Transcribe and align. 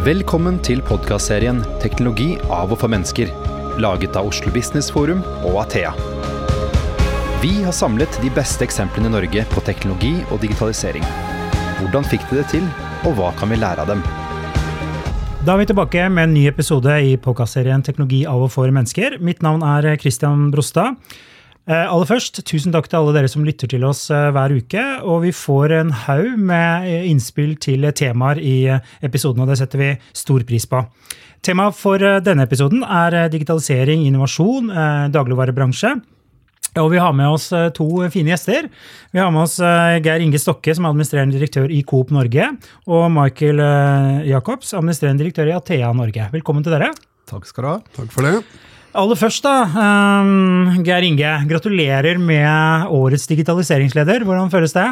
Velkommen 0.00 0.56
til 0.64 0.78
podkastserien 0.80 1.58
'Teknologi 1.76 2.38
av 2.48 2.70
og 2.72 2.78
for 2.80 2.88
mennesker', 2.88 3.28
laget 3.84 4.14
av 4.16 4.30
Oslo 4.30 4.48
Business 4.54 4.88
Forum 4.88 5.20
og 5.44 5.58
Athea. 5.60 5.90
Vi 7.42 7.50
har 7.60 7.76
samlet 7.76 8.08
de 8.22 8.30
beste 8.32 8.64
eksemplene 8.64 9.10
i 9.10 9.12
Norge 9.12 9.44
på 9.52 9.60
teknologi 9.60 10.14
og 10.30 10.40
digitalisering. 10.40 11.04
Hvordan 11.82 12.08
fikk 12.08 12.24
de 12.30 12.40
det 12.40 12.46
til, 12.48 12.64
og 13.04 13.12
hva 13.18 13.34
kan 13.36 13.52
vi 13.52 13.60
lære 13.60 13.84
av 13.84 13.92
dem? 13.92 14.00
Da 15.44 15.52
er 15.52 15.58
vi 15.58 15.68
tilbake 15.68 16.08
med 16.08 16.30
en 16.30 16.34
ny 16.34 16.46
episode 16.48 16.96
i 17.04 17.18
podkastserien 17.20 17.84
'Teknologi 17.84 18.24
av 18.24 18.40
og 18.40 18.50
for 18.50 18.72
mennesker'. 18.72 19.20
Mitt 19.20 19.42
navn 19.42 19.60
er 19.62 19.98
Christian 19.98 20.50
Brostad. 20.50 20.96
Eh, 21.70 21.86
aller 21.86 22.08
først, 22.08 22.40
tusen 22.48 22.72
takk 22.74 22.88
til 22.90 22.98
alle 22.98 23.12
dere 23.14 23.28
som 23.30 23.44
lytter 23.46 23.70
til 23.70 23.84
oss 23.86 24.08
eh, 24.10 24.30
hver 24.34 24.50
uke. 24.58 24.84
Og 25.06 25.22
vi 25.22 25.30
får 25.36 25.74
en 25.76 25.92
haug 26.06 26.32
med 26.34 26.88
eh, 26.90 27.04
innspill 27.12 27.54
til 27.62 27.86
temaer 27.94 28.40
i 28.42 28.54
episoden, 29.06 29.44
og 29.44 29.52
det 29.52 29.60
setter 29.60 29.78
vi 29.78 29.90
stor 30.16 30.42
pris 30.48 30.66
på. 30.66 30.82
Temaet 31.46 31.76
for 31.78 32.02
denne 32.20 32.44
episoden 32.44 32.82
er 32.84 33.30
digitalisering, 33.32 34.02
innovasjon, 34.04 34.66
dagligvarebransje. 35.14 35.94
Og 36.82 36.90
vi 36.92 36.98
har 37.00 37.14
med 37.16 37.32
oss 37.32 37.46
to 37.74 37.86
fine 38.12 38.34
gjester. 38.34 38.68
Vi 39.08 39.22
har 39.22 39.32
med 39.32 39.46
oss 39.46 39.56
Geir 39.56 40.20
Inge 40.20 40.38
Stokke, 40.42 40.74
som 40.76 40.84
er 40.84 40.92
administrerende 40.92 41.38
direktør 41.38 41.72
i 41.72 41.80
Coop 41.80 42.12
Norge, 42.12 42.50
og 42.92 43.06
Michael 43.14 43.64
Jacobs, 44.28 44.74
administrerende 44.76 45.24
direktør 45.24 45.48
i 45.48 45.56
Athea 45.56 45.94
Norge. 45.96 46.28
Velkommen 46.36 46.66
til 46.66 46.76
dere. 46.76 46.92
Takk 47.30 47.48
skal 47.48 47.64
du 47.64 47.70
ha. 47.72 47.78
Takk 47.96 48.12
for 48.12 48.28
det. 48.28 48.42
Aller 48.90 49.14
først, 49.14 49.44
da, 49.44 49.68
um, 49.70 50.80
Geir 50.82 51.04
Inge. 51.06 51.34
Gratulerer 51.46 52.18
med 52.18 52.90
årets 52.90 53.28
digitaliseringsleder. 53.30 54.24
Hvordan 54.26 54.50
føles 54.50 54.74
det? 54.74 54.86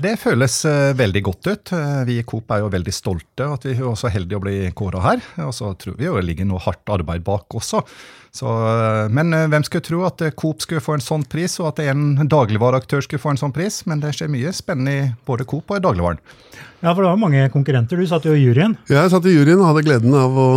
Det 0.00 0.14
føles 0.22 0.54
uh, 0.64 0.94
veldig 0.96 1.22
godt 1.26 1.50
ut. 1.50 1.72
Uh, 1.76 2.00
vi 2.08 2.16
i 2.22 2.24
Coop 2.24 2.48
er 2.48 2.62
jo 2.62 2.70
veldig 2.72 2.94
stolte 2.96 3.50
at 3.52 3.66
vi 3.68 3.74
er 3.76 3.98
så 4.00 4.08
heldige 4.14 4.40
å 4.40 4.44
bli 4.46 4.56
kåra 4.72 5.04
her. 5.04 5.20
Og 5.44 5.52
så 5.52 5.74
tror 5.76 5.98
vi 6.00 6.08
jo 6.08 6.16
det 6.16 6.24
ligger 6.30 6.48
noe 6.48 6.64
hardt 6.64 6.94
arbeid 6.96 7.26
bak 7.28 7.52
også. 7.60 7.82
Så, 8.32 8.48
uh, 8.48 9.12
men 9.12 9.36
hvem 9.52 9.68
skulle 9.68 9.84
tro 9.84 10.00
at 10.08 10.24
Coop 10.32 10.64
skulle 10.64 10.80
få 10.80 10.96
en 10.96 11.04
sånn 11.04 11.28
pris, 11.28 11.58
og 11.60 11.74
at 11.74 11.84
en 11.84 12.24
dagligvareaktør 12.24 13.04
skulle 13.04 13.20
få 13.20 13.34
en 13.34 13.42
sånn 13.44 13.52
pris? 13.52 13.82
Men 13.84 14.00
det 14.00 14.14
skjer 14.16 14.32
mye 14.32 14.56
spennende 14.56 14.96
i 14.96 15.08
både 15.28 15.44
Coop 15.44 15.68
og 15.68 15.76
i 15.76 15.84
dagligvaren. 15.90 16.24
Ja, 16.82 16.92
for 16.92 17.04
det 17.04 17.12
var 17.12 17.20
mange 17.22 17.46
konkurrenter. 17.54 17.96
Du 17.96 18.10
satt 18.10 18.26
jo 18.26 18.34
i 18.34 18.42
juryen. 18.42 18.76
Ja, 18.90 19.04
jeg 19.04 19.14
satt 19.14 19.26
i 19.30 19.34
juryen 19.36 19.60
og 19.62 19.70
hadde 19.70 19.86
gleden 19.86 20.14
av 20.18 20.34
å 20.34 20.50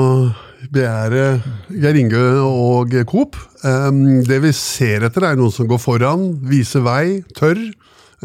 begjære 0.73 1.25
Geir 1.69 1.99
Inge 2.01 2.21
og 2.41 2.95
Coop. 3.09 3.37
Det 3.61 4.39
vi 4.41 4.53
ser 4.57 5.05
etter, 5.05 5.29
er 5.29 5.37
noen 5.37 5.53
som 5.53 5.69
går 5.69 5.81
foran, 5.81 6.31
viser 6.49 6.81
vei, 6.85 7.21
tør. 7.37 7.61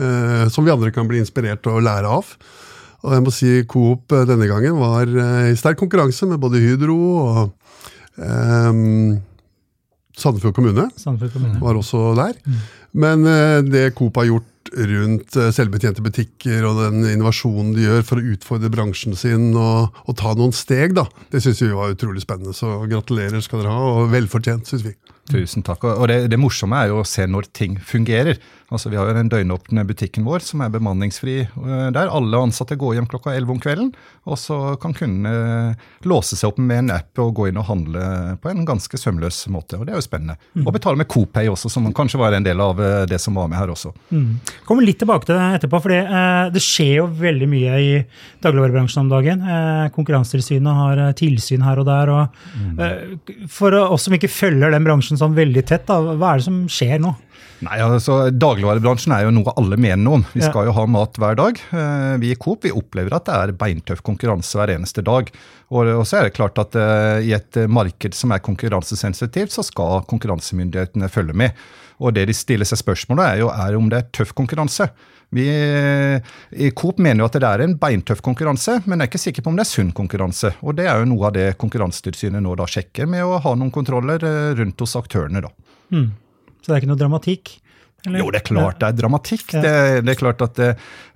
Eh, 0.00 0.48
som 0.48 0.64
vi 0.64 0.72
andre 0.72 0.92
kan 0.94 1.08
bli 1.08 1.20
inspirert 1.20 1.66
og 1.70 1.82
lære 1.84 2.08
av. 2.08 2.28
Og 3.00 3.14
jeg 3.14 3.24
må 3.24 3.32
si 3.34 3.54
Coop 3.68 4.12
eh, 4.14 4.26
denne 4.28 4.48
gangen 4.48 4.78
var 4.80 5.08
eh, 5.08 5.50
i 5.50 5.58
sterk 5.58 5.80
konkurranse 5.80 6.28
med 6.30 6.40
både 6.40 6.60
Hydro 6.62 6.98
og 7.20 7.40
um, 8.16 9.18
Sandefjord 10.16 10.54
kommune. 10.56 10.86
Sandefjord 11.00 11.34
kommune. 11.34 11.58
Var 11.62 11.80
også 11.80 12.12
der. 12.18 12.38
Mm. 12.44 12.62
Men 13.02 13.28
det 13.70 13.92
Coop 13.94 14.16
har 14.18 14.26
gjort 14.26 14.59
rundt 14.76 15.36
eh, 15.36 15.50
selvbetjente 15.54 16.02
butikker 16.04 16.66
og 16.68 16.80
den 16.82 17.06
innovasjonen 17.10 17.72
de 17.74 17.86
gjør 17.86 18.04
for 18.06 18.20
å 18.20 18.34
utfordre 18.34 18.70
bransjen 18.72 19.16
sin 19.18 19.50
og, 19.58 19.96
og 20.06 20.18
ta 20.20 20.34
noen 20.38 20.54
steg, 20.56 20.94
da. 20.98 21.06
Det 21.32 21.42
syns 21.42 21.62
vi 21.64 21.72
var 21.74 21.94
utrolig 21.94 22.22
spennende. 22.24 22.54
Så 22.56 22.80
gratulerer 22.90 23.42
skal 23.44 23.62
dere 23.62 23.74
ha, 23.74 23.88
og 24.02 24.12
velfortjent, 24.14 24.68
syns 24.70 24.86
vi. 24.86 24.94
Tusen 25.30 25.64
takk. 25.66 25.84
Og 25.86 26.08
det, 26.10 26.24
det, 26.32 26.38
morsomme 26.40 26.78
er 26.80 26.90
jo 26.90 27.00
å 27.02 27.08
se 27.08 27.26
når 27.28 27.50
ting 27.56 27.78
fungerer. 27.78 28.40
Altså 28.70 28.90
Vi 28.90 28.98
har 28.98 29.08
jo 29.08 29.16
den 29.16 29.30
døgnåpne 29.30 29.84
butikken 29.88 30.26
vår 30.26 30.44
som 30.46 30.62
er 30.62 30.70
bemanningsfri, 30.72 31.36
eh, 31.42 31.88
der 31.94 32.10
alle 32.10 32.42
ansatte 32.46 32.78
går 32.78 32.96
hjem 32.96 33.08
klokka 33.10 33.34
11 33.34 33.54
om 33.56 33.60
kvelden. 33.62 33.88
Og 34.30 34.38
så 34.38 34.58
kan 34.82 34.94
kundene 34.94 35.32
eh, 35.74 35.88
låse 36.06 36.38
seg 36.38 36.52
opp 36.52 36.60
med 36.62 36.84
en 36.84 36.92
app 36.94 37.18
og 37.22 37.34
gå 37.38 37.48
inn 37.50 37.58
og 37.58 37.66
handle 37.66 38.04
på 38.42 38.52
en 38.52 38.62
ganske 38.68 39.00
sømløs 39.00 39.42
måte. 39.50 39.78
og 39.78 39.86
Det 39.88 39.94
er 39.94 39.98
jo 39.98 40.06
spennende. 40.06 40.38
Mm. 40.54 40.66
Og 40.66 40.74
betale 40.76 41.00
med 41.00 41.10
Copay 41.10 41.50
også, 41.50 41.70
som 41.72 41.88
kanskje 41.96 42.20
var 42.22 42.36
en 42.36 42.46
del 42.46 42.62
av 42.62 42.78
eh, 42.84 43.06
det 43.10 43.18
som 43.22 43.38
var 43.38 43.50
med 43.50 43.58
her 43.58 43.72
også. 43.74 43.90
Mm. 44.14 44.38
Kommer 44.68 44.86
litt 44.86 45.00
tilbake 45.02 45.26
til 45.26 45.38
det 45.38 45.48
etterpå, 45.58 45.82
for 45.82 45.96
eh, 45.96 46.44
det 46.54 46.62
skjer 46.62 46.92
jo 47.00 47.08
veldig 47.20 47.50
mye 47.50 47.80
i 47.80 47.90
dagligvarebransjen 48.44 49.02
om 49.02 49.10
dagen. 49.10 49.42
Eh, 49.42 49.88
Konkurransetilsynet 49.96 50.82
har 50.84 51.02
tilsyn 51.18 51.66
her 51.66 51.82
og 51.82 51.90
der. 51.90 52.14
og 52.14 52.38
mm. 52.54 52.78
eh, 52.86 53.48
For 53.50 53.74
oss 53.80 54.06
som 54.06 54.14
ikke 54.14 54.30
følger 54.30 54.70
den 54.70 54.86
bransjen 54.86 55.18
sånn 55.18 55.34
veldig 55.34 55.66
tett, 55.66 55.88
da, 55.90 55.98
hva 56.14 56.34
er 56.34 56.40
det 56.40 56.46
som 56.46 56.62
skjer 56.70 57.02
nå? 57.02 57.16
Nei, 57.60 57.76
altså 57.84 58.30
Dagligvarebransjen 58.32 59.12
er 59.12 59.26
jo 59.26 59.32
noe 59.36 59.52
alle 59.60 59.76
mener 59.80 60.00
noe 60.00 60.20
om. 60.20 60.22
Vi 60.32 60.40
skal 60.40 60.64
ja. 60.64 60.70
jo 60.70 60.76
ha 60.78 60.86
mat 60.88 61.18
hver 61.20 61.36
dag. 61.36 61.60
Eh, 61.76 62.14
vi 62.22 62.32
i 62.32 62.38
Coop 62.40 62.64
vi 62.64 62.72
opplever 62.72 63.12
at 63.16 63.26
det 63.28 63.36
er 63.36 63.52
beintøff 63.60 64.00
konkurranse 64.06 64.56
hver 64.56 64.72
eneste 64.78 65.04
dag. 65.04 65.28
Og 65.76 65.90
så 66.08 66.18
er 66.18 66.26
det 66.26 66.34
klart 66.34 66.56
at 66.58 66.74
uh, 66.74 67.20
i 67.22 67.30
et 67.36 67.60
marked 67.70 68.16
som 68.18 68.32
er 68.34 68.40
konkurransesensitivt, 68.42 69.52
så 69.54 69.62
skal 69.62 70.00
konkurransemyndighetene 70.10 71.10
følge 71.12 71.36
med. 71.36 71.60
Og 72.00 72.16
det 72.16 72.24
de 72.26 72.34
stiller 72.34 72.66
seg 72.66 72.80
spørsmålet 72.80 73.26
er 73.26 73.42
jo 73.44 73.52
er 73.52 73.76
om 73.78 73.90
det 73.92 74.00
er 74.00 74.08
tøff 74.16 74.32
konkurranse. 74.34 74.88
Vi 75.30 75.44
i 75.46 76.70
Coop 76.74 76.98
mener 76.98 77.22
jo 77.22 77.28
at 77.28 77.36
det 77.38 77.46
er 77.46 77.62
en 77.62 77.76
beintøff 77.78 78.22
konkurranse, 78.24 78.80
men 78.82 78.98
jeg 78.98 79.04
er 79.04 79.12
ikke 79.12 79.22
sikker 79.22 79.44
på 79.46 79.52
om 79.52 79.60
det 79.60 79.62
er 79.62 79.70
sunn 79.70 79.92
konkurranse. 79.94 80.50
Og 80.64 80.74
Det 80.80 80.88
er 80.90 80.98
jo 80.98 81.12
noe 81.12 81.28
av 81.28 81.36
det 81.36 81.46
Konkurransetilsynet 81.60 82.42
nå 82.42 82.56
da 82.58 82.66
sjekker, 82.66 83.06
med 83.06 83.22
å 83.22 83.38
ha 83.44 83.54
noen 83.54 83.70
kontroller 83.70 84.24
eh, 84.26 84.50
rundt 84.58 84.82
hos 84.82 84.96
aktørene. 84.98 85.44
da. 85.44 85.52
Mm. 85.94 86.10
Så 86.60 86.70
det 86.70 86.76
er 86.76 86.82
ikke 86.82 86.92
noe 86.92 87.00
dramatikk? 87.00 87.58
Eller? 88.06 88.22
Jo, 88.22 88.30
det 88.32 88.38
er 88.40 88.46
klart 88.48 88.78
det 88.80 88.88
er 88.88 88.96
dramatikk. 88.96 89.42
Ja. 89.52 89.60
Det, 89.60 89.72
det, 90.06 90.12
er 90.14 90.18
klart 90.18 90.40
at 90.44 90.54
det, 90.56 90.68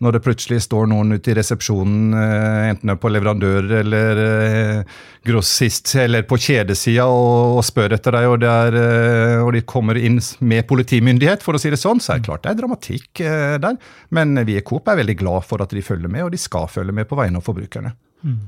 når 0.04 0.16
det 0.16 0.20
plutselig 0.26 0.58
står 0.66 0.90
noen 0.90 1.16
ute 1.16 1.32
i 1.32 1.36
resepsjonen, 1.38 2.12
eh, 2.20 2.64
enten 2.74 2.92
på 3.00 3.12
leverandør 3.12 3.70
eller 3.78 4.20
eh, 4.20 4.98
grossist 5.24 5.94
eller 6.02 6.26
på 6.28 6.36
kjedesida 6.36 7.06
og, 7.08 7.56
og, 7.56 7.62
spør 7.64 7.96
etter 7.96 8.18
deg, 8.18 8.28
og, 8.28 8.44
er, 8.44 8.76
eh, 8.82 9.38
og, 9.40 9.54
de 9.56 9.64
kommer 9.64 9.96
inn 9.96 10.20
med 10.44 10.68
politimyndighet, 10.68 11.44
for 11.44 11.56
å 11.56 11.62
si 11.62 11.72
det 11.72 11.80
sånn, 11.80 12.04
så 12.04 12.14
er 12.14 12.20
det 12.20 12.28
klart 12.28 12.44
det 12.44 12.52
er 12.52 12.60
dramatikk 12.60 13.24
der. 13.64 13.80
Men 14.12 14.36
vi 14.44 14.58
i 14.58 14.66
Coop 14.66 14.92
er 14.92 15.00
veldig 15.00 15.16
glad 15.24 15.48
for 15.48 15.64
at 15.64 15.72
de 15.72 15.84
følger 15.84 16.12
med, 16.12 16.26
og 16.26 16.34
de 16.36 16.42
skal 16.42 16.68
følge 16.68 16.92
med 16.92 17.08
på 17.08 17.16
vegne 17.16 17.40
av 17.40 17.48
forbrukerne. 17.48 17.96
Mm. 18.24 18.42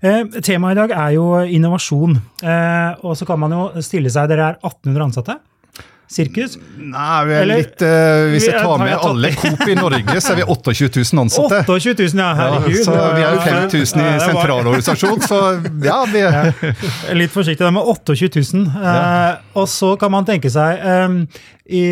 Eh, 0.00 0.22
temaet 0.46 0.76
i 0.76 0.78
dag 0.78 0.94
er 0.94 1.14
jo 1.16 1.26
innovasjon. 1.42 2.16
Eh, 2.42 2.90
og 3.02 3.18
så 3.18 3.26
kan 3.28 3.40
man 3.42 3.54
jo 3.54 3.68
stille 3.84 4.10
seg 4.12 4.30
Dere 4.30 4.52
er 4.52 4.60
1800 4.62 5.08
ansatte 5.08 5.38
sirkus? 6.12 6.56
Nei, 6.78 7.18
vi 7.28 7.34
er 7.36 7.42
Eller, 7.44 7.60
litt 7.62 7.84
uh, 7.84 8.28
Hvis 8.32 8.46
jeg 8.48 8.62
tar 8.62 8.80
med 8.82 8.94
alle 8.96 9.32
Coop 9.36 9.64
i 9.68 9.76
Norge, 9.78 10.16
så 10.24 10.32
er 10.32 10.40
vi 10.40 10.46
28 10.48 10.88
000 11.12 11.22
ansatte. 11.24 11.60
28 11.66 12.08
000, 12.14 12.22
ja, 12.22 12.30
herregud. 12.38 12.78
Ja, 12.78 12.86
så 12.86 12.96
vi 13.14 13.26
er 13.26 13.36
jo 13.36 13.44
5000 13.44 14.02
i 14.04 14.08
sentralorganisasjon, 14.24 15.20
så 15.28 15.42
ja, 15.84 16.00
vi 16.12 16.24
ja. 16.24 16.42
Litt 17.18 17.34
forsiktig 17.34 17.64
der 17.64 17.76
med 17.76 17.92
28 17.94 18.32
000. 18.54 18.66
Uh, 18.78 19.60
og 19.60 19.70
så 19.70 19.94
kan 20.00 20.14
man 20.14 20.28
tenke 20.28 20.52
seg 20.52 20.82
um, 20.84 21.22
i 21.68 21.82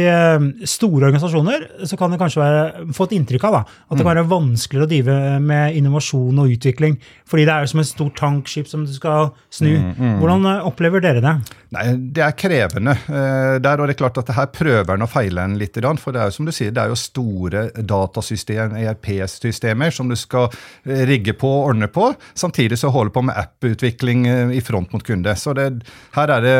store 0.64 1.10
organisasjoner 1.10 1.66
så 1.84 1.98
kan 2.00 2.12
det 2.12 2.16
kanskje 2.20 2.40
være, 2.40 2.84
få 2.96 3.06
et 3.10 3.14
inntrykk 3.18 3.42
av 3.44 3.56
da, 3.58 3.60
at 3.66 3.98
det 3.98 4.00
kan 4.00 4.06
mm. 4.06 4.12
være 4.14 4.28
vanskeligere 4.30 4.86
å 4.86 4.90
drive 4.92 5.16
med 5.44 5.76
innovasjon 5.76 6.40
og 6.40 6.54
utvikling. 6.54 6.96
Fordi 7.28 7.44
det 7.44 7.52
er 7.52 7.66
jo 7.66 7.72
som 7.74 7.82
et 7.82 7.90
stort 7.90 8.16
tankskip 8.16 8.70
som 8.70 8.86
du 8.88 8.94
skal 8.94 9.34
snu. 9.52 9.74
Mm, 9.74 9.90
mm. 9.98 10.14
Hvordan 10.22 10.48
eh, 10.48 10.68
opplever 10.70 11.04
dere 11.04 11.20
det? 11.24 11.34
Nei, 11.76 11.94
Det 12.16 12.24
er 12.24 12.36
krevende. 12.38 12.96
Eh, 13.06 13.58
der, 13.62 13.80
og 13.80 13.88
det 13.88 13.96
er 13.96 14.00
klart 14.00 14.20
at 14.22 14.32
her 14.36 14.48
prøver 14.52 14.94
en 14.96 15.04
å 15.04 15.10
feile 15.10 15.44
en 15.44 15.58
litt. 15.60 15.76
For 16.00 16.14
det 16.14 16.22
er 16.22 16.30
jo 16.30 16.36
som 16.38 16.48
du 16.48 16.54
sier, 16.54 16.72
det 16.72 16.82
er 16.82 16.92
jo 16.92 16.98
store 16.98 17.66
datasystem, 17.76 18.76
ERP-systemer, 18.80 19.92
som 19.92 20.08
du 20.08 20.16
skal 20.16 20.48
rigge 20.86 21.36
på 21.36 21.50
og 21.50 21.72
ordne 21.72 21.90
på. 21.92 22.08
Samtidig 22.34 22.80
så 22.80 22.90
holder 22.94 23.12
du 23.12 23.16
på 23.18 23.26
med 23.28 23.40
app-utvikling 23.44 24.26
i 24.56 24.62
front 24.64 24.92
mot 24.94 25.04
kunde. 25.04 25.36
Så 25.36 25.54
det, 25.56 25.70
her 26.16 26.32
er 26.38 26.46
det 26.46 26.56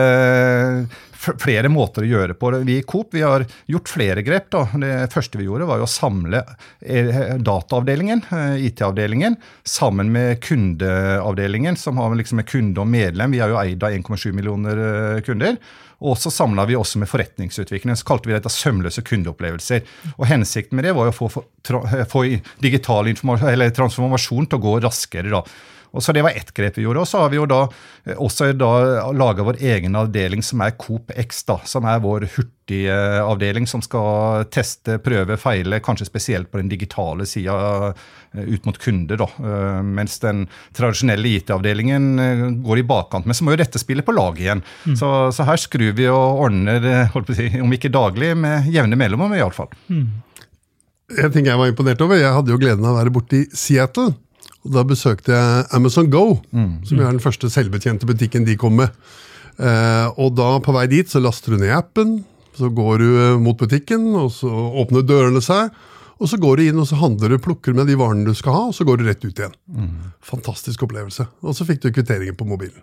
flere 1.43 1.71
måter 1.73 2.05
å 2.05 2.11
gjøre 2.11 2.37
på. 2.39 2.51
Vi 2.67 2.79
i 2.81 2.85
Coop 2.87 3.15
vi 3.15 3.25
har 3.25 3.45
gjort 3.71 3.91
flere 3.91 4.23
grep. 4.27 4.51
Da. 4.53 4.65
Det 4.81 4.93
første 5.15 5.41
vi 5.41 5.49
gjorde, 5.49 5.69
var 5.69 5.83
å 5.83 5.89
samle 5.91 6.43
eh, 6.81 7.37
dataavdelingen, 7.39 8.23
eh, 8.31 8.67
IT-avdelingen, 8.69 9.39
sammen 9.67 10.13
med 10.15 10.41
kundeavdelingen, 10.45 11.77
som 11.81 12.01
har 12.03 12.15
liksom 12.19 12.43
med 12.43 12.49
kunde 12.51 12.83
og 12.83 12.91
medlem. 12.91 13.35
Vi 13.35 13.43
er 13.43 13.53
jo 13.53 13.61
eid 13.61 13.85
av 13.85 13.97
1,7 13.97 14.33
millioner 14.37 14.83
eh, 14.87 15.21
kunder. 15.27 15.59
Og 16.05 16.19
så 16.21 16.31
samla 16.31 16.67
vi 16.69 16.77
også 16.77 17.01
med 17.01 17.09
forretningsutviklingen. 17.09 17.97
Så 17.97 18.05
kalte 18.09 18.29
vi 18.29 18.35
dette 18.37 18.53
sømløse 18.53 19.01
kundeopplevelser. 19.07 19.87
Og 20.19 20.27
Hensikten 20.29 20.77
med 20.77 20.85
det 20.85 20.93
var 20.97 21.09
å 21.09 21.15
få, 21.15 21.31
få 21.33 22.25
digital 22.61 23.09
transformasjon 23.17 24.51
til 24.51 24.61
å 24.61 24.65
gå 24.67 24.77
raskere. 24.85 25.33
da. 25.33 25.41
Og 25.97 26.05
så 26.05 26.13
Det 26.13 26.23
var 26.23 26.37
ett 26.37 26.53
grep 26.55 26.77
vi 26.79 26.85
gjorde. 26.85 27.01
Og 27.01 27.09
så 27.09 27.25
har 27.25 27.33
vi 27.33 27.39
jo 27.41 27.47
da 27.49 27.63
eh, 28.05 28.17
også 28.17 28.53
da 28.57 28.73
laga 29.17 29.47
vår 29.47 29.61
egen 29.65 29.97
avdeling 29.97 30.45
som 30.45 30.61
er 30.65 30.77
Coop 30.81 31.13
X, 31.17 31.45
da, 31.49 31.59
som 31.65 31.89
er 31.89 32.03
vår 32.05 32.29
hurtige 32.37 32.97
avdeling 33.23 33.69
som 33.71 33.83
skal 33.85 34.45
teste, 34.53 34.99
prøve, 35.05 35.39
feile, 35.41 35.81
kanskje 35.81 36.09
spesielt 36.09 36.51
på 36.51 36.61
den 36.61 36.71
digitale 36.73 37.27
sida 37.29 37.57
eh, 37.93 38.45
ut 38.45 38.69
mot 38.69 38.79
kunder. 38.83 39.23
da, 39.25 39.31
eh, 39.41 39.81
Mens 39.87 40.19
den 40.25 40.45
tradisjonelle 40.77 41.33
IT-avdelingen 41.39 42.61
går 42.67 42.83
i 42.83 42.87
bakkant. 42.87 43.27
Men 43.27 43.39
så 43.39 43.47
må 43.47 43.57
jo 43.57 43.63
dette 43.63 43.81
spille 43.81 44.05
på 44.05 44.15
lag 44.17 44.39
igjen. 44.41 44.63
Mm. 44.85 44.99
Så, 45.01 45.15
så, 45.33 45.49
her 45.49 45.61
skrur 45.61 45.97
vi 45.97 46.11
og 46.13 46.45
ordner, 46.47 47.09
si, 47.33 47.51
om 47.63 47.73
ikke 47.73 47.93
daglig, 47.95 48.35
med 48.37 48.69
jevne 48.73 48.99
mellomrom 48.99 49.35
iallfall. 49.37 49.73
Mm. 49.89 50.07
En 51.23 51.31
ting 51.31 51.47
jeg 51.47 51.59
var 51.59 51.71
imponert 51.71 52.01
over, 52.03 52.19
jeg 52.19 52.35
hadde 52.35 52.51
jo 52.51 52.59
gleden 52.59 52.85
av 52.85 52.97
å 52.97 52.99
være 52.99 53.13
borte 53.15 53.45
i 53.45 53.45
Seattle 53.55 54.11
Og 54.67 54.73
Da 54.75 54.83
besøkte 54.87 55.33
jeg 55.35 55.67
Amazon 55.77 56.11
Go, 56.11 56.41
som 56.85 56.99
er 57.01 57.13
den 57.15 57.23
første 57.23 57.51
selvbetjente 57.53 58.07
butikken 58.09 58.45
de 58.49 58.57
kom 58.59 58.77
med. 58.81 58.91
Eh, 59.57 60.09
og 60.21 60.35
da 60.37 60.59
på 60.61 60.75
vei 60.77 60.87
dit 60.91 61.09
så 61.09 61.23
laster 61.23 61.55
du 61.55 61.63
ned 61.63 61.73
appen, 61.73 62.19
så 62.59 62.69
går 62.73 62.99
du 63.01 63.07
eh, 63.17 63.39
mot 63.41 63.57
butikken, 63.57 64.11
og 64.19 64.33
så 64.35 64.51
åpner 64.51 65.07
dørene 65.07 65.41
seg. 65.45 65.71
Og 66.17 66.31
så 66.33 66.39
går 66.41 66.57
du 66.57 66.63
inn 66.71 66.79
og 66.81 66.87
så 66.89 66.97
handler 66.97 67.29
du, 67.35 67.39
plukker 67.45 67.75
med 67.77 67.87
de 67.91 67.97
varene 68.01 68.25
du 68.25 68.33
skal 68.37 68.55
ha, 68.57 68.61
og 68.71 68.75
så 68.77 68.87
går 68.89 68.99
du 69.03 69.05
rett 69.05 69.25
ut 69.25 69.37
igjen. 69.37 69.53
Fantastisk 70.25 70.87
opplevelse. 70.87 71.27
Og 71.45 71.53
så 71.59 71.67
fikk 71.69 71.83
du 71.85 71.91
kvitteringen 71.93 72.37
på 72.39 72.47
mobilen. 72.49 72.81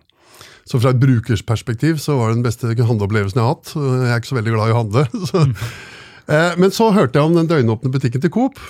Så 0.70 0.78
fra 0.80 0.94
et 0.94 1.00
brukersperspektiv 1.02 1.98
så 2.00 2.16
var 2.20 2.30
det 2.30 2.38
den 2.40 2.46
beste 2.46 2.70
handleopplevelsen 2.78 3.42
jeg 3.42 3.44
har 3.44 3.56
hatt. 3.58 3.74
Jeg 3.76 4.12
er 4.14 4.22
ikke 4.22 4.30
så 4.32 4.38
veldig 4.38 4.54
glad 4.54 4.70
i 4.70 4.76
å 4.76 4.78
handle. 4.80 5.04
Så. 5.32 5.42
Eh, 6.30 6.54
Men 6.62 6.72
så 6.72 6.92
hørte 6.96 7.20
jeg 7.20 7.26
om 7.28 7.36
den 7.36 7.50
døgnåpne 7.50 7.92
butikken 7.92 8.22
til 8.24 8.32
Coop 8.32 8.62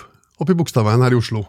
oppe 0.44 0.56
i 0.56 0.60
Bogstadveien 0.60 1.04
her 1.06 1.16
i 1.16 1.20
Oslo. 1.20 1.46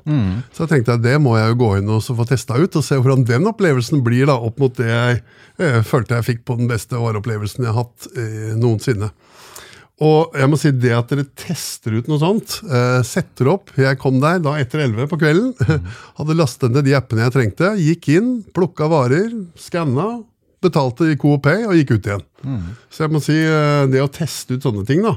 Så 0.55 0.65
jeg 0.65 0.73
tenkte 0.73 0.97
at 0.97 1.05
det 1.05 1.19
må 1.23 1.37
jeg 1.39 1.53
jo 1.53 1.61
gå 1.61 1.71
inn 1.81 1.93
og 1.93 2.05
få 2.07 2.27
testa 2.29 2.59
ut, 2.59 2.79
og 2.79 2.87
se 2.87 2.99
hvordan 2.99 3.27
den 3.29 3.51
opplevelsen 3.51 4.05
blir 4.07 4.31
da 4.31 4.39
opp 4.39 4.63
mot 4.63 4.75
det 4.79 4.89
jeg 4.89 5.21
eh, 5.59 5.81
følte 5.87 6.19
jeg 6.19 6.29
fikk 6.31 6.45
på 6.49 6.59
den 6.61 6.71
beste 6.71 6.99
vareopplevelsen 7.01 7.67
jeg 7.67 7.75
har 7.75 7.85
hatt 7.85 8.11
eh, 8.15 8.55
noensinne. 8.59 9.13
Og 10.03 10.35
jeg 10.35 10.51
må 10.51 10.59
si 10.59 10.73
det 10.75 10.91
at 10.97 11.13
dere 11.13 11.27
tester 11.39 11.95
ut 11.95 12.09
noe 12.11 12.19
sånt, 12.19 12.57
eh, 12.67 12.99
setter 13.07 13.53
opp 13.53 13.71
Jeg 13.79 13.95
kom 14.03 14.17
der 14.23 14.41
da 14.43 14.57
etter 14.59 14.83
11 14.89 15.07
på 15.11 15.19
kvelden. 15.21 15.53
Hadde 16.19 16.39
lastet 16.39 16.75
ned 16.75 16.89
de 16.89 16.97
appene 16.99 17.23
jeg 17.29 17.35
trengte. 17.37 17.75
Gikk 17.79 18.11
inn, 18.17 18.33
plukka 18.57 18.89
varer, 18.91 19.31
skanna, 19.55 20.25
betalte 20.65 21.13
i 21.13 21.19
Coop 21.21 21.45
Pay 21.47 21.67
og 21.69 21.77
gikk 21.79 21.95
ut 21.95 22.11
igjen. 22.11 22.27
Så 22.91 23.05
jeg 23.05 23.15
må 23.15 23.23
si 23.23 23.37
eh, 23.39 23.85
det 23.93 24.03
å 24.03 24.11
teste 24.13 24.57
ut 24.57 24.67
sånne 24.67 24.85
ting 24.89 25.05
da, 25.05 25.15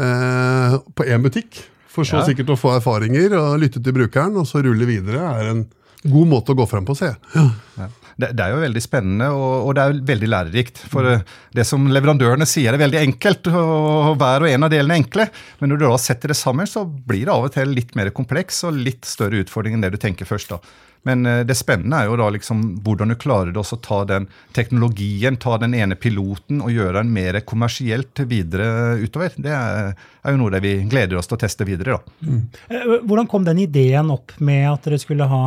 eh, 0.00 0.78
på 0.94 1.06
én 1.08 1.24
butikk, 1.24 1.62
for 1.90 2.06
så 2.06 2.20
Ja. 2.20 2.26
sikkert 2.28 2.52
å 2.54 2.58
få 2.58 2.70
erfaringer 2.78 3.34
og 3.34 3.60
lytte 3.60 3.82
til 3.82 3.92
brukeren, 3.96 4.36
og 4.38 4.46
så 4.46 4.62
rulle 4.62 4.86
videre, 4.86 5.18
er 5.40 5.50
en 5.50 5.64
god 6.02 6.28
måte 6.30 6.54
å 6.54 6.58
gå 6.58 6.66
fram 6.68 6.86
på, 6.88 6.96
ser 6.96 7.12
jeg. 7.12 7.48
Ja. 7.76 7.88
Det, 8.20 8.32
det 8.36 8.44
er 8.44 8.52
jo 8.52 8.60
veldig 8.64 8.82
spennende, 8.84 9.30
og, 9.32 9.68
og 9.68 9.74
det 9.76 9.84
er 9.84 10.02
veldig 10.10 10.28
lærerikt. 10.28 10.82
For 10.92 11.08
eh, 11.08 11.24
det 11.56 11.64
som 11.68 11.88
leverandørene 11.92 12.48
sier 12.48 12.74
er 12.74 12.82
veldig 12.82 13.00
enkelt, 13.00 13.48
og 13.52 14.12
hver 14.20 14.44
og 14.44 14.52
en 14.52 14.68
av 14.68 14.72
delene 14.72 14.96
er 14.96 15.02
enkle. 15.04 15.26
Men 15.60 15.72
når 15.72 15.80
du 15.80 15.86
da 15.86 15.96
setter 16.00 16.32
det 16.32 16.38
sammen, 16.40 16.68
så 16.68 16.84
blir 16.84 17.26
det 17.26 17.34
av 17.34 17.48
og 17.48 17.56
til 17.56 17.72
litt 17.76 17.96
mer 17.98 18.12
kompleks 18.16 18.64
og 18.68 18.76
litt 18.76 19.08
større 19.08 19.40
utfordring 19.44 19.76
enn 19.76 19.84
det 19.86 19.94
du 19.94 20.00
tenker 20.00 20.28
først. 20.28 20.52
da. 20.52 20.60
Men 21.08 21.24
eh, 21.26 21.40
det 21.48 21.56
spennende 21.56 22.02
er 22.02 22.10
jo 22.10 22.18
da 22.20 22.28
liksom 22.34 22.64
hvordan 22.84 23.14
du 23.14 23.16
klarer 23.20 23.54
det 23.54 23.60
også 23.62 23.78
å 23.78 23.84
ta 23.84 24.00
den 24.08 24.28
teknologien, 24.56 25.38
ta 25.40 25.56
den 25.62 25.76
ene 25.78 25.96
piloten 25.96 26.60
og 26.64 26.74
gjøre 26.74 27.00
den 27.00 27.14
mer 27.14 27.40
kommersielt 27.48 28.20
videre 28.28 28.98
utover. 29.00 29.32
Det 29.36 29.54
er, 29.54 29.94
er 29.96 30.36
jo 30.36 30.42
noe 30.42 30.52
det 30.52 30.62
vi 30.64 30.76
gleder 30.90 31.20
oss 31.20 31.30
til 31.30 31.38
å 31.38 31.42
teste 31.46 31.68
videre. 31.68 31.96
da. 31.96 32.28
Mm. 32.28 33.00
Hvordan 33.08 33.30
kom 33.30 33.48
den 33.48 33.64
ideen 33.64 34.12
opp 34.12 34.36
med 34.44 34.66
at 34.74 34.88
dere 34.88 35.00
skulle 35.00 35.28
ha 35.30 35.44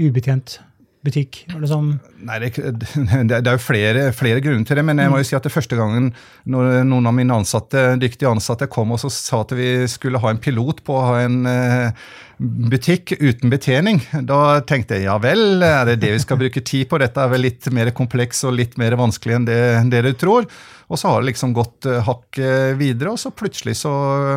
ubetjent 0.00 0.60
butikk? 1.02 1.42
Det 1.50 1.68
sånn 1.70 1.94
Nei, 2.22 2.38
det, 2.44 2.52
det 3.30 3.40
er 3.40 3.56
jo 3.56 3.62
flere, 3.62 4.04
flere 4.14 4.42
grunner 4.44 4.66
til 4.68 4.78
det, 4.78 4.84
men 4.86 5.00
jeg 5.02 5.10
må 5.10 5.18
jo 5.20 5.26
si 5.26 5.36
at 5.38 5.46
det 5.46 5.54
første 5.54 5.78
gangen 5.78 6.12
når 6.46 6.84
noen 6.86 7.08
av 7.10 7.16
mine 7.16 7.38
ansatte, 7.42 7.96
dyktige 8.02 8.30
ansatte 8.30 8.70
kom 8.70 8.94
og 8.94 9.02
sa 9.02 9.42
at 9.42 9.54
vi 9.58 9.72
skulle 9.90 10.22
ha 10.22 10.30
en 10.30 10.42
pilot 10.42 10.84
på 10.86 10.98
å 10.98 11.06
ha 11.08 11.16
en 11.24 11.40
eh, 11.50 12.04
butikk 12.42 13.16
uten 13.18 13.50
betjening, 13.52 14.00
da 14.28 14.60
tenkte 14.66 14.98
jeg 14.98 15.08
ja 15.08 15.16
vel, 15.22 15.62
er 15.62 15.90
det 15.90 16.00
det 16.02 16.14
vi 16.14 16.22
skal 16.22 16.38
bruke 16.40 16.62
tid 16.62 16.88
på? 16.90 17.00
Dette 17.02 17.22
er 17.22 17.34
vel 17.34 17.46
litt 17.48 17.68
mer 17.74 17.92
kompleks 17.96 18.42
og 18.46 18.56
litt 18.58 18.78
mer 18.80 18.96
vanskelig 18.98 19.40
enn 19.40 19.50
det, 19.90 20.04
du 20.06 20.12
tror. 20.18 20.46
Og 20.92 21.00
så 21.00 21.08
har 21.08 21.22
det 21.22 21.30
liksom 21.30 21.54
gått 21.56 21.86
hakket 22.04 22.44
eh, 22.44 22.74
videre, 22.76 23.14
og 23.14 23.20
så 23.20 23.32
plutselig 23.32 23.78
så 23.80 23.92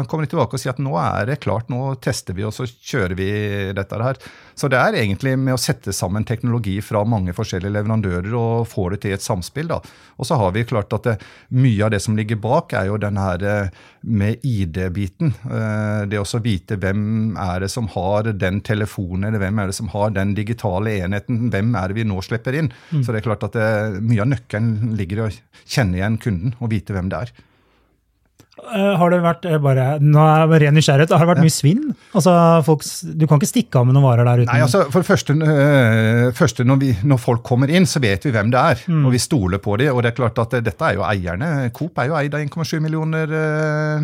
kommer 0.07 0.23
de 0.23 0.31
tilbake 0.31 0.55
og 0.55 0.61
sier 0.61 0.71
at 0.71 0.79
nå 0.79 0.93
er 1.01 1.27
det 1.27 1.41
klart, 1.43 1.67
nå 1.71 1.97
tester 1.99 2.37
vi 2.37 2.45
og 2.47 2.53
så 2.55 2.63
kjører 2.63 3.15
vi 3.19 3.29
dette 3.75 3.99
her. 3.99 4.19
Så 4.55 4.69
det 4.71 4.79
er 4.79 4.95
egentlig 5.01 5.33
med 5.35 5.57
å 5.57 5.59
sette 5.59 5.91
sammen 5.91 6.23
teknologi 6.23 6.77
fra 6.79 7.01
mange 7.03 7.35
forskjellige 7.35 7.75
leverandører 7.75 8.37
og 8.39 8.69
få 8.71 8.87
det 8.93 9.01
til 9.03 9.17
et 9.17 9.25
samspill. 9.25 9.67
da. 9.73 9.81
Og 10.15 10.29
så 10.29 10.39
har 10.39 10.55
vi 10.55 10.63
klart 10.67 10.95
at 10.95 11.09
det, 11.09 11.17
mye 11.51 11.83
av 11.83 11.91
det 11.91 11.99
som 12.05 12.15
ligger 12.15 12.39
bak, 12.39 12.71
er 12.71 12.87
jo 12.87 13.01
den 13.03 13.19
her 13.19 13.43
eh, 13.43 13.83
med 14.05 14.43
ID-biten. 14.45 15.33
Eh, 15.49 16.05
Det 16.05 16.19
å 16.21 16.39
vite 16.43 16.77
hvem 16.77 17.35
er 17.41 17.59
det 17.65 17.71
som 17.73 17.87
har 17.95 18.29
den 18.33 18.61
telefonen, 18.61 19.25
eller 19.29 19.41
hvem 19.41 19.59
er 19.59 19.71
det 19.71 19.75
som 19.77 19.87
har 19.93 20.13
den 20.13 20.35
digitale 20.37 20.97
enheten. 21.01 21.49
Hvem 21.51 21.73
er 21.75 21.87
det 21.89 21.95
vi 21.95 22.03
nå 22.07 22.21
slipper 22.21 22.53
inn? 22.53 22.71
Så 22.91 23.11
det 23.11 23.21
er 23.23 23.27
klart 23.29 23.43
at 23.43 23.57
det, 23.57 24.01
mye 24.05 24.21
av 24.21 24.31
nøkkelen 24.33 24.95
ligger 24.97 25.17
i 25.23 25.27
å 25.27 25.33
kjenne 25.65 25.97
igjen 25.99 26.19
kunden 26.21 26.55
og 26.59 26.69
vite 26.69 26.93
hvem 26.93 27.09
det 27.09 27.25
er. 27.25 27.31
Eh, 28.55 28.93
Har 28.95 29.11
det 29.11 29.17
vært 29.19 29.45
eh, 29.49 29.57
bare, 29.59 29.85
nå 29.99 30.21
er 30.23 30.45
jeg 30.45 30.61
ren 30.63 30.77
nysgjerrighet, 30.77 31.11
har 31.11 31.25
det 31.25 31.31
vært 31.33 31.43
mye 31.43 31.53
svinn? 31.53 31.89
Altså, 32.15 32.31
folk, 32.63 32.85
du 33.19 33.25
kan 33.27 33.41
ikke 33.41 33.49
stikke 33.49 33.81
av 33.81 33.89
med 33.89 33.97
noen 33.97 34.05
varer 34.07 34.27
der 34.27 34.43
uten 34.45 34.51
Nei, 34.53 34.61
altså 34.63 34.85
For 34.93 35.03
det 35.03 35.09
første, 35.09 35.35
øh, 35.35 36.29
første 36.37 36.65
når, 36.67 36.79
vi, 36.79 36.91
når 37.03 37.19
folk 37.19 37.43
kommer 37.47 37.71
inn, 37.71 37.87
så 37.89 37.99
vet 38.03 38.23
vi 38.23 38.31
hvem 38.31 38.53
det 38.53 38.61
er. 38.61 38.85
Og 38.95 39.11
vi 39.11 39.19
stoler 39.19 39.59
på 39.63 39.75
dem. 39.81 39.91
Og 39.91 40.01
det 40.03 40.13
er 40.13 40.17
klart 40.21 40.39
at 40.39 40.55
dette 40.63 40.87
er 40.87 40.95
jo 40.95 41.03
eierne. 41.07 41.49
Coop 41.75 41.99
er 41.99 42.09
jo 42.09 42.15
eid 42.19 42.37
av 42.37 42.45
1,7 42.45 42.79
millioner 42.83 43.35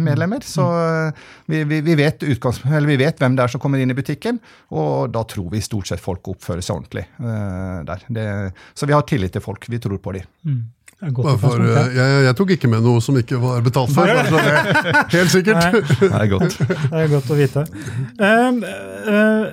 medlemmer. 0.02 0.44
Så 0.44 0.68
øh, 0.68 1.24
vi, 1.48 1.64
vi, 1.70 1.80
vi, 1.88 1.96
vet 2.00 2.28
utgangs, 2.28 2.62
eller 2.68 2.92
vi 2.92 3.00
vet 3.06 3.24
hvem 3.24 3.40
det 3.40 3.46
er 3.46 3.56
som 3.56 3.64
kommer 3.64 3.80
inn 3.82 3.94
i 3.94 3.98
butikken. 3.98 4.42
Og 4.76 5.14
da 5.16 5.24
tror 5.32 5.48
vi 5.54 5.64
stort 5.64 5.94
sett 5.94 6.04
folk 6.04 6.28
oppfører 6.34 6.66
seg 6.66 6.76
ordentlig 6.76 7.08
øh, 7.24 7.82
der. 7.88 8.06
Det, 8.12 8.28
så 8.76 8.90
vi 8.90 8.98
har 8.98 9.08
tillit 9.08 9.36
til 9.38 9.48
folk. 9.48 9.72
Vi 9.72 9.80
tror 9.82 10.04
på 10.04 10.18
dem. 10.20 10.28
Bare 10.44 10.81
for, 11.02 11.62
eh, 11.66 11.96
jeg, 11.98 12.18
jeg 12.28 12.36
tok 12.38 12.52
ikke 12.56 12.70
med 12.70 12.84
noe 12.86 13.02
som 13.02 13.16
ikke 13.18 13.40
var 13.42 13.64
betalt 13.66 13.90
for. 13.96 14.06
bare 14.06 14.30
det 14.30 15.02
Helt 15.16 15.32
sikkert. 15.34 15.58
Nei. 15.74 15.82
Det 15.98 16.12
er 16.22 16.28
godt. 16.30 16.58
Det 16.92 17.00
er 17.02 17.10
godt 17.10 17.32
å 17.34 17.38
vite. 17.40 17.64
Um, 18.22 18.60
uh, 18.62 19.46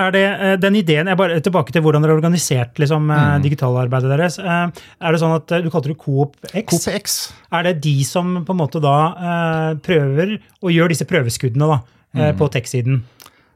er 0.00 0.14
det 0.14 0.22
uh, 0.40 0.54
den 0.62 0.78
ideen, 0.80 1.10
jeg 1.12 1.18
bare 1.20 1.36
Tilbake 1.44 1.74
til 1.76 1.84
hvordan 1.84 2.00
dere 2.06 2.14
har 2.14 2.20
organisert 2.22 2.80
liksom, 2.80 3.10
Mm. 3.12 3.42
digitalarbeidet 3.44 4.10
deres. 4.14 4.38
Uh, 4.40 4.72
er 5.04 5.12
det 5.12 5.20
sånn 5.20 5.36
at 5.36 5.52
uh, 5.52 5.60
Du 5.64 5.68
kalte 5.74 5.92
det 5.92 5.98
Coop 6.00 6.34
X. 6.54 6.70
Coop 6.72 6.88
X. 6.96 7.18
Er 7.52 7.68
det 7.68 7.76
de 7.84 7.94
som 8.08 8.38
på 8.48 8.56
en 8.56 8.60
måte 8.62 8.80
da 8.80 8.96
uh, 9.12 9.70
prøver 9.84 10.38
og 10.62 10.72
gjør 10.72 10.94
disse 10.94 11.04
prøveskuddene 11.08 11.68
da, 11.74 11.80
uh, 11.84 11.94
Mm. 12.18 12.38
på 12.40 12.46
tech-siden? 12.54 13.02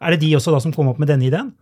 Er 0.05 0.13
det 0.13 0.21
de 0.27 0.35
også 0.37 0.53
da 0.53 0.59
som 0.61 0.73
kom 0.77 0.91
opp 0.93 0.99
med 1.01 1.09
denne 1.09 1.25
ideen? 1.31 1.55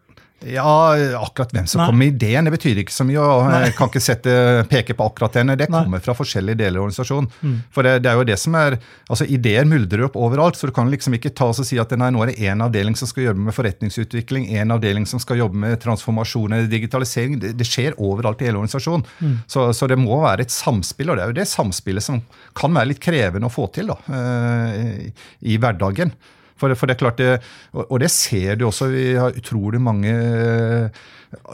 Ja, 0.48 0.96
akkurat 1.20 1.50
hvem 1.52 1.66
som 1.69 1.82
Nei. 1.82 1.87
kom 1.90 1.98
med 2.00 2.14
ideen, 2.14 2.46
det 2.48 2.54
betyr 2.54 2.78
ikke 2.81 2.94
så 2.94 3.04
mye. 3.04 3.20
og 3.20 3.50
Jeg 3.52 3.75
kan 3.76 3.90
ikke 3.90 4.00
sette, 4.00 4.32
peke 4.70 4.94
på 4.96 5.04
akkurat 5.10 5.34
denne, 5.37 5.56
Det 5.60 5.69
Nei. 5.69 5.82
kommer 5.84 6.00
fra 6.00 6.14
forskjellige 6.16 6.56
deler 6.62 6.81
av 6.81 6.87
organisasjonen. 6.87 7.28
For 7.75 7.84
det, 7.84 7.92
det 8.06 8.10
er 8.10 8.16
jo 8.16 8.25
det 8.25 8.38
som 8.40 8.56
er, 8.56 8.78
altså 9.10 9.26
Ideer 9.28 9.69
muldrer 9.69 10.06
opp 10.06 10.16
overalt, 10.16 10.56
så 10.56 10.70
du 10.70 10.72
kan 10.72 10.88
liksom 10.90 11.19
ikke 11.19 11.34
ta 11.37 11.50
oss 11.52 11.60
og 11.60 11.69
si 11.69 11.76
at 11.82 11.92
nei, 11.92 12.08
nå 12.14 12.22
er 12.25 12.32
det 12.32 12.38
én 12.48 12.64
avdeling 12.64 12.96
som 12.96 13.10
skal 13.10 13.28
jobbe 13.28 13.44
med 13.50 13.56
forretningsutvikling, 13.58 14.48
én 14.56 14.72
avdeling 14.72 15.04
som 15.06 15.20
skal 15.20 15.42
jobbe 15.42 15.60
med 15.60 15.76
transformasjon 15.84 16.56
eller 16.56 16.73
digitalisering. 16.73 17.38
Det, 17.44 17.52
det 17.61 17.68
skjer 17.68 18.00
overalt 18.00 18.40
i 18.40 18.49
hele 18.49 18.62
organisasjonen. 18.62 19.04
Så, 19.47 19.68
så 19.76 19.87
det 19.92 20.00
må 20.00 20.23
være 20.25 20.49
et 20.49 20.56
samspill, 20.56 21.12
og 21.12 21.20
det 21.20 21.26
er 21.26 21.35
jo 21.35 21.40
det 21.42 21.49
samspillet 21.52 22.02
som 22.09 22.23
kan 22.56 22.73
være 22.73 22.94
litt 22.94 23.04
krevende 23.04 23.50
å 23.50 23.52
få 23.52 23.68
til 23.76 23.92
da, 23.92 24.00
eh, 24.09 25.09
i, 25.11 25.12
i 25.52 25.61
hverdagen. 25.61 26.16
For, 26.61 26.76
for 26.76 26.88
det 26.90 26.97
er 26.97 27.02
klart 27.05 27.23
det, 27.23 27.31
og, 27.76 27.97
det 28.02 28.11
ser 28.12 28.61
du 28.61 28.69
også. 28.69 28.90
Vi 28.93 29.07
har 29.19 29.37
utrolig 29.37 29.81
mange 29.83 30.12
eh, 30.12 31.00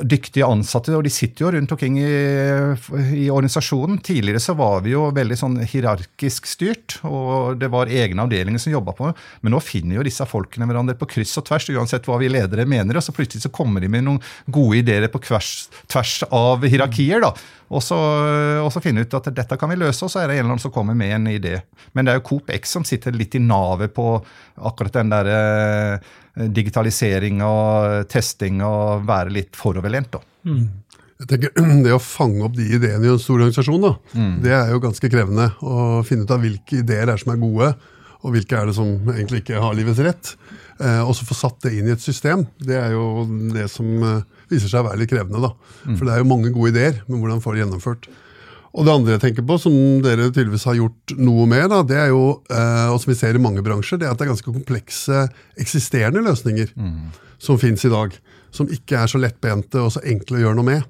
dyktige 0.08 0.46
ansatte, 0.48 0.94
og 0.96 1.04
de 1.04 1.12
sitter 1.12 1.44
jo 1.44 1.50
rundt 1.52 1.72
omkring 1.74 1.98
i, 2.00 2.10
i 3.20 3.26
organisasjonen. 3.28 3.98
Tidligere 4.04 4.40
så 4.42 4.56
var 4.56 4.80
vi 4.86 4.94
jo 4.94 5.06
veldig 5.16 5.36
sånn 5.36 5.58
hierarkisk 5.68 6.48
styrt, 6.48 6.98
og 7.06 7.60
det 7.60 7.68
var 7.72 7.92
egne 7.92 8.24
avdelinger 8.24 8.62
som 8.62 8.72
jobba 8.72 8.96
på 8.96 9.10
det. 9.10 9.26
Men 9.44 9.56
nå 9.56 9.60
finner 9.64 9.98
jo 9.98 10.06
disse 10.06 10.26
folkene 10.28 10.68
hverandre 10.68 10.96
på 10.98 11.10
kryss 11.16 11.36
og 11.40 11.46
tvers, 11.50 11.68
uansett 11.76 12.08
hva 12.08 12.18
vi 12.22 12.32
ledere 12.32 12.68
mener. 12.68 12.96
Og 12.96 13.04
så 13.04 13.14
plutselig 13.16 13.44
så 13.44 13.52
kommer 13.54 13.84
de 13.84 13.92
med 13.92 14.06
noen 14.08 14.22
gode 14.48 14.80
ideer 14.80 15.10
på 15.12 15.22
kvers, 15.28 15.68
tvers 15.92 16.22
av 16.30 16.64
hierarkier. 16.64 17.20
da, 17.24 17.34
og 17.66 17.82
så, 17.82 17.96
og 18.62 18.68
så 18.70 18.82
finne 18.84 19.02
ut 19.02 19.14
at 19.18 19.26
dette 19.34 19.56
kan 19.58 19.70
vi 19.72 19.78
løse, 19.80 20.04
og 20.06 20.12
så 20.12 20.22
er 20.22 20.30
det 20.30 20.36
en 20.36 20.44
eller 20.44 20.52
annen 20.54 20.62
som 20.62 20.74
kommer 20.74 20.94
med 20.94 21.14
en 21.16 21.26
idé. 21.32 21.56
Men 21.96 22.06
det 22.06 22.12
er 22.12 22.20
jo 22.20 22.26
Coop 22.28 22.52
X 22.54 22.76
som 22.76 22.86
sitter 22.86 23.16
litt 23.16 23.34
i 23.34 23.42
navet 23.42 23.94
på 23.96 24.06
akkurat 24.70 25.00
den 25.00 25.10
der 25.10 25.30
eh, 25.32 26.46
digitalisering 26.54 27.42
og 27.42 28.06
testing 28.12 28.62
og 28.62 29.06
være 29.08 29.34
litt 29.34 29.58
foroverlent. 29.58 30.14
da. 30.14 30.22
Jeg 31.16 31.30
tenker, 31.32 31.52
Det 31.86 31.94
å 31.96 32.02
fange 32.02 32.44
opp 32.46 32.56
de 32.58 32.68
ideene 32.76 33.08
i 33.08 33.10
en 33.10 33.20
stor 33.22 33.40
organisasjon, 33.40 33.82
da, 33.82 33.94
det 34.44 34.54
er 34.54 34.72
jo 34.74 34.82
ganske 34.84 35.10
krevende. 35.10 35.50
Å 35.64 36.02
finne 36.06 36.26
ut 36.26 36.34
av 36.34 36.42
hvilke 36.44 36.82
ideer 36.84 37.10
er 37.10 37.22
som 37.22 37.32
er 37.34 37.40
gode, 37.42 37.72
og 38.24 38.34
hvilke 38.34 38.58
er 38.58 38.68
det 38.68 38.76
som 38.76 38.92
egentlig 39.12 39.42
ikke 39.42 39.62
har 39.62 39.76
livets 39.76 40.02
rett. 40.04 40.32
Eh, 40.80 41.02
og 41.02 41.14
så 41.16 41.26
få 41.28 41.36
satt 41.36 41.58
det 41.64 41.74
inn 41.78 41.88
i 41.88 41.94
et 41.94 42.04
system, 42.04 42.44
det 42.60 42.76
er 42.80 42.94
jo 42.96 43.24
det 43.54 43.66
som 43.72 43.88
eh, 44.04 44.22
viser 44.52 44.70
seg 44.70 44.82
å 44.82 44.88
være 44.90 45.02
litt 45.02 45.12
krevende. 45.12 45.42
da. 45.42 45.52
For 45.98 46.06
det 46.06 46.14
er 46.14 46.22
jo 46.22 46.30
mange 46.30 46.52
gode 46.54 46.74
ideer, 46.74 47.02
men 47.08 47.22
hvordan 47.22 47.42
får 47.44 47.56
det 47.56 47.64
gjennomført. 47.64 48.08
Og 48.76 48.84
det 48.84 48.92
andre 48.92 49.14
jeg 49.14 49.22
tenker 49.22 49.44
på, 49.48 49.56
som 49.60 49.74
dere 50.04 50.28
tydeligvis 50.28 50.66
har 50.68 50.76
gjort 50.76 51.14
noe 51.16 51.46
med, 51.48 51.70
da, 51.72 51.80
det 51.86 51.96
er 51.96 52.10
jo, 52.12 52.24
eh, 52.52 52.88
og 52.92 52.98
som 53.00 53.12
vi 53.12 53.16
ser 53.16 53.38
i 53.38 53.40
mange 53.40 53.64
bransjer, 53.64 54.00
det 54.00 54.08
er 54.08 54.12
at 54.12 54.20
det 54.20 54.26
er 54.26 54.34
ganske 54.34 54.52
komplekse 54.52 55.22
eksisterende 55.64 56.24
løsninger 56.26 56.74
som 57.40 57.60
finnes 57.60 57.84
i 57.88 57.92
dag. 57.92 58.16
Som 58.52 58.68
ikke 58.72 59.00
er 59.00 59.08
så 59.08 59.20
lettbente 59.20 59.80
og 59.80 59.94
så 59.96 60.04
enkle 60.04 60.38
å 60.38 60.44
gjøre 60.44 60.58
noe 60.60 60.68
med. 60.68 60.84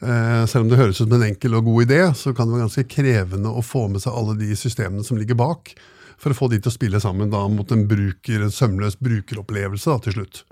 Eh, 0.00 0.46
selv 0.48 0.64
om 0.64 0.70
det 0.70 0.80
høres 0.80 0.98
ut 1.00 1.06
som 1.06 1.12
en 1.16 1.28
enkel 1.28 1.56
og 1.56 1.68
god 1.68 1.86
idé, 1.86 2.00
så 2.16 2.32
kan 2.36 2.48
det 2.48 2.56
være 2.56 2.66
ganske 2.66 2.88
krevende 2.92 3.52
å 3.52 3.64
få 3.64 3.86
med 3.88 4.02
seg 4.04 4.16
alle 4.16 4.36
de 4.40 4.56
systemene 4.56 5.04
som 5.04 5.16
ligger 5.20 5.38
bak. 5.40 5.72
For 6.20 6.32
å 6.32 6.36
få 6.36 6.48
de 6.52 6.58
til 6.60 6.72
å 6.72 6.74
spille 6.74 7.00
sammen 7.02 7.30
da, 7.32 7.42
mot 7.52 7.70
en, 7.74 7.84
bruker, 7.88 8.46
en 8.46 8.52
sømløs 8.52 8.96
brukeropplevelse 9.04 9.92
da, 9.92 9.96
til 10.04 10.16
slutt. 10.16 10.42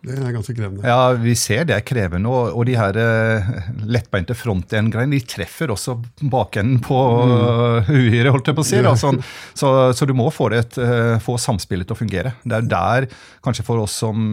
Det 0.00 0.14
er 0.16 0.32
ganske 0.32 0.54
krevende. 0.56 0.84
Ja, 0.88 1.12
vi 1.20 1.34
ser 1.36 1.66
det 1.68 1.74
er 1.76 1.84
krevende, 1.84 2.30
og, 2.32 2.54
og 2.56 2.64
de 2.64 2.76
her 2.78 2.96
uh, 2.96 3.50
lettbeinte 3.84 4.32
front-end-greiene 4.38 5.18
de 5.18 5.20
treffer 5.28 5.72
også 5.74 5.98
bakenden 6.32 6.78
på 6.84 6.96
uh, 7.28 7.90
uhyret, 7.90 8.30
holdt 8.32 8.48
jeg 8.48 8.56
på 8.56 8.64
å 8.64 8.68
si. 8.70 8.80
Da, 8.86 8.94
sånn, 8.96 9.20
så, 9.52 9.72
så, 9.96 10.08
du 10.08 10.14
må 10.16 10.30
få, 10.32 10.48
det, 10.54 10.62
uh, 10.80 11.18
få 11.20 11.36
samspillet 11.40 11.90
til 11.90 11.98
å 11.98 12.00
fungere. 12.00 12.32
Det 12.40 12.56
er 12.56 12.70
der, 12.70 13.08
kanskje 13.44 13.66
for 13.66 13.84
oss 13.84 13.98
som 14.00 14.24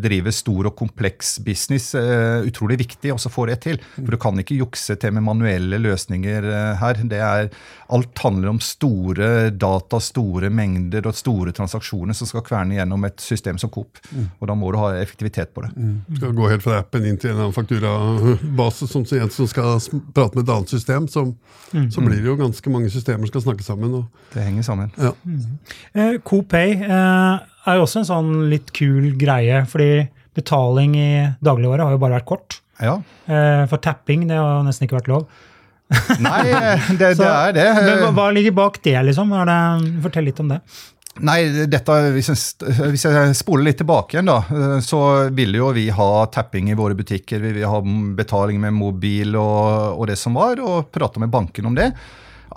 driver 0.00 0.32
stor 0.34 0.70
og 0.72 0.76
kompleks 0.80 1.36
business, 1.44 1.92
uh, 1.98 2.40
utrolig 2.48 2.80
viktig 2.86 3.12
også 3.12 3.28
å 3.28 3.36
få 3.36 3.46
det 3.52 3.60
til. 3.66 3.80
For 3.98 4.16
du 4.16 4.20
kan 4.24 4.40
ikke 4.40 4.56
jukse 4.62 4.96
til 4.96 5.12
med 5.18 5.26
manuelle 5.28 5.82
løsninger 5.84 6.48
her. 6.80 7.04
Det 7.10 7.20
er, 7.20 7.52
alt 7.92 8.24
handler 8.24 8.54
om 8.54 8.64
store 8.64 9.50
data, 9.52 10.00
store 10.00 10.29
mengder 10.54 11.06
og 11.10 11.16
store 11.18 11.52
transaksjoner 11.56 12.16
som 12.16 12.28
skal 12.28 12.44
kverne 12.46 12.76
gjennom 12.76 13.04
et 13.08 13.20
system 13.20 13.58
som 13.60 13.72
Coop. 13.72 13.98
Og 14.38 14.48
da 14.48 14.56
må 14.58 14.70
du 14.72 14.78
ha 14.80 14.92
effektivitet 15.00 15.52
på 15.54 15.64
det. 15.64 15.70
Mm. 15.76 15.96
Skal 16.18 16.36
gå 16.38 16.50
helt 16.52 16.64
fra 16.64 16.78
appen 16.80 17.06
inn 17.08 17.18
til 17.20 17.32
en 17.32 17.42
annen 17.42 17.56
fakturabase 17.56 18.88
som, 18.90 19.04
som 19.06 19.50
skal 19.50 19.76
prate 20.14 20.38
med 20.38 20.44
et 20.44 20.54
annet 20.54 20.72
system, 20.72 21.08
så, 21.10 21.26
mm. 21.72 21.90
så 21.90 22.04
blir 22.06 22.20
det 22.20 22.30
jo 22.30 22.38
ganske 22.40 22.72
mange 22.72 22.92
systemer 22.92 23.26
som 23.26 23.34
skal 23.34 23.46
snakke 23.48 23.66
sammen. 23.66 23.98
Og, 24.00 24.24
det 24.34 24.46
henger 24.46 24.66
sammen. 24.66 24.94
Ja. 25.00 25.12
Mm. 25.24 26.18
Coop 26.26 26.50
Pay 26.54 26.78
eh, 26.86 27.44
er 27.66 27.78
jo 27.78 27.84
også 27.84 28.02
en 28.02 28.10
sånn 28.10 28.32
litt 28.52 28.72
kul 28.76 29.12
greie, 29.20 29.64
fordi 29.70 30.08
betaling 30.36 30.96
i 30.98 31.12
dagligvare 31.44 31.86
har 31.86 31.96
jo 31.96 32.02
bare 32.02 32.20
vært 32.20 32.28
kort. 32.30 32.60
Ja. 32.80 33.00
Eh, 33.26 33.64
for 33.70 33.82
tapping 33.82 34.28
det 34.30 34.38
har 34.40 34.64
nesten 34.66 34.86
ikke 34.86 35.00
vært 35.00 35.10
lov. 35.12 35.46
Nei, 36.22 36.46
det, 36.98 37.14
det, 37.18 37.26
er 37.26 37.52
det. 37.56 37.66
Men 37.88 38.14
hva, 38.14 38.30
ligger 38.34 38.54
bak 38.54 38.78
det, 38.84 38.96
liksom? 39.08 39.34
Det, 39.34 39.60
fortell 40.04 40.28
litt 40.30 40.40
om 40.42 40.54
det. 40.54 40.60
Nei, 41.26 41.40
dette, 41.68 41.96
hvis 42.14 42.30
jeg, 42.30 42.78
hvis 42.94 43.04
jeg, 43.04 43.34
spoler 43.36 43.66
litt 43.66 43.80
tilbake 43.82 44.16
igjen, 44.16 44.30
da, 44.30 44.78
så 44.84 45.02
ville 45.34 45.58
jo 45.58 45.72
vi 45.76 45.88
ha 45.92 46.08
tapping 46.32 46.70
i 46.70 46.78
våre 46.78 46.96
butikker. 46.96 47.42
Vi 47.42 47.52
vil 47.58 47.68
ha 47.68 47.82
betaling 48.16 48.62
med 48.62 48.76
mobil 48.78 49.34
og, 49.36 49.98
og 49.98 50.08
det 50.08 50.16
som 50.20 50.38
var, 50.38 50.62
og 50.62 50.88
prate 50.94 51.22
med 51.22 51.32
banken 51.32 51.68
om 51.68 51.76
det. 51.76 51.90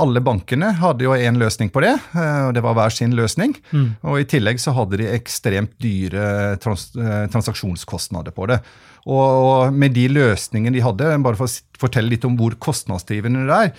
Alle 0.02 0.24
bankene 0.26 0.72
hadde 0.80 1.06
jo 1.06 1.14
én 1.14 1.38
løsning 1.38 1.70
på 1.74 1.84
det, 1.84 1.92
og 2.18 2.54
det 2.56 2.64
var 2.66 2.78
hver 2.78 2.94
sin 2.94 3.14
løsning. 3.18 3.54
Mm. 3.70 3.90
Og 4.10 4.24
I 4.24 4.30
tillegg 4.30 4.62
så 4.62 4.74
hadde 4.74 4.98
de 5.04 5.12
ekstremt 5.14 5.76
dyre 5.82 6.56
trans 6.64 6.88
transaksjonskostnader 6.96 8.34
på 8.34 8.48
det. 8.50 8.58
Og 9.10 9.74
med 9.76 9.96
de 9.98 10.08
løsningene 10.12 10.78
de 10.78 10.84
hadde, 10.84 11.10
bare 11.26 11.40
for 11.40 11.50
å 11.50 11.80
fortelle 11.82 12.14
litt 12.14 12.24
om 12.28 12.38
hvor 12.40 12.56
kostnadsdrivende 12.62 13.44
det 13.50 13.60
er 13.66 13.76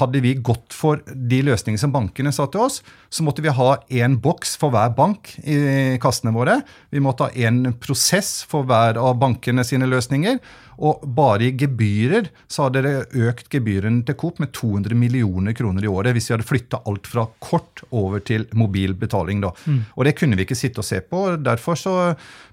Hadde 0.00 0.18
vi 0.18 0.32
gått 0.34 0.74
for 0.74 0.98
de 1.06 1.38
løsningene 1.46 1.78
som 1.78 1.92
bankene 1.94 2.32
sa 2.34 2.48
til 2.50 2.64
oss, 2.64 2.80
så 3.06 3.22
måtte 3.22 3.44
vi 3.44 3.52
ha 3.54 3.68
én 3.86 4.16
boks 4.18 4.56
for 4.58 4.74
hver 4.74 4.90
bank 4.96 5.30
i 5.46 5.94
kassene 6.02 6.32
våre. 6.34 6.56
Vi 6.90 7.02
måtte 7.02 7.28
ha 7.28 7.46
én 7.46 7.60
prosess 7.78 8.40
for 8.50 8.66
hver 8.66 8.98
av 8.98 9.14
bankene 9.22 9.62
sine 9.62 9.86
løsninger. 9.86 10.40
Og 10.76 11.06
bare 11.16 11.46
i 11.46 11.54
gebyrer 11.56 12.26
så 12.50 12.66
hadde 12.66 12.82
det 12.84 13.22
økt 13.28 13.46
gebyrene 13.52 14.02
til 14.04 14.18
Coop 14.20 14.42
med 14.42 14.50
200 14.52 14.98
millioner 14.98 15.54
kroner 15.56 15.86
i 15.86 15.88
året 15.88 16.16
hvis 16.16 16.28
vi 16.28 16.34
hadde 16.34 16.48
flytta 16.48 16.82
alt 16.90 17.08
fra 17.08 17.24
kort 17.40 17.80
over 17.88 18.20
til 18.26 18.44
mobil 18.58 18.92
betaling. 18.98 19.40
da. 19.40 19.54
Mm. 19.64 19.80
Og 19.94 20.04
det 20.04 20.16
kunne 20.18 20.36
vi 20.36 20.44
ikke 20.44 20.58
sitte 20.58 20.82
og 20.82 20.88
se 20.88 21.00
på. 21.00 21.22
Derfor 21.40 21.80
så 21.80 21.94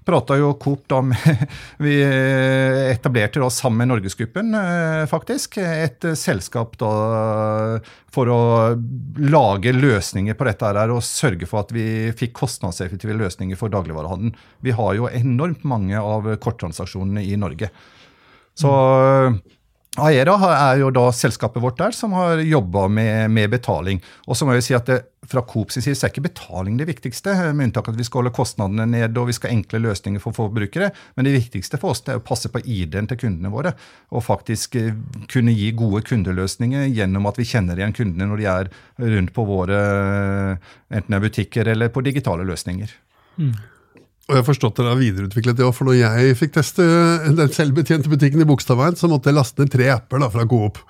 prata 0.06 0.38
jo 0.38 0.54
Coop 0.60 0.86
da 0.88 1.02
med 1.04 1.44
Vi 1.84 1.98
etablerte 2.94 3.42
da 3.42 3.48
sammen 3.52 3.82
med 3.82 3.90
Norgesgruppen 3.92 4.54
eh, 4.58 5.04
faktisk 5.10 5.58
et 5.62 6.06
selskap 6.18 6.76
da 6.80 6.90
for 8.14 8.30
å 8.30 8.40
lage 9.18 9.74
løsninger 9.74 10.36
på 10.38 10.46
dette 10.48 10.70
her 10.70 10.92
og 10.94 11.02
sørge 11.06 11.48
for 11.50 11.64
at 11.64 11.74
vi 11.74 12.12
fikk 12.16 12.36
kostnadseffektive 12.38 13.16
løsninger 13.18 13.58
for 13.58 13.72
dagligvarehandelen. 13.74 14.36
Vi 14.64 14.74
har 14.76 14.94
jo 14.98 15.10
enormt 15.10 15.66
mange 15.66 15.98
av 15.98 16.30
korttransaksjonene 16.44 17.24
i 17.26 17.36
Norge. 17.40 17.72
Så 18.54 18.70
Aera 20.02 20.34
er 20.50 20.80
jo 20.80 20.88
da 20.90 21.04
selskapet 21.14 21.62
vårt 21.62 21.76
der 21.78 21.92
som 21.94 22.14
har 22.18 22.40
jobba 22.42 22.88
med, 22.90 23.30
med, 23.30 23.50
betaling. 23.52 24.00
Og 24.26 24.34
så 24.34 24.46
må 24.46 24.56
jeg 24.56 24.64
si 24.66 24.74
at 24.74 24.88
det, 24.90 24.96
Fra 25.30 25.40
Coops 25.46 25.78
side 25.78 25.94
er 25.94 26.10
ikke 26.10 26.24
betaling 26.26 26.76
det 26.76 26.88
viktigste, 26.88 27.32
med 27.54 27.70
unntak 27.70 27.86
at 27.88 27.96
vi 27.96 28.04
skal 28.04 28.20
holde 28.20 28.34
kostnadene 28.34 28.84
nede 28.90 29.20
og 29.22 29.30
vi 29.30 29.36
skal 29.36 29.52
ha 29.52 29.56
enkle 29.56 29.78
løsninger 29.84 30.20
for 30.20 30.36
forbrukere. 30.36 30.90
Men 31.14 31.28
det 31.28 31.36
viktigste 31.36 31.78
for 31.80 31.94
oss 31.94 32.02
er 32.08 32.18
å 32.18 32.24
passe 32.26 32.50
på 32.52 32.60
ID-en 32.60 33.08
til 33.08 33.20
kundene 33.22 33.52
våre. 33.54 33.72
Og 34.10 34.26
faktisk 34.26 34.74
eh, 34.80 34.98
kunne 35.30 35.54
gi 35.54 35.70
gode 35.78 36.02
kundeløsninger 36.10 36.90
gjennom 36.90 37.30
at 37.30 37.38
vi 37.38 37.46
kjenner 37.48 37.78
igjen 37.78 37.94
kundene 37.94 38.28
når 38.32 38.42
de 38.42 38.50
er 38.50 38.72
rundt 39.14 39.34
på 39.36 39.46
våre 39.46 39.78
enten 40.90 41.14
det 41.14 41.16
er 41.16 41.24
butikker 41.24 41.70
eller 41.70 41.94
på 41.94 42.02
digitale 42.04 42.44
løsninger. 42.46 42.90
Mm. 43.38 43.54
Og 44.24 44.32
jeg 44.32 44.40
har 44.40 44.46
forstått 44.46 44.78
dere 44.78 44.94
har 44.94 45.00
videreutviklet 45.00 45.58
det 45.58 45.66
for 45.76 45.88
når 45.88 45.98
jeg 45.98 46.36
fikk 46.40 46.54
teste 46.56 46.84
den 47.36 47.50
selvbetjente 47.52 48.08
butikken 48.08 48.40
i 48.40 48.48
Bogstadveien, 48.48 48.96
så 48.96 49.10
måtte 49.10 49.28
jeg 49.28 49.36
laste 49.36 49.60
ned 49.60 49.72
tre 49.74 49.90
apper 49.92 50.22
da, 50.22 50.30
fra 50.32 50.46
Coop. 50.48 50.80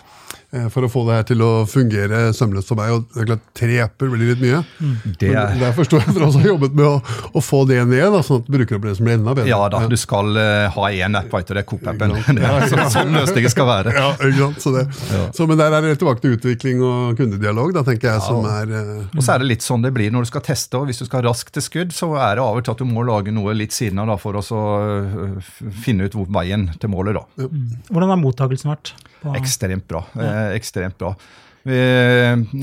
Eh, 0.54 0.68
for 0.70 0.86
å 0.86 0.90
få 0.90 1.02
det 1.08 1.16
her 1.16 1.24
til 1.26 1.40
å 1.42 1.50
fungere 1.66 2.28
sømløst 2.36 2.68
for 2.70 2.78
meg. 2.78 2.92
og 2.94 3.08
det 3.10 3.22
er 3.24 3.28
klart 3.32 3.46
Tre 3.58 3.78
apper 3.82 4.10
blir 4.12 4.30
litt 4.30 4.42
mye. 4.42 4.60
Mm. 4.78 4.94
Det 5.18 5.30
er... 5.32 5.56
Der 5.58 5.74
forstår 5.74 6.02
jeg 6.02 6.12
at 6.12 6.18
dere 6.18 6.28
også 6.28 6.42
har 6.42 6.50
jobbet 6.52 6.76
med 6.78 6.86
å, 6.86 6.94
å 7.34 7.42
få 7.42 7.62
det 7.70 7.80
ned, 7.90 8.04
da, 8.14 8.20
sånn 8.26 8.42
at 8.42 8.50
brukeropplevelsen 8.54 9.08
blir 9.08 9.16
enda 9.18 9.34
bedre. 9.34 9.50
Ja 9.50 9.60
da, 9.72 9.80
du 9.90 9.96
skal 9.98 10.30
uh, 10.38 10.66
ha 10.74 10.90
én 10.92 11.18
app, 11.18 11.30
du, 11.32 11.54
det 11.54 11.62
er 11.64 11.68
Coop-appen. 11.68 12.14
Sånn, 12.74 12.82
sånn 12.92 13.14
løsningen 13.14 13.52
skal 13.52 13.66
være. 13.68 13.94
Ja, 13.94 14.10
ikke 14.14 14.38
sant, 14.38 14.60
så 14.62 14.72
det. 14.74 14.84
Ja. 15.10 15.22
Så, 15.36 15.46
Men 15.50 15.58
der 15.60 15.74
er 15.76 15.84
det 15.84 15.96
tilbake 16.00 16.22
til 16.22 16.36
utvikling 16.36 16.82
og 16.84 17.18
kundedialog, 17.18 17.72
da, 17.76 17.84
tenker 17.86 18.12
jeg, 18.12 18.20
ja. 18.20 18.26
som 18.26 18.46
er 18.48 18.70
uh... 18.74 18.92
Og 19.14 19.24
så 19.24 19.34
er 19.34 19.42
det 19.42 19.50
litt 19.50 19.66
sånn 19.66 19.84
det 19.84 19.92
blir 19.94 20.12
når 20.14 20.26
du 20.26 20.30
skal 20.30 20.44
teste, 20.46 20.78
og 20.78 20.90
hvis 20.90 21.02
du 21.02 21.06
skal 21.08 21.24
raskt 21.26 21.54
til 21.56 21.64
skudd, 21.64 21.94
så 21.96 22.12
er 22.16 22.38
det 22.38 22.44
av 22.44 22.60
og 22.60 22.66
til 22.66 22.74
at 22.74 22.82
du 22.82 22.88
må 22.88 23.06
lage 23.06 23.34
noe 23.34 23.56
litt 23.56 23.74
siden 23.74 24.02
av 24.02 24.12
da, 24.12 24.18
for 24.20 24.38
å 24.38 24.44
uh, 24.44 25.50
finne 25.84 26.08
ut 26.08 26.18
hvor 26.18 26.30
veien 26.38 26.68
til 26.78 26.94
målet. 26.94 27.18
da. 27.18 27.44
Ja. 27.44 27.50
Hvordan 27.90 28.14
har 28.14 28.22
mottakelsen 28.22 28.72
vært? 28.74 28.94
Ekstremt 29.38 29.88
bra. 29.88 30.04
Eh, 30.18 30.52
ekstremt 30.58 30.98
bra. 31.00 31.14
Vi, 31.64 31.76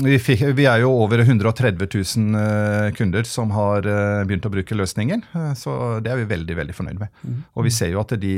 vi, 0.04 0.18
fikk, 0.22 0.44
vi, 0.54 0.66
er 0.70 0.84
jo 0.84 0.92
over 0.94 1.24
130 1.24 1.88
000 1.90 2.36
uh, 2.38 2.92
kunder 2.94 3.26
som 3.26 3.50
har 3.50 3.82
uh, 3.82 4.22
begynt 4.28 4.46
å 4.46 4.52
bruke 4.52 4.76
løsningen. 4.78 5.24
Uh, 5.34 5.50
så 5.58 5.74
det 6.04 6.12
er 6.12 6.20
vi 6.20 6.28
veldig 6.30 6.56
veldig 6.60 6.76
fornøyd 6.76 7.00
med. 7.00 7.10
Mm. 7.26 7.40
Og 7.58 7.66
vi 7.66 7.72
ser 7.74 7.90
jo 7.90 8.02
at 8.04 8.14
de 8.22 8.36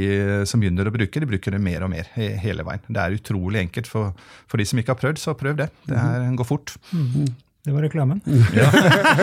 som 0.48 0.62
begynner 0.62 0.88
å 0.88 0.94
bruke, 0.94 1.20
de 1.20 1.28
bruker 1.28 1.52
det 1.52 1.60
mer 1.60 1.84
og 1.84 1.92
mer 1.92 2.08
he 2.16 2.30
hele 2.40 2.64
veien. 2.64 2.80
Det 2.88 3.02
er 3.02 3.18
utrolig 3.18 3.60
enkelt. 3.66 3.90
For, 3.92 4.16
for, 4.48 4.60
de 4.60 4.68
som 4.70 4.80
ikke 4.80 4.96
har 4.96 5.02
prøvd, 5.02 5.20
så 5.20 5.36
prøv 5.36 5.60
det. 5.60 5.68
Det 5.84 6.00
er, 6.00 6.30
går 6.40 6.48
fort. 6.48 6.72
Mm. 6.96 7.28
Det 7.64 7.76
var 7.76 7.84
reklamen. 7.84 8.24
Ja. 8.56 8.72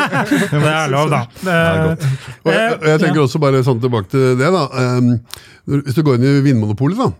det 0.53 0.61
er 0.75 0.93
lov, 0.93 1.09
da. 1.09 1.23
Det, 1.41 1.57
og 2.45 2.53
jeg, 2.53 2.77
og 2.77 2.87
jeg, 2.91 3.01
tenker 3.01 3.25
også 3.25 3.41
bare 3.41 3.65
sånn 3.65 3.81
tilbake 3.81 4.13
til 4.13 4.37
det. 4.37 4.53
da. 4.53 4.63
Um, 5.01 5.11
hvis 5.81 5.97
du 5.97 6.05
går 6.05 6.21
inn 6.21 6.29
i 6.29 6.37
Vinmonopolet, 6.45 7.01
da, 7.01 7.11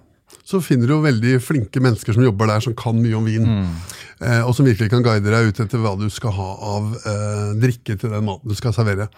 så 0.44 0.62
finner 0.64 0.90
du 0.90 0.96
jo 0.96 1.04
veldig 1.04 1.38
flinke 1.44 1.82
mennesker 1.84 2.16
som 2.16 2.24
jobber 2.26 2.50
der, 2.50 2.64
som 2.64 2.76
kan 2.78 2.98
mye 3.00 3.18
om 3.18 3.28
vin. 3.28 3.48
Mm. 3.48 3.74
Eh, 4.22 4.42
og 4.46 4.54
som 4.58 4.68
virkelig 4.68 4.92
kan 4.92 5.06
guide 5.06 5.32
deg 5.32 5.50
ut 5.50 5.62
etter 5.64 5.82
hva 5.82 5.96
du 6.00 6.08
skal 6.14 6.34
ha 6.36 6.50
av 6.76 6.92
eh, 7.00 7.52
drikke 7.62 7.98
til 7.98 8.14
den 8.14 8.26
maten 8.28 8.52
du 8.52 8.58
skal 8.58 8.76
servere. 8.76 9.10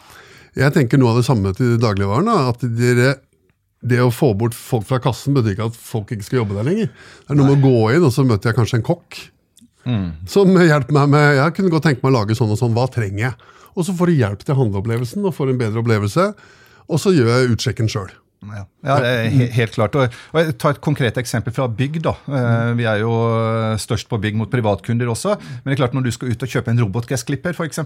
Jeg 0.53 0.73
tenker 0.75 0.99
noe 1.01 1.13
av 1.13 1.21
det 1.21 1.27
samme 1.27 1.53
til 1.57 1.77
dagligvaren. 1.81 2.29
at 2.29 2.61
dere, 2.77 3.15
Det 3.83 3.99
å 3.99 4.13
få 4.13 4.33
bort 4.37 4.53
folk 4.55 4.85
fra 4.87 4.99
kassen 5.03 5.33
betyr 5.33 5.57
ikke 5.57 5.71
at 5.71 5.75
folk 5.75 6.11
ikke 6.11 6.23
skal 6.23 6.43
jobbe 6.43 6.55
der 6.55 6.63
lenger. 6.69 6.87
Det 6.87 7.33
er 7.33 7.35
noe 7.35 7.49
med 7.49 7.59
å 7.59 7.67
gå 7.67 7.95
inn, 7.95 8.05
og 8.05 8.13
så 8.15 8.23
møter 8.23 8.51
jeg 8.51 8.59
kanskje 8.59 8.79
en 8.79 8.87
kokk. 8.87 9.17
Mm. 9.83 10.05
Som 10.29 10.55
hjelper 10.55 10.95
meg 10.95 11.09
med 11.11 11.35
Jeg 11.35 11.53
kunne 11.57 11.69
godt 11.73 11.83
tenke 11.83 11.99
meg 12.05 12.13
å 12.13 12.19
lage 12.21 12.37
sånn 12.37 12.53
og 12.53 12.59
sånn. 12.61 12.75
Hva 12.77 12.87
trenger 12.87 13.25
jeg? 13.25 13.33
Og 13.75 13.83
så 13.83 13.95
får 13.97 14.07
du 14.07 14.19
hjelp 14.21 14.45
til 14.45 14.55
handleopplevelsen 14.55 15.25
og 15.25 15.35
får 15.35 15.51
en 15.51 15.59
bedre 15.59 15.81
opplevelse. 15.81 16.33
Og 16.87 17.01
så 17.01 17.11
gjør 17.11 17.33
jeg 17.33 17.55
utsjekken 17.57 17.89
sjøl. 17.91 18.13
Ja. 18.51 18.63
ja, 18.83 18.95
det 18.99 19.11
er 19.11 19.53
helt 19.55 19.75
klart. 19.75 19.95
Og, 19.95 20.15
jeg 20.35 20.55
tar 20.59 20.75
et 20.75 20.81
konkret 20.83 21.17
eksempel 21.19 21.53
fra 21.55 21.67
bygg. 21.71 22.01
da. 22.03 22.13
Eh, 22.27 22.73
vi 22.79 22.87
er 22.89 23.01
jo 23.03 23.13
eh, 23.29 23.77
størst 23.81 24.09
på 24.11 24.19
bygg 24.21 24.37
mot 24.39 24.51
privatkunder 24.51 25.09
også. 25.11 25.37
Men 25.39 25.71
det 25.71 25.75
er 25.75 25.81
klart 25.83 25.95
når 25.97 26.07
du 26.07 26.11
skal 26.15 26.33
ut 26.33 26.45
og 26.45 26.53
kjøpe 26.55 26.73
en 26.73 26.81
robotgressklipper, 26.83 27.55
f.eks., 27.55 27.81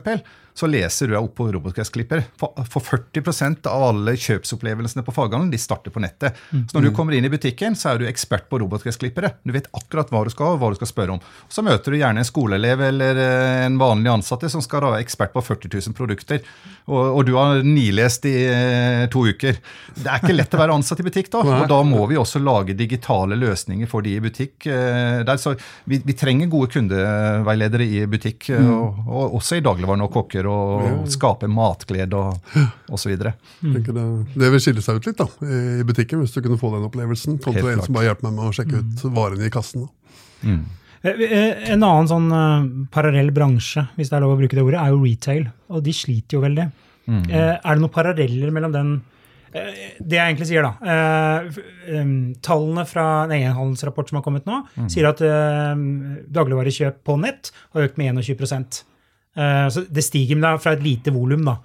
så 0.58 0.70
leser 0.70 1.10
du 1.10 1.14
deg 1.14 1.22
opp 1.22 1.36
på 1.38 1.50
robotgressklipper. 1.54 2.24
For 2.40 2.82
40% 2.82 3.70
av 3.70 3.88
alle 3.92 4.16
kjøpsopplevelsene 4.18 5.06
på 5.06 5.14
faghandelen 5.14 5.54
de 5.54 5.62
starter 5.62 5.94
på 5.94 6.02
nettet. 6.02 6.40
Så 6.50 6.78
når 6.78 6.88
du 6.88 6.96
kommer 6.98 7.14
inn 7.14 7.28
i 7.28 7.32
butikken, 7.32 7.78
så 7.78 7.94
er 7.94 8.02
du 8.02 8.08
ekspert 8.10 8.48
på 8.50 8.62
robotgressklippere. 8.64 9.36
Du 9.46 9.54
vet 9.54 9.70
akkurat 9.78 10.10
hva 10.14 10.24
du 10.26 10.34
skal 10.34 10.50
ha, 10.50 10.58
og 10.58 10.64
hva 10.64 10.72
du 10.74 10.80
skal 10.80 10.90
spørre 10.90 11.18
om. 11.18 11.22
Så 11.54 11.62
møter 11.66 11.94
du 11.94 12.00
gjerne 12.00 12.24
en 12.24 12.28
skoleelev 12.28 12.82
eller 12.90 13.22
eh, 13.22 13.66
en 13.68 13.78
vanlig 13.78 14.16
ansatte 14.16 14.50
som 14.50 14.64
skal 14.66 14.88
være 14.88 15.04
ekspert 15.06 15.36
på 15.36 15.46
40 15.46 15.76
000 15.78 15.98
produkter. 15.98 16.42
Og, 16.88 17.04
og 17.20 17.22
du 17.28 17.36
har 17.38 17.62
nilest 17.68 18.26
i 18.26 18.36
to 19.14 19.28
uker. 19.28 19.60
Det 19.94 20.10
er 20.10 20.24
ikke 20.24 20.36
lett 20.36 20.47
å 20.56 20.60
være 20.62 20.76
ansatt 20.78 21.02
i 21.02 21.06
butikk, 21.06 21.30
da. 21.34 21.42
Og 21.44 21.66
da 21.70 21.80
må 21.84 22.06
vi 22.10 22.18
også 22.20 22.40
lage 22.40 22.76
digitale 22.78 23.36
løsninger 23.40 23.90
for 23.92 24.06
de 24.06 24.14
i 24.16 24.22
butikk. 24.24 24.68
Eh, 24.72 25.24
der, 25.28 25.42
så 25.42 25.56
vi, 25.90 26.00
vi 26.06 26.16
trenger 26.18 26.50
gode 26.52 26.72
kundeveiledere 26.74 27.88
i 27.88 28.06
butikk, 28.10 28.50
eh, 28.54 28.64
mm. 28.64 28.72
og, 28.72 29.02
og, 29.08 29.36
også 29.42 29.60
i 29.60 29.66
dagligvaren 29.66 30.06
og 30.06 30.14
kokker, 30.14 30.48
og, 30.52 30.88
og 31.02 31.12
skape 31.12 31.50
matglede 31.52 32.22
og 32.22 32.96
osv. 32.96 33.14
Mm. 33.60 33.76
Det, 33.76 34.08
det 34.38 34.54
vil 34.56 34.64
skille 34.64 34.86
seg 34.86 35.02
ut 35.02 35.12
litt 35.12 35.20
da, 35.20 35.30
i 35.44 35.86
butikken, 35.88 36.24
hvis 36.24 36.38
du 36.38 36.42
kunne 36.42 36.60
få 36.62 36.72
den 36.78 36.88
opplevelsen, 36.88 37.42
kontra 37.44 37.74
en 37.74 37.86
som 37.86 37.98
bare 37.98 38.12
hjelper 38.12 38.30
meg 38.30 38.40
med 38.40 38.50
å 38.50 38.56
sjekke 38.56 38.82
ut 38.82 39.06
mm. 39.06 39.16
varene 39.20 39.48
i 39.48 39.54
kassen. 39.54 39.88
Mm. 40.46 40.66
Eh, 41.08 41.72
En 41.74 41.84
annen 41.84 42.10
sånn 42.10 42.34
parallell 42.94 43.36
bransje, 43.36 43.90
hvis 44.00 44.12
det 44.12 44.18
er 44.18 44.26
lov 44.26 44.38
å 44.38 44.42
bruke 44.42 44.56
det 44.56 44.66
ordet, 44.66 44.82
er 44.82 44.96
jo 44.96 45.04
retail. 45.04 45.48
Og 45.74 45.84
de 45.86 45.94
sliter 45.96 46.40
jo 46.40 46.46
veldig. 46.48 46.70
Eh, 47.08 47.56
Er 47.64 47.76
det 47.76 47.82
noen 47.82 47.94
paralleller 47.94 48.52
mellom 48.52 48.74
den 48.74 48.98
Det 49.54 50.18
jeg 50.18 50.34
egentlig 50.34 50.48
sier, 50.50 50.66
da 50.66 50.74
eh, 50.84 51.62
Tallene 52.44 52.84
fra 52.90 53.06
en 53.26 53.32
egenhandelsrapport 53.38 54.10
som 54.12 54.20
har 54.20 54.26
kommet 54.26 54.46
nå, 54.50 54.60
sier 54.92 55.08
at 55.10 55.22
eh, 55.24 55.74
dagligvarekjøp 56.38 57.02
på 57.08 57.18
nett 57.22 57.52
har 57.74 57.88
økt 57.88 57.98
med 58.02 58.12
21. 58.20 58.84
Eh, 59.38 59.68
Så 59.74 59.86
det 59.90 60.04
stiger 60.04 60.44
er 60.44 60.58
fra 60.60 60.74
et 60.76 60.84
lite 60.84 61.14
volum, 61.16 61.46
da. 61.48 61.58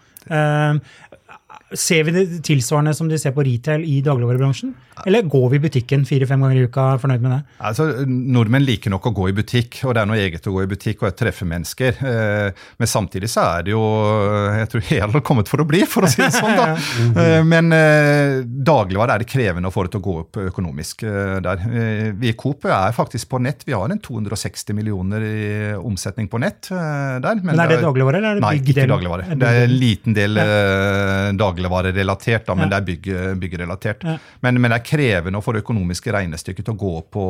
Eh, 1.72 1.76
ser 1.78 2.04
vi 2.04 2.14
det 2.14 2.42
tilsvarende 2.46 2.94
som 2.94 3.08
de 3.08 3.18
ser 3.18 3.34
på 3.36 3.44
retail 3.46 3.84
i 3.88 4.00
dagligvarebransjen? 4.04 4.74
Eller 5.06 5.22
går 5.26 5.48
vi 5.50 5.56
i 5.56 5.62
butikken 5.64 6.04
fire-fem 6.06 6.42
ganger 6.44 6.58
i 6.60 6.64
uka 6.68 6.84
fornøyd 7.00 7.22
med 7.24 7.32
det? 7.32 7.38
Altså, 7.64 7.86
Nordmenn 8.06 8.64
liker 8.66 8.92
nok 8.92 9.08
å 9.08 9.14
gå 9.16 9.28
i 9.30 9.34
butikk, 9.36 9.80
og 9.86 9.96
det 9.96 10.02
er 10.02 10.10
noe 10.10 10.20
eget 10.20 10.46
å 10.46 10.52
gå 10.54 10.64
i 10.64 10.68
butikk 10.70 11.02
og 11.06 11.16
treffe 11.16 11.46
mennesker. 11.48 11.96
Eh, 11.96 12.64
men 12.78 12.90
samtidig 12.90 13.30
så 13.32 13.46
er 13.56 13.66
det 13.66 13.72
jo 13.74 13.82
Jeg 13.82 14.68
tror 14.72 14.84
hele 14.90 15.08
har 15.12 15.24
kommet 15.24 15.48
for 15.50 15.62
å 15.62 15.66
bli, 15.68 15.82
for 15.88 16.06
å 16.06 16.10
si 16.12 16.20
det 16.22 16.32
sånn. 16.36 16.56
da. 16.58 16.68
Eh, 17.22 17.42
men 17.44 17.72
eh, 17.74 18.40
dagligvare 18.42 19.14
er 19.14 19.22
det 19.22 19.28
krevende 19.30 19.68
å 19.68 19.74
få 19.74 19.84
det 19.84 19.92
til 19.94 20.00
å 20.00 20.04
gå 20.04 20.14
opp 20.22 20.38
økonomisk 20.42 21.04
eh, 21.06 21.38
der. 21.44 21.62
Eh, 21.68 22.08
vi 22.18 22.30
i 22.32 22.36
Coop 22.38 22.64
er 22.68 22.94
faktisk 22.96 23.28
på 23.32 23.40
nett. 23.42 23.64
Vi 23.66 23.74
har 23.76 23.90
en 23.92 24.00
260 24.02 24.76
millioner 24.76 25.24
i 25.26 25.42
omsetning 25.76 26.28
på 26.32 26.40
nett 26.42 26.70
eh, 26.72 27.18
der. 27.22 27.42
Men 27.44 27.60
er 27.60 27.74
det 27.74 27.80
dagligvare, 27.84 28.20
eller 28.20 28.36
er 28.36 28.40
det 28.40 28.44
Nei, 28.44 28.54
ikke 28.60 28.86
dagligvare. 28.90 29.38
Det 29.38 29.50
er 29.50 29.66
en 29.66 29.76
liten 29.82 30.16
del 30.16 30.40
eh, 30.42 31.32
dagligvarerelatert, 31.62 32.46
da, 32.46 32.54
men 32.54 32.68
Ja. 32.70 32.78
det 32.78 32.80
er 32.80 32.86
bygg, 32.86 33.38
byggerelatert. 33.40 34.04
Ja. 34.04 34.18
Men, 34.40 34.60
men 34.60 34.70
det 34.70 34.80
er 34.80 34.86
krevende 34.86 35.38
å 35.38 35.42
få 35.44 35.52
det 35.54 35.62
økonomiske 35.64 36.12
regnestykket 36.12 36.64
til 36.64 36.74
å 36.74 36.78
gå 36.80 36.94
på, 37.10 37.24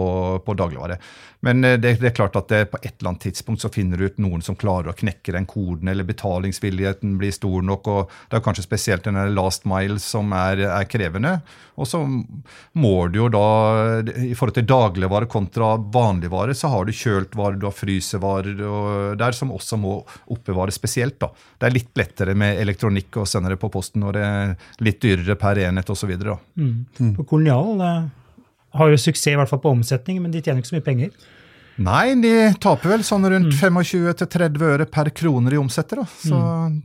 på 0.44 0.54
dagligvare. 0.56 0.98
Men 1.42 1.64
eh, 1.64 1.76
det, 1.78 1.96
det 2.00 2.10
er 2.12 2.16
klart 2.16 2.36
at 2.36 2.48
det, 2.48 2.70
på 2.70 2.78
et 2.82 2.94
eller 2.98 3.12
annet 3.12 3.26
tidspunkt 3.28 3.62
så 3.62 3.70
finner 3.72 3.98
du 3.98 4.06
ut 4.06 4.18
noen 4.22 4.42
som 4.42 4.56
klarer 4.56 4.92
å 4.92 4.96
knekke 4.96 5.32
den 5.32 5.46
koden, 5.46 5.88
eller 5.88 6.04
betalingsvilligheten 6.04 7.18
blir 7.18 7.32
stor 7.34 7.62
nok. 7.62 7.88
og 7.88 8.10
Det 8.30 8.38
er 8.38 8.44
kanskje 8.46 8.66
spesielt 8.66 9.04
den 9.08 9.18
last 9.34 9.64
mile 9.68 9.98
som 10.02 10.32
er, 10.36 10.62
er 10.68 10.84
krevende. 10.90 11.40
Og 11.80 11.88
så 11.88 12.02
må 12.76 12.94
du 13.08 13.18
jo 13.22 13.28
da, 13.32 14.02
i 14.20 14.34
forhold 14.36 14.54
til 14.58 14.66
dagligvare 14.68 15.26
kontra 15.30 15.72
vanligvare, 15.80 16.54
så 16.54 16.68
har 16.68 16.84
du 16.84 16.92
kjøltvarer, 16.92 17.56
du 17.58 17.64
har 17.66 17.74
frysevarer 17.74 18.60
og 18.68 19.16
der 19.18 19.32
som 19.36 19.50
også 19.54 19.78
må 19.80 19.94
oppbevares 20.32 20.76
spesielt. 20.78 21.18
da. 21.22 21.30
Det 21.58 21.68
er 21.70 21.74
litt 21.78 21.90
lettere 21.98 22.34
med 22.38 22.60
elektronikk 22.60 23.16
og 23.22 23.28
sende 23.28 23.52
det 23.54 23.58
på 23.62 23.70
posten 23.72 24.04
når 24.04 24.18
det 24.18 24.22
litt 24.83 25.00
dyrere 25.02 25.37
per 25.41 25.61
enhet 25.62 25.93
osv. 25.93 26.12
Mm. 26.57 27.14
For 27.19 27.26
Kolonial 27.29 27.85
eh, 27.87 28.02
har 28.79 28.93
jo 28.93 29.00
suksess 29.00 29.35
i 29.35 29.38
hvert 29.38 29.50
fall 29.50 29.62
på 29.62 29.73
omsetning, 29.75 30.23
men 30.23 30.35
de 30.35 30.43
tjener 30.43 30.62
ikke 30.62 30.73
så 30.73 30.79
mye 30.79 30.88
penger. 30.88 31.14
Nei, 31.83 32.12
de 32.21 32.33
taper 32.61 32.93
vel 32.93 33.05
sånn 33.07 33.25
rundt 33.33 33.55
25-30 33.57 34.64
øre 34.75 34.87
per 34.93 35.09
kroner 35.17 35.55
de 35.55 35.61
omsetter. 35.61 36.02
Da. 36.02 36.07
Så 36.21 36.41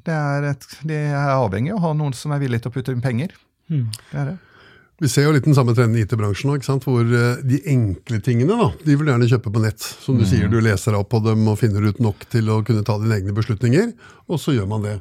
det 0.08 0.16
er 0.16 0.52
et, 0.54 0.68
de 0.88 1.00
er 1.10 1.32
avhengig 1.36 1.74
av 1.76 1.82
å 1.82 1.88
ha 1.90 1.96
noen 1.98 2.16
som 2.16 2.32
er 2.34 2.44
villig 2.44 2.62
til 2.64 2.72
å 2.72 2.76
putte 2.76 2.96
inn 2.96 3.04
penger. 3.04 3.36
Mm. 3.68 3.88
Det 4.12 4.22
er 4.22 4.30
det. 4.32 4.38
Vi 4.98 5.10
ser 5.14 5.28
jo 5.28 5.34
litt 5.36 5.46
den 5.46 5.54
samme 5.54 5.76
trenden 5.78 6.00
i 6.00 6.04
IT-bransjen 6.08 6.56
sant? 6.66 6.88
hvor 6.88 7.06
eh, 7.06 7.42
de 7.46 7.60
enkle 7.70 8.18
tingene 8.26 8.56
da, 8.58 8.72
de 8.82 8.96
vil 8.96 9.06
du 9.06 9.12
gjerne 9.12 9.30
kjøpe 9.30 9.52
på 9.54 9.62
nett. 9.62 9.84
Som 10.02 10.18
du 10.18 10.26
sier, 10.26 10.50
du 10.50 10.58
leser 10.58 10.96
deg 10.96 11.04
opp 11.04 11.12
på 11.12 11.22
dem 11.22 11.44
og 11.52 11.60
finner 11.62 11.86
ut 11.86 12.00
nok 12.02 12.26
til 12.32 12.50
å 12.50 12.64
kunne 12.66 12.86
ta 12.88 12.96
dine 12.98 13.20
egne 13.20 13.36
beslutninger, 13.38 13.92
og 14.26 14.42
så 14.42 14.56
gjør 14.56 14.72
man 14.72 14.88
det. 14.88 14.96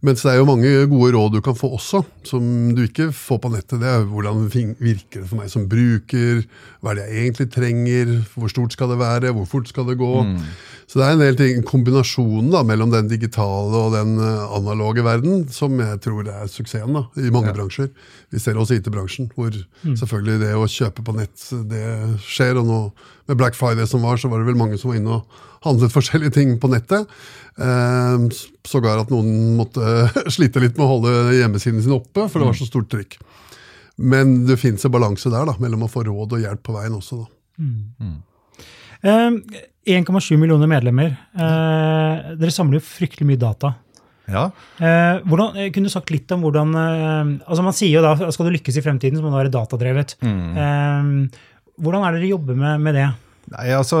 Mens 0.00 0.22
det 0.24 0.30
er 0.32 0.38
jo 0.38 0.46
mange 0.48 0.68
gode 0.88 1.12
råd 1.12 1.34
du 1.34 1.42
kan 1.44 1.56
få 1.56 1.74
også, 1.76 2.00
som 2.24 2.44
du 2.72 2.86
ikke 2.86 3.10
får 3.12 3.40
på 3.42 3.50
nettet. 3.52 3.82
Det 3.82 3.88
er 3.90 4.06
hvordan 4.08 4.46
virker 4.48 5.20
det 5.20 5.26
for 5.28 5.36
meg 5.42 5.50
som 5.52 5.66
bruker, 5.68 6.40
hva 6.80 6.94
er 6.94 7.00
det 7.02 7.04
jeg 7.10 7.26
egentlig 7.26 7.48
trenger, 7.52 8.14
hvor 8.32 8.52
stort 8.52 8.72
skal 8.72 8.94
det 8.94 9.00
være, 9.02 9.34
hvor 9.36 9.44
fort 9.50 9.68
skal 9.68 9.90
det 9.90 9.98
gå. 10.00 10.14
Så 10.90 10.98
det 10.98 11.04
er 11.06 11.12
en 11.14 11.20
del 11.22 11.36
ting, 11.38 11.60
kombinasjonen 11.62 12.48
da, 12.50 12.64
mellom 12.66 12.90
den 12.90 13.06
digitale 13.06 13.78
og 13.78 13.92
den 13.94 14.16
eh, 14.18 14.54
analoge 14.56 15.04
verden 15.06 15.44
som 15.54 15.76
jeg 15.78 16.00
tror 16.02 16.26
er 16.26 16.48
suksessen 16.50 16.96
da, 16.96 17.04
i 17.14 17.30
mange 17.30 17.52
bransjer. 17.54 17.92
Vi 18.34 18.40
ser 18.42 18.58
også 18.58 18.74
IT-bransjen, 18.80 19.28
hvor 19.36 19.54
selvfølgelig 19.86 20.40
det 20.42 20.48
å 20.58 20.64
kjøpe 20.66 21.04
på 21.06 21.14
nett 21.14 21.44
det 21.70 21.84
skjer. 22.26 22.58
og 22.58 22.66
nå 22.66 22.78
Med 23.30 23.38
Black 23.38 23.54
Friday 23.54 23.86
som 23.86 24.02
var, 24.02 24.18
så 24.18 24.26
var 24.32 24.42
det 24.42 24.48
vel 24.50 24.58
mange 24.58 24.78
som 24.82 24.90
var 24.90 24.98
inne 24.98 25.20
og 25.20 25.38
handlet 25.62 25.94
forskjellige 25.94 26.34
ting 26.34 26.56
på 26.58 26.70
nettet. 26.72 27.06
Eh, 27.54 28.26
Sågar 28.66 28.98
at 29.04 29.12
noen 29.14 29.54
måtte 29.60 30.08
slite 30.34 30.58
litt 30.64 30.74
med 30.74 30.88
å 30.88 30.90
holde 30.96 31.36
hjemmesiden 31.38 31.84
sin 31.86 31.94
oppe, 31.94 32.26
for 32.26 32.40
det 32.42 32.48
var 32.50 32.58
så 32.58 32.66
stort 32.66 32.90
trykk. 32.90 33.14
Men 34.10 34.40
det 34.48 34.58
fins 34.58 34.82
en 34.88 34.90
balanse 34.94 35.30
der 35.30 35.46
da, 35.46 35.54
mellom 35.62 35.86
å 35.86 35.92
få 35.92 36.02
råd 36.08 36.34
og 36.34 36.42
hjelp 36.42 36.62
på 36.66 36.74
veien 36.74 36.98
også. 36.98 37.20
da. 37.22 37.30
Eh, 38.10 38.29
1,7 39.02 40.36
millioner 40.40 40.68
medlemmer. 40.70 41.14
Eh, 41.34 42.34
dere 42.40 42.52
samler 42.54 42.80
jo 42.80 42.84
fryktelig 42.84 43.28
mye 43.28 43.40
data. 43.40 43.74
Ja. 44.30 44.44
Eh, 44.78 45.16
hvordan, 45.26 45.56
eh, 45.58 45.70
kunne 45.74 45.88
du 45.88 45.92
sagt 45.92 46.12
litt 46.14 46.30
om 46.30 46.44
hvordan 46.44 46.74
eh, 46.78 47.30
altså 47.50 47.64
Man 47.66 47.74
sier 47.74 47.96
jo 47.96 48.02
da 48.04 48.14
skal 48.30 48.46
du 48.46 48.52
lykkes 48.54 48.78
i 48.78 48.84
fremtiden, 48.84 49.18
så 49.18 49.24
må 49.24 49.32
du 49.32 49.40
være 49.40 49.54
datadrevet. 49.54 50.14
Eh, 50.22 51.10
hvordan 51.80 52.04
er 52.04 52.12
det 52.14 52.22
dere 52.22 52.34
jobber 52.34 52.58
med, 52.60 52.84
med 52.84 52.98
det? 53.00 53.08
Nei, 53.50 53.72
altså, 53.74 53.98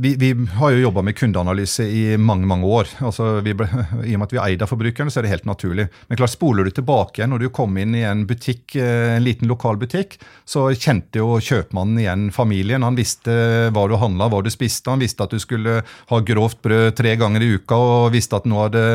vi, 0.00 0.14
vi 0.16 0.30
har 0.56 0.70
jo 0.72 0.80
jobba 0.86 1.02
med 1.04 1.12
kundeanalyse 1.18 1.84
i 1.84 2.16
mange 2.16 2.48
mange 2.48 2.64
år. 2.64 2.88
Altså, 3.04 3.26
ble, 3.44 3.66
I 4.08 4.14
og 4.16 4.22
med 4.22 4.24
at 4.24 4.32
vi 4.32 4.38
er 4.40 4.54
eid 4.54 4.62
av 4.64 4.70
forbrukerne, 4.70 5.12
så 5.12 5.20
er 5.20 5.26
det 5.26 5.32
helt 5.34 5.48
naturlig. 5.48 5.84
Men 6.08 6.16
klart, 6.16 6.32
spoler 6.32 6.64
du 6.64 6.72
tilbake 6.72 7.20
igjen, 7.20 7.28
når 7.34 7.44
du 7.44 7.50
kom 7.52 7.76
inn 7.76 7.92
i 7.98 8.06
en 8.08 8.22
butikk, 8.28 8.78
eh, 8.80 9.18
en 9.18 9.26
liten 9.26 9.50
lokal 9.52 9.76
butikk, 9.82 10.16
så 10.48 10.70
kjente 10.72 11.20
jo 11.20 11.36
kjøpmannen 11.44 12.00
igjen 12.00 12.24
familien. 12.32 12.86
Han 12.86 12.96
visste 12.96 13.34
hva 13.68 13.84
du 13.90 13.98
handla, 14.00 14.30
hva 14.32 14.40
du 14.46 14.48
spiste. 14.52 14.88
Han 14.88 15.04
visste 15.04 15.28
at 15.28 15.36
du 15.36 15.42
skulle 15.44 15.82
ha 15.84 16.22
grovt 16.32 16.62
brød 16.64 16.96
tre 17.02 17.12
ganger 17.20 17.44
i 17.44 17.52
uka, 17.60 17.76
og 17.76 18.14
visste 18.16 18.40
at 18.40 18.48
nå 18.48 18.62
hadde 18.64 18.86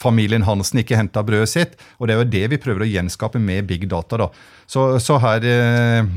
familien 0.00 0.48
Hansen 0.48 0.80
ikke 0.80 0.96
henta 0.96 1.20
brødet 1.20 1.52
sitt. 1.52 1.76
Og 2.00 2.08
det 2.08 2.16
er 2.16 2.24
jo 2.24 2.32
det 2.32 2.46
vi 2.54 2.62
prøver 2.64 2.86
å 2.86 2.92
gjenskape 2.94 3.44
med 3.44 3.68
big 3.68 3.84
data. 3.92 4.24
da. 4.24 4.32
Så, 4.64 4.94
så 5.04 5.20
her 5.20 5.44
eh, 5.44 6.08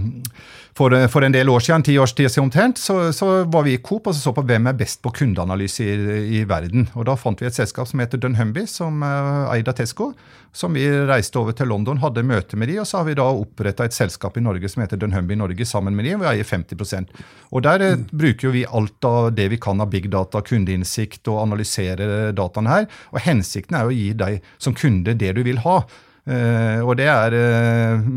for, 0.78 0.94
for 1.10 1.26
en 1.26 1.34
del 1.34 1.50
år 1.50 1.64
siden, 1.64 1.84
ti 1.86 1.96
års 1.98 2.14
tid 2.14 2.30
siden 2.30 2.48
omtrent, 2.48 2.78
så, 2.78 3.12
så 3.16 3.44
var 3.50 3.66
vi 3.66 3.74
i 3.78 3.82
Coop 3.84 4.10
og 4.12 4.16
så 4.16 4.34
på 4.36 4.44
hvem 4.46 4.70
er 4.70 4.78
best 4.78 5.02
på 5.02 5.12
kundeanalyse 5.16 5.86
i, 5.86 6.18
i 6.38 6.44
verden. 6.50 6.88
Og 6.94 7.08
Da 7.10 7.16
fant 7.18 7.42
vi 7.42 7.50
et 7.50 7.58
selskap 7.58 7.90
som 7.90 8.04
heter 8.04 8.22
Dunhumby, 8.22 8.68
som 8.70 9.02
uh, 9.02 9.50
eid 9.56 9.70
av 9.70 9.78
Tesco. 9.80 10.12
Som 10.58 10.78
vi 10.78 10.86
reiste 11.10 11.38
over 11.38 11.54
til 11.58 11.70
London, 11.70 12.00
hadde 12.02 12.24
møte 12.26 12.58
med 12.58 12.72
de, 12.72 12.80
og 12.82 12.88
så 12.90 13.02
har 13.02 13.10
vi 13.10 13.18
da 13.18 13.26
oppretta 13.30 13.86
et 13.86 13.94
selskap 13.94 14.38
i 14.40 14.44
Norge 14.46 14.70
som 14.72 14.82
heter 14.82 15.02
Dunhumby 15.02 15.38
Norge 15.38 15.68
sammen 15.70 15.98
med 15.98 16.08
de, 16.08 16.16
og 16.18 16.24
vi 16.24 16.32
eier 16.32 16.48
50 16.48 17.12
Og 17.52 17.64
Der 17.66 17.84
mm. 17.84 18.08
bruker 18.12 18.54
vi 18.54 18.66
alt 18.66 19.06
av 19.06 19.32
det 19.38 19.50
vi 19.54 19.62
kan 19.62 19.82
av 19.82 19.92
big 19.94 20.10
data, 20.14 20.42
kundeinnsikt 20.42 21.28
og 21.28 21.44
analysere 21.44 22.32
dataene 22.38 22.74
her. 22.74 22.92
Og 23.14 23.22
hensikten 23.26 23.78
er 23.78 23.90
å 23.90 23.94
gi 23.94 24.12
deg 24.18 24.42
som 24.58 24.78
kunde 24.78 25.18
det 25.18 25.34
du 25.38 25.44
vil 25.46 25.62
ha. 25.66 25.82
Eh, 26.28 26.82
og 26.84 26.98
det 27.00 27.06
er 27.08 27.34
uh, 27.40 28.08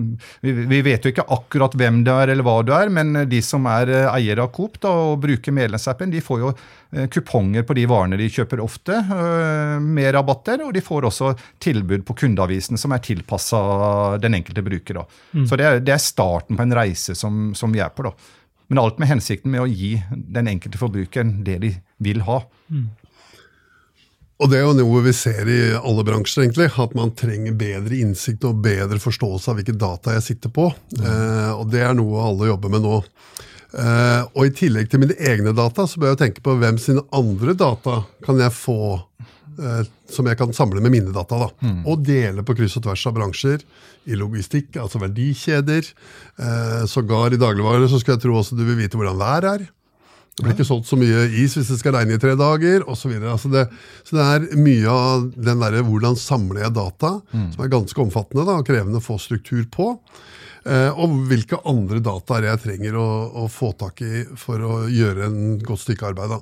vi, 0.42 0.52
vi 0.66 0.80
vet 0.82 1.04
jo 1.06 1.12
ikke 1.12 1.28
akkurat 1.30 1.76
hvem 1.78 2.00
det 2.02 2.10
er 2.10 2.32
eller 2.32 2.42
hva 2.46 2.56
du 2.66 2.72
er, 2.74 2.90
men 2.90 3.14
de 3.30 3.38
som 3.44 3.68
er 3.70 3.92
uh, 3.92 4.08
eiere 4.16 4.42
av 4.42 4.50
Coop 4.56 4.80
da, 4.82 4.90
og 4.90 5.20
bruker 5.22 5.54
medlemsappen, 5.54 6.10
de 6.10 6.22
får 6.24 6.42
jo 6.42 6.52
kuponger 7.14 7.62
på 7.62 7.76
de 7.78 7.84
varene 7.86 8.16
de 8.18 8.26
kjøper 8.34 8.58
ofte, 8.64 8.96
med 9.78 10.08
rabatter. 10.10 10.64
Og 10.64 10.72
de 10.74 10.80
får 10.82 11.04
også 11.06 11.28
tilbud 11.62 12.02
på 12.08 12.16
kundeavisen 12.24 12.80
som 12.82 12.90
er 12.90 13.04
tilpassa 13.06 13.60
den 14.18 14.34
enkelte 14.40 14.64
bruker. 14.66 14.98
Da. 14.98 15.04
Så 15.46 15.54
det 15.60 15.68
er, 15.68 15.78
det 15.86 15.94
er 15.94 16.02
starten 16.02 16.58
på 16.58 16.66
en 16.66 16.74
reise 16.74 17.14
som, 17.14 17.52
som 17.54 17.70
vi 17.70 17.78
er 17.78 17.94
på. 17.94 18.08
da. 18.08 18.50
Men 18.70 18.82
alt 18.82 18.98
med 18.98 19.12
hensikten 19.12 19.54
med 19.54 19.62
å 19.62 19.70
gi 19.70 19.92
den 20.10 20.50
enkelte 20.50 20.82
forbrukeren 20.82 21.44
det 21.46 21.60
de 21.62 21.70
vil 22.02 22.26
ha. 22.26 22.40
Og 24.40 24.48
det 24.48 24.56
er 24.56 24.64
jo 24.64 24.76
noe 24.78 25.02
vi 25.04 25.12
ser 25.12 25.48
i 25.52 25.58
alle 25.76 26.04
bransjer, 26.06 26.46
egentlig, 26.46 26.70
at 26.80 26.94
man 26.96 27.12
trenger 27.18 27.56
bedre 27.60 27.98
innsikt 28.00 28.46
og 28.48 28.62
bedre 28.64 28.96
forståelse 29.02 29.52
av 29.52 29.58
hvilke 29.58 29.76
data 29.76 30.14
jeg 30.16 30.26
sitter 30.30 30.52
på. 30.56 30.70
Eh, 30.96 31.50
og 31.52 31.66
det 31.72 31.82
er 31.84 31.92
noe 31.98 32.24
alle 32.24 32.48
jobber 32.48 32.72
med 32.72 32.86
nå. 32.86 33.02
Eh, 33.70 34.22
og 34.32 34.48
i 34.48 34.54
tillegg 34.56 34.88
til 34.90 35.02
mine 35.04 35.16
egne 35.20 35.52
data, 35.56 35.84
så 35.86 36.00
bør 36.00 36.14
jeg 36.14 36.22
tenke 36.24 36.44
på 36.46 36.56
hvem 36.58 36.80
sine 36.80 37.04
andre 37.14 37.54
data 37.58 38.00
kan 38.24 38.40
jeg 38.40 38.56
få 38.56 38.80
eh, 38.96 39.82
som 40.10 40.26
jeg 40.26 40.40
kan 40.40 40.54
samle 40.56 40.82
med 40.82 40.94
mine 40.96 41.12
data. 41.14 41.44
da, 41.44 41.50
Og 41.84 42.00
dele 42.06 42.42
på 42.46 42.56
kryss 42.58 42.78
og 42.80 42.86
tvers 42.88 43.06
av 43.06 43.18
bransjer. 43.18 43.66
I 44.08 44.16
logistikk, 44.16 44.72
altså 44.80 45.02
verdikjeder. 45.02 45.84
Eh, 46.40 46.86
sågar 46.88 47.36
i 47.36 47.40
dagligvarer 47.40 47.86
så 47.92 48.00
skal 48.00 48.16
jeg 48.16 48.24
tro 48.24 48.40
også 48.40 48.56
du 48.56 48.64
vil 48.64 48.80
vite 48.80 48.96
hvordan 48.96 49.20
været 49.20 49.52
er. 49.52 49.68
Det 50.40 50.46
blir 50.46 50.56
ikke 50.56 50.68
solgt 50.70 50.88
så 50.88 50.96
mye 50.96 51.26
is 51.36 51.52
hvis 51.58 51.68
det 51.68 51.76
skal 51.82 51.92
regne 51.98 52.16
i 52.16 52.20
tre 52.22 52.32
dager 52.38 52.84
osv. 52.88 53.12
Altså 53.20 53.50
det, 53.52 53.66
så 54.08 54.16
det 54.16 54.24
er 54.24 54.46
mye 54.56 54.92
av 54.92 55.26
den 55.36 55.60
derre 55.60 55.82
hvordan 55.84 56.16
samler 56.16 56.64
jeg 56.64 56.76
data, 56.78 57.10
som 57.52 57.64
er 57.64 57.72
ganske 57.72 58.00
omfattende 58.00 58.46
da, 58.48 58.58
og 58.62 58.68
krevende 58.68 59.02
å 59.02 59.04
få 59.04 59.18
struktur 59.20 59.66
på. 59.74 59.90
Eh, 60.64 60.88
og 60.92 61.12
hvilke 61.28 61.60
andre 61.68 62.00
data 62.04 62.36
er 62.38 62.46
det 62.46 62.50
jeg 62.54 62.62
trenger 62.64 62.96
å, 63.00 63.08
å 63.44 63.46
få 63.52 63.72
tak 63.80 64.00
i 64.04 64.24
for 64.40 64.64
å 64.64 64.80
gjøre 64.92 65.28
en 65.28 65.38
godt 65.64 65.84
stykke 65.84 66.10
arbeid. 66.14 66.32
da. 66.32 66.40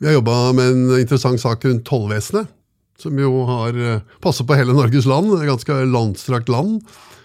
Vi 0.00 0.08
har 0.08 0.18
jobba 0.18 0.36
med 0.56 0.70
en 0.74 1.00
interessant 1.00 1.40
sak 1.40 1.64
rundt 1.64 1.84
tollvesenet, 1.88 2.52
som 3.00 3.16
jo 3.18 3.42
har 3.48 3.72
passer 3.74 4.20
passet 4.22 4.48
på 4.48 4.60
hele 4.60 4.76
Norges 4.76 5.08
land. 5.08 5.32
Et 5.40 5.48
ganske 5.48 5.80
landstrakt 5.88 6.52
land. 6.52 6.84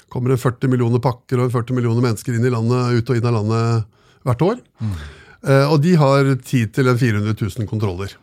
Kommer 0.10 0.34
det 0.34 0.41
40 0.41 0.72
millioner 0.72 1.02
pakker 1.04 1.43
og 1.43 1.52
40 1.54 1.78
millioner 1.78 2.02
mennesker 2.08 2.36
inn 2.36 2.48
i 2.48 2.52
landet, 2.54 2.98
ut 2.98 3.12
og 3.12 3.19
inn 3.19 3.28
av 3.30 3.36
landet 3.38 3.98
hvert 4.26 4.45
år. 4.45 4.60
Eh, 4.82 5.08
og 5.43 5.78
de 5.84 5.93
har 5.95 6.34
10 6.36 6.65
000-400 6.75 7.36
000 7.38 7.69
kontroller. 7.69 8.15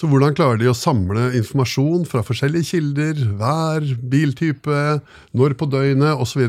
Så 0.00 0.08
hvordan 0.08 0.32
klarer 0.32 0.56
de 0.56 0.68
å 0.70 0.76
samle 0.76 1.26
informasjon 1.36 2.06
fra 2.08 2.22
forskjellige 2.24 2.70
kilder, 2.70 3.18
vær, 3.36 3.84
biltype, 4.12 5.00
når 5.36 5.56
på 5.60 5.68
døgnet 5.68 6.16
osv., 6.16 6.46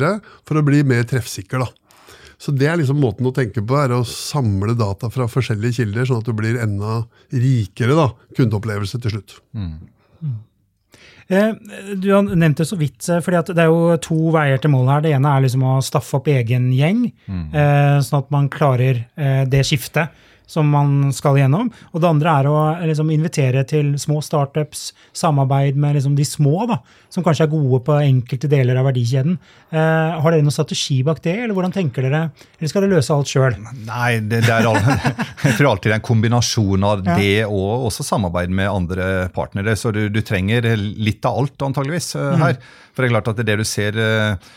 for 0.48 0.60
å 0.60 0.64
bli 0.64 0.86
mer 0.88 1.04
treffsikker? 1.10 1.66
da. 1.66 1.68
Så 2.42 2.54
det 2.56 2.70
er 2.72 2.80
liksom 2.80 3.02
måten 3.04 3.28
å 3.28 3.34
tenke 3.36 3.62
på, 3.62 3.76
er 3.78 3.92
å 3.94 4.06
samle 4.08 4.74
data 4.80 5.12
fra 5.14 5.28
forskjellige 5.30 5.82
kilder, 5.82 6.08
sånn 6.08 6.24
at 6.24 6.30
du 6.30 6.34
blir 6.38 6.62
enda 6.64 7.02
rikere 7.30 7.98
da, 8.00 8.08
kundeopplevelse 8.40 9.02
til 9.04 9.18
slutt. 9.18 9.36
Mm. 9.52 9.76
Eh, 11.32 11.54
du 11.96 12.10
har 12.12 12.26
nevnt 12.28 12.60
det 12.60 12.68
så 12.68 12.78
vidt, 12.80 13.00
for 13.06 13.24
fordi 13.28 13.56
det 13.56 13.64
er 13.64 13.72
jo 13.72 13.96
to 14.04 14.34
veier 14.36 14.60
til 14.62 14.74
mål 14.74 14.92
her. 14.92 15.06
Det 15.06 15.14
ene 15.16 15.32
er 15.32 15.46
liksom 15.46 15.64
å 15.64 15.78
staffe 15.86 16.20
opp 16.20 16.28
egen 16.32 16.72
gjeng, 16.76 17.06
mm. 17.26 17.46
sånn 18.04 18.20
at 18.20 18.34
man 18.34 18.50
klarer 18.52 19.06
det 19.48 19.64
skiftet 19.68 20.12
som 20.52 20.68
man 20.68 21.14
skal 21.16 21.40
gjennom. 21.40 21.70
Og 21.94 22.04
det 22.04 22.10
andre 22.10 22.36
er 22.42 22.50
å 22.50 22.58
liksom, 22.84 23.12
invitere 23.14 23.64
til 23.68 23.94
små 24.02 24.20
startups, 24.26 24.90
samarbeid 25.16 25.80
med 25.80 25.96
liksom, 25.98 26.18
de 26.18 26.26
små, 26.28 26.66
da, 26.70 26.82
som 27.12 27.24
kanskje 27.26 27.48
er 27.48 27.54
gode 27.54 27.82
på 27.88 27.98
enkelte 28.02 28.50
deler 28.52 28.80
av 28.82 28.90
verdikjeden. 28.90 29.38
Eh, 29.72 30.20
har 30.22 30.28
dere 30.36 30.44
noen 30.44 30.56
strategi 30.56 31.00
bak 31.08 31.24
det, 31.24 31.38
eller 31.46 31.56
hvordan 31.56 31.76
tenker 31.76 32.08
dere? 32.08 32.26
Eller 32.60 32.72
skal 32.72 32.86
dere 32.86 32.98
løse 32.98 33.16
alt 33.16 33.32
sjøl? 33.32 33.58
Nei, 33.88 34.12
det, 34.20 34.44
det, 34.48 34.58
er 34.58 34.68
jeg 35.48 35.58
tror 35.58 35.72
alltid 35.72 35.90
det 35.90 35.96
er 35.96 36.00
en 36.02 36.08
kombinasjon 36.12 36.88
av 36.92 37.06
ja. 37.08 37.18
det 37.18 37.34
og 37.48 37.88
også 37.90 38.06
samarbeid 38.08 38.54
med 38.62 38.72
andre 38.72 39.10
partnere. 39.36 39.78
Så 39.80 39.94
du, 39.96 40.04
du 40.12 40.22
trenger 40.26 40.68
litt 40.76 41.26
av 41.28 41.44
alt, 41.44 41.58
antageligvis, 41.72 42.14
eh, 42.20 42.38
her. 42.42 42.60
Mm. 42.60 42.80
For 42.92 43.04
det 43.04 43.10
er 43.10 43.16
klart 43.16 43.32
at 43.32 43.46
det 43.46 43.58
du 43.60 43.66
ser 43.68 43.98
eh, 44.00 44.52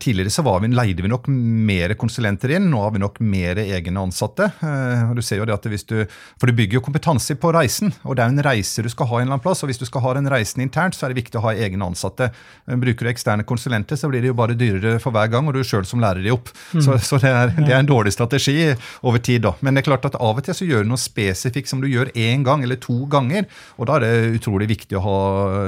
Tidligere 0.00 0.28
så 0.28 0.42
vi, 0.44 0.68
leide 0.68 1.00
vi 1.00 1.08
nok 1.08 1.24
mer 1.30 1.94
konsulenter 1.96 2.52
inn, 2.52 2.66
nå 2.68 2.82
har 2.82 2.90
vi 2.92 3.00
nok 3.00 3.16
mer 3.24 3.56
egne 3.62 4.02
ansatte. 4.02 4.50
Eh, 4.60 5.12
du 5.16 5.22
ser 5.24 5.40
jo 5.40 5.46
det 5.48 5.54
at 5.56 5.68
hvis 5.72 5.86
du, 5.88 5.96
For 6.40 6.50
du 6.50 6.56
bygger 6.56 6.78
jo 6.78 6.82
kompetanse 6.84 7.36
på 7.40 7.52
reisen, 7.56 7.94
og 8.04 8.18
det 8.18 8.26
er 8.26 8.34
en 8.34 8.44
reise 8.44 8.84
du 8.84 8.90
skal 8.92 9.08
ha 9.08 9.20
en 9.20 9.24
eller 9.24 9.38
annen 9.38 9.44
plass. 9.44 9.62
og 9.64 9.70
Hvis 9.72 9.80
du 9.80 9.86
skal 9.88 10.04
ha 10.04 10.12
den 10.18 10.28
reisen 10.28 10.60
internt, 10.60 10.96
så 10.96 11.06
er 11.06 11.14
det 11.14 11.22
viktig 11.22 11.40
å 11.40 11.46
ha 11.46 11.54
egne 11.56 11.88
ansatte. 11.88 12.28
Eh, 12.68 12.76
bruker 12.80 13.08
du 13.08 13.12
eksterne 13.14 13.46
konsulenter, 13.48 13.96
så 13.96 14.10
blir 14.12 14.20
det 14.20 14.34
jo 14.34 14.36
bare 14.36 14.56
dyrere 14.58 14.98
for 15.00 15.16
hver 15.16 15.32
gang, 15.32 15.48
og 15.48 15.56
du 15.56 15.64
sjøl 15.64 15.88
som 15.88 16.02
lærer 16.04 16.20
de 16.24 16.34
opp. 16.34 16.52
Mm. 16.74 16.84
Så, 16.84 16.98
så 17.08 17.20
det, 17.22 17.32
er, 17.32 17.54
det, 17.56 17.70
er, 17.70 17.80
en 17.80 17.88
dårlig 17.88 18.12
strategi 18.12 18.58
over 19.00 19.24
tid. 19.24 19.46
da. 19.48 19.54
Men 19.64 19.74
det 19.74 19.84
er 19.84 19.90
klart 19.94 20.08
at 20.10 20.20
av 20.20 20.42
og 20.42 20.44
til 20.44 20.58
så 20.60 20.68
gjør 20.68 20.84
du 20.84 20.92
noe 20.92 21.00
spesifikt 21.00 21.72
som 21.72 21.80
du 21.80 21.88
gjør 21.88 22.12
én 22.12 22.44
gang 22.44 22.64
eller 22.66 22.76
to 22.84 23.06
ganger, 23.08 23.48
og 23.80 23.88
da 23.88 23.96
er 23.96 24.04
det 24.04 24.40
utrolig 24.42 24.68
viktig 24.76 25.00
å 25.00 25.04
ha 25.08 25.18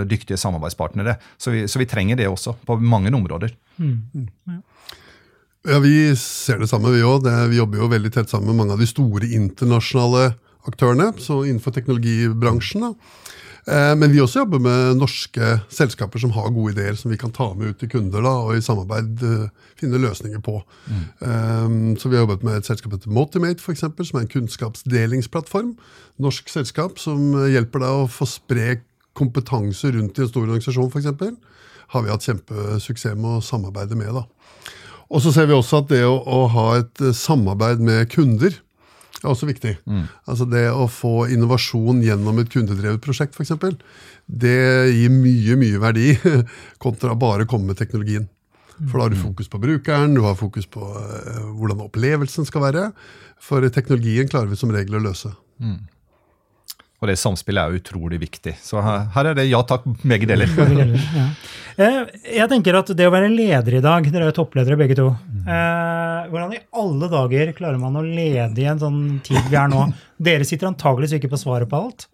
dyktige 0.05 0.37
samarbeidspartnere. 0.41 1.17
Så 1.41 1.55
vi, 1.55 1.65
så 1.71 1.81
vi 1.81 1.89
trenger 1.89 2.06
trenger 2.07 2.23
det 2.23 2.31
også, 2.31 2.55
på 2.67 2.79
mange 2.79 3.11
områder. 3.15 3.55
Mm. 3.79 4.29
Ja. 4.47 4.61
ja. 5.73 5.79
Vi 5.81 6.15
ser 6.17 6.59
det 6.59 6.69
samme, 6.71 6.93
vi 6.95 7.03
òg. 7.03 7.27
Vi 7.51 7.59
jobber 7.59 7.79
jo 7.79 7.91
veldig 7.91 8.13
tett 8.13 8.31
sammen 8.31 8.53
med 8.53 8.63
mange 8.63 8.75
av 8.75 8.81
de 8.81 8.87
store 8.87 9.27
internasjonale 9.27 10.37
aktørene 10.67 11.13
så 11.19 11.45
innenfor 11.45 11.75
teknologibransjen. 11.75 12.83
Da. 12.83 12.95
Eh, 13.67 13.93
men 13.99 14.13
vi 14.13 14.21
også 14.23 14.45
jobber 14.45 14.63
med 14.63 14.99
norske 14.99 15.61
selskaper 15.71 16.23
som 16.23 16.33
har 16.35 16.53
gode 16.55 16.75
ideer 16.75 16.95
som 16.99 17.11
vi 17.11 17.19
kan 17.19 17.35
ta 17.35 17.53
med 17.55 17.75
ut 17.75 17.81
til 17.81 17.91
kunder 17.91 18.23
da, 18.23 18.35
og 18.47 18.57
i 18.57 18.63
samarbeid 18.63 19.23
uh, 19.23 19.71
finne 19.79 19.99
løsninger 20.03 20.43
på. 20.43 20.61
Mm. 20.87 21.05
Um, 21.21 21.97
så 21.99 22.09
Vi 22.09 22.19
har 22.19 22.27
jobbet 22.27 22.47
med 22.47 22.61
et 22.61 22.67
selskap 22.67 22.95
heter 22.95 23.11
Motimate, 23.11 23.63
for 23.63 23.75
eksempel, 23.75 24.07
som 24.07 24.19
er 24.19 24.27
en 24.27 24.35
kunnskapsdelingsplattform. 24.35 25.75
Norsk 26.23 26.51
selskap 26.51 26.99
som 27.03 27.35
hjelper 27.47 27.83
deg 27.83 28.05
å 28.05 28.11
få 28.11 28.27
spre 28.31 28.81
kompetanse 29.17 29.91
rundt 29.95 30.19
i 30.19 30.25
en 30.25 30.31
stor 30.31 30.47
organisasjon. 30.47 30.91
For 30.93 31.03
eksempel 31.03 31.35
har 31.93 32.05
vi 32.05 32.13
hatt 32.13 32.27
kjempesuksess 32.27 33.17
med 33.17 33.39
å 33.39 33.45
samarbeide 33.45 33.99
med. 33.99 34.15
da. 34.17 34.25
Og 35.07 35.23
så 35.23 35.33
ser 35.35 35.49
vi 35.49 35.57
også 35.57 35.85
at 35.85 35.91
det 35.93 36.03
å, 36.07 36.17
å 36.19 36.47
ha 36.53 36.69
et 36.81 37.03
eh, 37.05 37.15
samarbeid 37.15 37.83
med 37.85 38.09
kunder 38.13 38.55
er 39.23 39.33
også 39.33 39.49
viktig. 39.49 39.77
Mm. 39.89 40.07
Altså 40.29 40.47
Det 40.51 40.65
å 40.71 40.87
få 40.91 41.27
innovasjon 41.33 42.03
gjennom 42.05 42.41
et 42.43 42.51
kundedrevet 42.53 43.03
prosjekt, 43.05 43.37
f.eks., 43.37 43.55
det 44.27 44.57
gir 44.91 45.13
mye 45.15 45.55
mye 45.59 45.81
verdi 45.83 46.09
kontra 46.83 47.15
bare 47.19 47.47
å 47.47 47.51
komme 47.51 47.71
med 47.71 47.79
teknologien. 47.81 48.27
For 48.77 48.99
da 48.99 49.07
har 49.07 49.15
du 49.15 49.17
mm. 49.17 49.25
fokus 49.25 49.49
på 49.49 49.61
brukeren, 49.63 50.17
du 50.17 50.21
har 50.27 50.37
fokus 50.37 50.67
på 50.69 50.85
uh, 50.85 51.47
hvordan 51.57 51.87
opplevelsen 51.87 52.45
skal 52.45 52.67
være. 52.67 52.89
For 53.41 53.65
teknologien 53.73 54.29
klarer 54.29 54.51
vi 54.51 54.59
som 54.61 54.73
regel 54.75 54.99
å 54.99 55.05
løse. 55.07 55.31
Mm. 55.63 55.79
Og 57.03 57.11
det 57.11 57.19
samspillet 57.21 57.61
er 57.61 57.77
utrolig 57.77 58.19
viktig. 58.23 58.55
Så 58.65 58.81
her, 58.81 59.07
her 59.13 59.31
er 59.31 59.37
det 59.37 59.47
ja 59.51 59.61
takk, 59.69 59.85
begge 60.13 60.29
deler. 60.31 60.49
ja. 61.17 61.27
Eh, 61.77 61.99
jeg 62.39 62.49
tenker 62.49 62.79
at 62.79 62.89
det 62.97 63.05
å 63.05 63.13
være 63.13 63.29
leder 63.29 63.77
i 63.79 63.85
dag, 63.85 64.07
dere 64.09 64.29
er 64.29 64.33
jo 64.33 64.39
toppledere 64.39 64.79
begge 64.81 64.97
to. 64.97 65.11
Eh, 65.45 66.29
hvordan 66.33 66.55
i 66.57 66.63
alle 66.81 67.11
dager 67.13 67.53
klarer 67.59 67.81
man 67.83 68.01
å 68.01 68.05
lede 68.07 68.63
i 68.63 68.69
en 68.71 68.81
sånn 68.81 69.01
tid 69.27 69.51
vi 69.53 69.59
er 69.61 69.69
nå? 69.73 69.85
Dere 70.17 70.47
sitter 70.49 70.71
antageligvis 70.71 71.19
ikke 71.19 71.33
på 71.35 71.41
svaret 71.43 71.69
på 71.69 71.83
alt. 71.85 72.09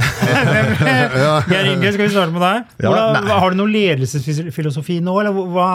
Geir 1.50 1.70
Inge, 1.72 1.92
skal 1.92 2.06
vi 2.06 2.10
starte 2.12 2.34
med 2.34 2.42
deg? 2.44 2.72
Hvordan, 2.84 3.28
har 3.30 3.52
du 3.52 3.58
noen 3.60 3.72
ledelsesfilosofi 3.74 4.98
nå, 5.04 5.16
eller 5.22 5.36
hva, 5.36 5.68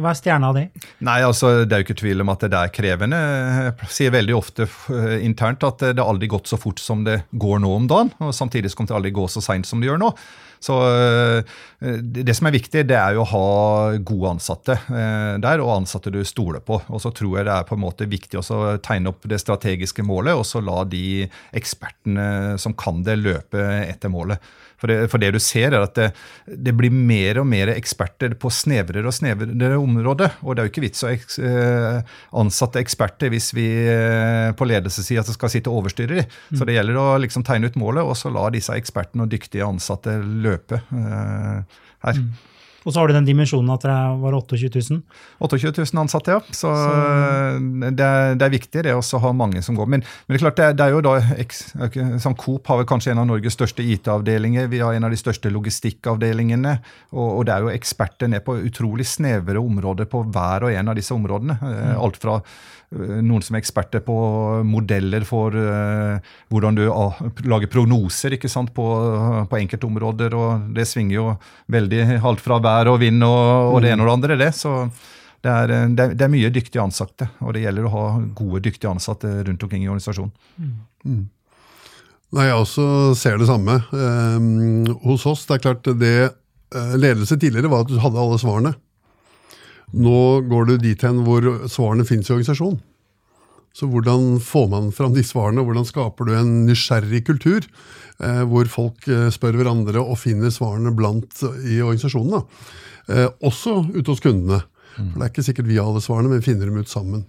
hva 0.00 0.12
er 0.12 0.18
stjerna 0.18 0.52
di? 0.56 0.66
Nei, 1.06 1.18
altså, 1.26 1.52
Det 1.64 1.76
er 1.76 1.82
jo 1.82 1.88
ikke 1.88 1.98
tvil 2.02 2.24
om 2.24 2.32
at 2.34 2.46
det 2.46 2.60
er 2.60 2.72
krevende. 2.74 3.20
Jeg 3.66 3.92
sier 3.98 4.14
veldig 4.14 4.36
ofte 4.38 4.66
eh, 4.66 5.16
internt 5.26 5.66
at 5.66 5.86
det 5.96 6.04
aldri 6.04 6.30
gått 6.30 6.50
så 6.50 6.58
fort 6.60 6.82
som 6.82 7.04
det 7.06 7.22
går 7.36 7.62
nå 7.64 7.72
om 7.76 7.88
dagen. 7.90 8.12
og 8.20 8.34
Samtidig 8.36 8.74
kommer 8.74 8.94
det 8.94 9.00
aldri 9.00 9.14
gå 9.16 9.28
så 9.30 9.44
seint 9.44 9.68
som 9.68 9.82
det 9.82 9.90
gjør 9.90 10.02
nå. 10.02 10.12
Så 10.66 10.76
eh, 10.82 11.56
Det 12.02 12.34
som 12.36 12.48
er 12.48 12.56
viktig, 12.56 12.84
det 12.88 12.96
er 12.98 13.16
jo 13.16 13.22
å 13.24 13.30
ha 13.30 13.46
gode 13.98 14.34
ansatte 14.36 14.74
eh, 14.74 15.36
der, 15.42 15.62
og 15.62 15.74
ansatte 15.76 16.12
du 16.14 16.22
stoler 16.26 16.64
på. 16.64 16.80
Og 16.88 17.02
så 17.02 17.12
tror 17.14 17.38
jeg 17.38 17.48
det 17.48 17.56
er 17.56 17.68
på 17.68 17.76
en 17.76 17.84
måte 17.84 18.08
viktig 18.10 18.40
å 18.40 18.60
tegne 18.84 19.12
opp 19.12 19.26
det 19.30 19.40
strategiske 19.42 20.04
målet, 20.06 20.34
og 20.36 20.46
så 20.48 20.62
la 20.64 20.82
de 20.88 21.26
ekspertene 21.56 22.56
som 22.62 22.74
kan 22.78 23.04
det, 23.06 23.18
løpe 23.20 23.62
etter 23.86 24.12
målet. 24.12 24.42
For 24.80 24.92
det, 24.92 24.96
for 25.12 25.22
det, 25.22 25.32
du 25.34 25.40
ser, 25.42 25.72
er 25.72 25.84
at 25.86 25.96
det, 25.96 26.10
det, 26.46 26.74
blir 26.76 26.92
mer 26.92 27.40
og 27.40 27.48
mer 27.48 27.72
eksperter 27.72 28.36
på 28.40 28.50
snevrere 28.52 29.08
og 29.08 29.16
snevrere 29.16 29.78
områder. 29.80 30.38
Og 30.44 30.54
det 30.54 30.62
er 30.62 30.68
jo 30.68 30.74
ikke 30.74 30.84
vits 30.84 31.06
å 31.06 31.12
eh, 31.12 32.16
ansette 32.36 32.82
eksperter 32.82 33.32
hvis 33.32 33.52
vi 33.56 33.66
eh, 33.88 34.50
på 34.56 34.68
ledelsessida 34.68 35.24
skal 35.26 35.52
sitte 35.52 35.72
og 35.72 35.84
overstyre 35.84 36.20
dem. 36.20 36.34
Mm. 36.50 36.58
Så 36.58 36.68
det 36.68 36.76
gjelder 36.76 37.00
å 37.00 37.06
liksom 37.22 37.46
tegne 37.46 37.70
ut 37.70 37.80
målet, 37.80 38.04
og 38.04 38.18
så 38.18 38.32
la 38.32 38.48
disse 38.54 38.76
ekspertene 38.76 39.24
og 39.24 39.32
dyktige 39.32 39.66
ansatte 39.66 40.18
løpe 40.20 40.82
uh, 40.92 41.64
her. 42.04 42.20
Mm. 42.20 42.55
Og 42.86 42.94
så 42.94 43.00
har 43.00 43.10
du 43.10 43.16
den 43.16 43.26
dimensjonen 43.26 43.72
at 43.74 43.82
det 43.82 43.94
var 44.22 44.36
28 44.38 44.70
000? 44.78 45.00
28 45.42 45.72
000 45.82 46.02
ansatte, 46.04 46.36
ja. 46.36 46.40
Så, 46.54 46.70
så. 46.70 46.92
Det, 47.58 48.06
er, 48.06 48.36
det, 48.38 48.46
er, 48.46 48.52
viktig 48.54 48.84
det 48.86 48.94
å 48.94 49.02
ha 49.24 49.32
mange 49.34 49.62
som 49.66 49.74
går. 49.78 49.90
Men, 49.90 50.04
men, 50.06 50.36
det 50.36 50.38
er 50.38 50.44
klart, 50.44 50.60
det, 50.60 50.68
det 50.78 50.86
er 50.86 50.94
jo 50.94 51.02
da 51.02 52.20
som 52.22 52.36
Coop 52.38 52.70
har 52.70 52.86
kanskje 52.86 53.12
en 53.12 53.24
av 53.24 53.28
Norges 53.32 53.58
største 53.58 53.82
IT-avdelinger. 53.82 54.70
Vi 54.70 54.84
har 54.84 54.94
en 54.94 55.08
av 55.08 55.12
de 55.14 55.18
største 55.18 55.50
logistikkavdelingene. 55.50 56.76
Og, 57.16 57.26
og, 57.26 57.42
det 57.48 57.56
er 57.56 57.66
jo 57.66 57.74
eksperter 57.74 58.30
ned 58.30 58.46
på 58.46 58.58
utrolig 58.70 59.08
snevre 59.10 59.58
områder 59.58 60.06
på 60.10 60.22
hver 60.30 60.68
og 60.68 60.78
en 60.78 60.94
av 60.94 60.98
disse 60.98 61.14
områdene. 61.16 61.58
Mm. 61.58 61.92
Alt 62.06 62.22
fra 62.22 62.38
Eh, 62.38 62.75
noen 62.94 63.42
som 63.42 63.56
er 63.56 63.62
eksperter 63.62 64.02
på 64.06 64.16
modeller 64.66 65.24
for 65.26 65.54
uh, 65.58 66.22
hvordan 66.52 66.78
du 66.78 66.84
uh, 66.86 67.18
lager 67.48 67.70
prognoser 67.72 68.36
ikke 68.36 68.50
sant, 68.50 68.70
på, 68.76 68.86
på 69.50 69.58
enkeltområder. 69.58 70.36
og 70.38 70.70
Det 70.76 70.86
svinger 70.88 71.16
jo 71.16 71.26
veldig 71.72 72.20
alt 72.22 72.42
fra 72.44 72.60
vær 72.62 72.92
og 72.92 73.00
vind 73.02 73.26
og, 73.26 73.74
og 73.74 73.82
det 73.82 73.92
ene 73.92 74.06
og 74.06 74.10
det 74.10 74.16
andre. 74.16 74.40
det, 74.44 74.52
så 74.54 74.76
det 75.42 75.52
er, 75.52 75.72
det, 75.94 76.02
er, 76.02 76.14
det 76.14 76.26
er, 76.26 76.32
mye 76.32 76.50
dyktige 76.50 76.82
ansatte, 76.82 77.28
og 77.44 77.54
det 77.54 77.66
gjelder 77.66 77.86
å 77.86 77.92
ha 77.92 78.06
gode, 78.38 78.64
dyktige 78.64 78.90
ansatte 78.90 79.30
rundt 79.46 79.62
omkring 79.62 79.84
i 79.84 79.90
organisasjonen. 79.90 80.32
Mm. 80.56 80.76
mm. 81.04 81.24
Nei, 82.34 82.48
Jeg 82.48 82.58
også 82.58 82.86
ser 83.14 83.36
det 83.38 83.46
samme. 83.46 83.76
Eh, 83.94 84.96
hos 85.06 85.26
oss, 85.30 85.44
det 85.46 85.58
er 85.58 85.62
klart 85.68 85.94
det 86.00 86.16
Ledelse 86.98 87.36
tidligere 87.38 87.70
var 87.70 87.84
at 87.84 87.92
du 87.92 88.00
hadde 88.02 88.18
alle 88.18 88.36
svarene. 88.42 88.72
Nå 89.94 90.18
går 90.50 90.70
du 90.70 90.76
dit 90.82 91.02
hen 91.06 91.22
hvor 91.26 91.44
svarene 91.70 92.06
finnes 92.08 92.30
i 92.30 92.34
organisasjonen. 92.34 92.80
Så 93.76 93.84
hvordan 93.92 94.38
får 94.40 94.70
man 94.72 94.88
fram 94.94 95.12
de 95.12 95.20
svarene? 95.26 95.60
Hvordan 95.60 95.84
skaper 95.84 96.24
du 96.24 96.32
en 96.32 96.52
nysgjerrig 96.64 97.26
kultur? 97.26 97.66
Eh, 98.24 98.40
hvor 98.48 98.64
folk 98.72 99.04
eh, 99.12 99.28
spør 99.34 99.58
hverandre 99.60 100.00
og 100.00 100.16
finner 100.16 100.52
svarene 100.54 100.94
blant 100.96 101.42
i 101.68 101.82
organisasjonen. 101.84 102.46
Eh, 103.12 103.28
også 103.44 103.82
ute 103.92 104.08
hos 104.08 104.24
kundene. 104.24 104.62
For 104.96 105.12
Det 105.12 105.26
er 105.26 105.32
ikke 105.34 105.44
sikkert 105.44 105.68
vi 105.68 105.76
har 105.76 105.90
alle 105.90 106.00
svarene, 106.00 106.30
men 106.32 106.40
vi 106.40 106.48
finner 106.48 106.70
dem 106.70 106.80
ut 106.80 106.88
sammen. 106.88 107.26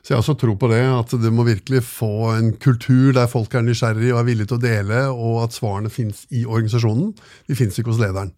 Så 0.00 0.14
jeg 0.14 0.22
også 0.22 0.36
tror 0.38 0.54
på 0.56 0.70
det, 0.70 0.80
at 0.80 1.10
du 1.10 1.26
må 1.34 1.44
virkelig 1.44 1.82
få 1.84 2.30
en 2.36 2.52
kultur 2.62 3.10
der 3.16 3.26
folk 3.28 3.52
er 3.54 3.66
nysgjerrige 3.66 4.14
og 4.14 4.22
er 4.22 4.28
villige 4.30 4.52
til 4.52 4.60
å 4.60 4.62
dele, 4.62 5.00
og 5.10 5.42
at 5.42 5.56
svarene 5.58 5.90
finnes 5.92 6.22
i 6.30 6.46
organisasjonen. 6.46 7.10
De 7.50 7.58
finnes 7.58 7.76
ikke 7.76 7.90
hos 7.90 8.00
lederen. 8.00 8.30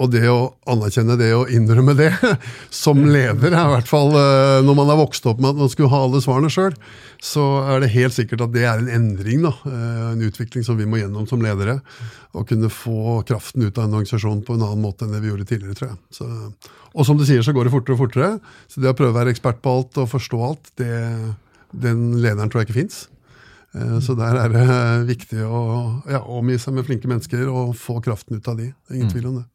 Og 0.00 0.08
det 0.12 0.22
å 0.30 0.54
anerkjenne 0.70 1.16
det 1.20 1.28
og 1.36 1.50
innrømme 1.52 1.94
det 1.98 2.08
som 2.82 2.96
leder, 3.04 3.52
er 3.52 3.66
i 3.68 3.74
hvert 3.74 3.90
fall 3.90 4.14
eh, 4.16 4.60
når 4.64 4.78
man 4.78 4.92
er 4.92 5.00
vokst 5.02 5.26
opp 5.28 5.42
med 5.42 5.52
at 5.52 5.60
man 5.60 5.72
skulle 5.72 5.92
ha 5.92 6.00
alle 6.06 6.22
svarene 6.24 6.52
sjøl, 6.52 6.76
så 7.22 7.44
er 7.68 7.82
det 7.84 7.92
helt 7.92 8.16
sikkert 8.16 8.46
at 8.46 8.54
det 8.54 8.64
er 8.64 8.80
en 8.80 8.90
endring. 8.92 9.44
da, 9.44 9.52
eh, 9.68 10.02
En 10.14 10.24
utvikling 10.24 10.64
som 10.64 10.80
vi 10.80 10.88
må 10.88 11.02
gjennom 11.02 11.28
som 11.28 11.44
ledere. 11.44 11.80
Å 12.32 12.46
kunne 12.48 12.72
få 12.72 13.20
kraften 13.28 13.66
ut 13.66 13.76
av 13.76 13.84
en 13.90 13.98
organisasjon 14.00 14.44
på 14.46 14.56
en 14.56 14.64
annen 14.64 14.82
måte 14.82 15.04
enn 15.04 15.12
det 15.12 15.20
vi 15.20 15.32
gjorde 15.32 15.48
tidligere. 15.52 15.76
tror 15.76 15.92
jeg. 15.92 16.00
Så, 16.16 16.30
og 16.92 17.08
som 17.08 17.20
du 17.20 17.26
sier, 17.28 17.44
så 17.44 17.52
går 17.52 17.68
det 17.68 17.76
fortere 17.76 17.98
og 17.98 18.04
fortere. 18.06 18.34
Så 18.72 18.80
det 18.80 18.88
å 18.88 18.96
prøve 18.96 19.12
å 19.12 19.20
være 19.20 19.36
ekspert 19.36 19.60
på 19.60 19.76
alt 19.76 20.00
og 20.00 20.12
forstå 20.16 20.44
alt, 20.48 20.76
det 20.80 20.92
Den 21.72 22.20
lederen 22.20 22.50
tror 22.52 22.60
jeg 22.60 22.68
ikke 22.68 22.82
fins. 22.82 23.06
Så 24.04 24.12
der 24.18 24.36
er 24.36 24.52
det 24.52 24.64
viktig 25.14 25.46
å 25.48 25.60
ja, 26.10 26.20
omgi 26.28 26.58
seg 26.60 26.76
med 26.76 26.84
flinke 26.84 27.08
mennesker 27.08 27.46
og 27.48 27.72
få 27.80 28.02
kraften 28.04 28.36
ut 28.36 28.50
av 28.52 28.58
de. 28.60 28.72
Ingen 28.92 29.12
tvil 29.12 29.30
om 29.30 29.38
det. 29.40 29.46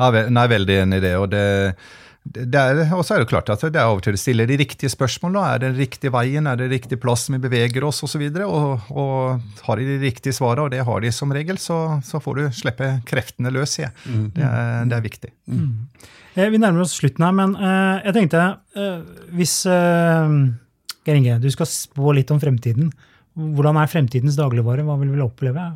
Ja, 0.00 0.08
nei, 0.32 0.46
veldig 0.48 0.78
enig 0.86 1.02
i 1.02 1.04
det. 1.04 1.16
og 1.20 1.28
det 1.32 1.44
og 2.20 3.00
så 3.02 3.16
er 3.16 3.22
det 3.22 3.30
klart 3.30 3.48
at 3.50 3.62
det 3.72 3.80
er 3.80 3.88
av 3.88 3.96
og 3.96 4.02
til 4.04 4.14
å 4.14 4.20
stille 4.20 4.44
de 4.46 4.58
riktige 4.60 4.92
spørsmålene. 4.92 5.40
Er 5.40 5.58
det 5.58 5.70
den 5.70 5.78
riktige 5.80 6.12
veien, 6.12 6.46
er 6.46 6.58
det 6.60 6.68
riktig 6.70 7.00
plass 7.00 7.24
vi 7.32 7.40
beveger 7.40 7.84
oss 7.88 8.02
osv.? 8.04 8.22
Og, 8.22 8.36
så 8.36 8.46
og, 8.46 8.90
og 8.92 9.64
har 9.66 9.80
de 9.80 9.88
de 9.88 9.98
riktige 10.04 10.36
svarene, 10.36 10.66
og 10.66 10.70
det 10.74 10.84
har 10.86 11.00
de 11.00 11.12
som 11.16 11.32
regel, 11.32 11.58
så, 11.58 11.98
så 12.04 12.20
får 12.20 12.36
du 12.36 12.42
slippe 12.60 12.90
kreftene 13.08 13.52
løs. 13.54 13.78
Ja. 13.80 13.90
Mm. 14.04 14.30
Det, 14.36 14.46
er, 14.46 14.84
det, 14.84 14.98
er, 14.98 15.06
viktig. 15.08 15.32
Mm. 15.48 15.72
Eh, 16.36 16.50
vi 16.52 16.60
nærmer 16.60 16.84
oss 16.84 16.98
slutten 17.00 17.24
her, 17.24 17.34
men 17.34 17.56
uh, 17.58 17.98
jeg 18.04 18.16
tenkte 18.20 18.44
uh, 18.76 19.00
Hvis 19.34 19.56
uh, 19.66 20.28
Geir 21.06 21.20
Inge, 21.20 21.38
du 21.40 21.48
skal 21.52 21.68
spå 21.68 22.12
litt 22.16 22.30
om 22.34 22.40
fremtiden. 22.42 22.90
Hvordan 23.38 23.78
er 23.80 23.90
fremtidens 23.90 24.36
dagligvare? 24.38 24.84
Hva 24.84 24.98
vil 25.00 25.14
vi 25.14 25.24
oppleve? 25.24 25.70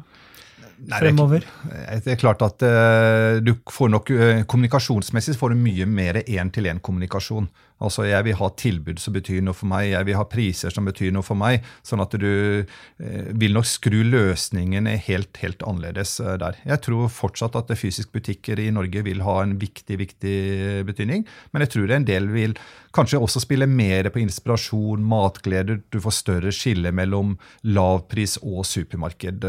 Nei, 0.84 0.98
fremover? 0.98 1.44
Det 1.64 2.12
er, 2.12 2.18
klart 2.20 2.42
at 2.44 2.64
uh, 2.66 3.38
du 3.44 3.54
får 3.70 3.92
nok 3.94 4.10
uh, 4.12 4.42
Kommunikasjonsmessig 4.50 5.36
får 5.38 5.54
du 5.54 5.62
mye 5.62 5.86
mer 5.88 6.18
én-til-én-kommunikasjon. 6.24 7.46
Altså, 7.82 8.04
Jeg 8.06 8.24
vil 8.24 8.38
ha 8.38 8.48
tilbud 8.56 9.00
som 9.02 9.14
betyr 9.16 9.42
noe 9.42 9.56
for 9.56 9.70
meg, 9.70 9.90
jeg 9.90 10.06
vil 10.06 10.18
ha 10.18 10.26
priser 10.30 10.70
som 10.74 10.86
betyr 10.86 11.12
noe 11.14 11.26
for 11.26 11.38
meg. 11.38 11.64
Sånn 11.86 12.02
at 12.04 12.14
du 12.20 12.30
eh, 12.62 13.26
vil 13.34 13.56
nok 13.56 13.66
skru 13.68 14.02
løsningene 14.06 14.96
helt, 15.08 15.34
helt 15.42 15.64
annerledes 15.66 16.16
der. 16.40 16.60
Jeg 16.64 16.82
tror 16.86 17.10
fortsatt 17.12 17.58
at 17.58 17.72
fysiske 17.74 18.14
butikker 18.14 18.62
i 18.62 18.70
Norge 18.74 19.02
vil 19.06 19.24
ha 19.26 19.40
en 19.42 19.56
viktig, 19.60 19.98
viktig 20.00 20.38
betydning. 20.86 21.26
Men 21.52 21.66
jeg 21.66 21.74
tror 21.74 21.94
en 21.96 22.08
del 22.08 22.30
vil 22.32 22.56
kanskje 22.94 23.18
også 23.18 23.42
spille 23.42 23.66
mer 23.66 24.06
på 24.14 24.22
inspirasjon, 24.22 25.02
matglede. 25.02 25.80
Du 25.90 25.98
får 26.02 26.18
større 26.20 26.54
skille 26.54 26.92
mellom 26.94 27.34
lavpris 27.66 28.38
og 28.42 28.62
supermarked 28.68 29.44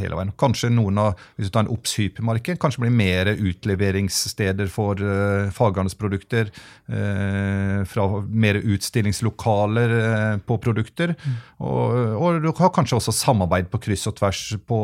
hele 0.00 0.18
veien. 0.18 0.32
Kanskje 0.40 0.72
noen 0.72 1.02
av 1.02 1.18
hvis 1.36 1.50
du 1.50 1.54
tar 1.54 1.66
en 1.66 1.72
Obs 1.72 1.94
hypermarked, 2.00 2.58
kanskje 2.62 2.84
blir 2.84 2.94
mer 2.94 3.30
utleveringssteder 3.34 4.70
for 4.72 5.00
uh, 5.02 5.52
faghandelsprodukter. 5.54 6.50
Uh, 6.88 7.57
fra 7.88 8.06
mer 8.28 8.58
utstillingslokaler 8.60 9.94
uh, 9.94 10.34
på 10.44 10.58
produkter. 10.64 11.14
Mm. 11.18 11.38
Og, 11.66 11.96
og, 12.18 12.40
du 12.44 12.50
har 12.50 12.74
kanskje 12.74 12.98
også 12.98 13.14
samarbeid 13.16 13.70
på 13.72 13.80
kryss 13.88 14.08
og 14.10 14.18
tvers 14.20 14.42
på 14.68 14.80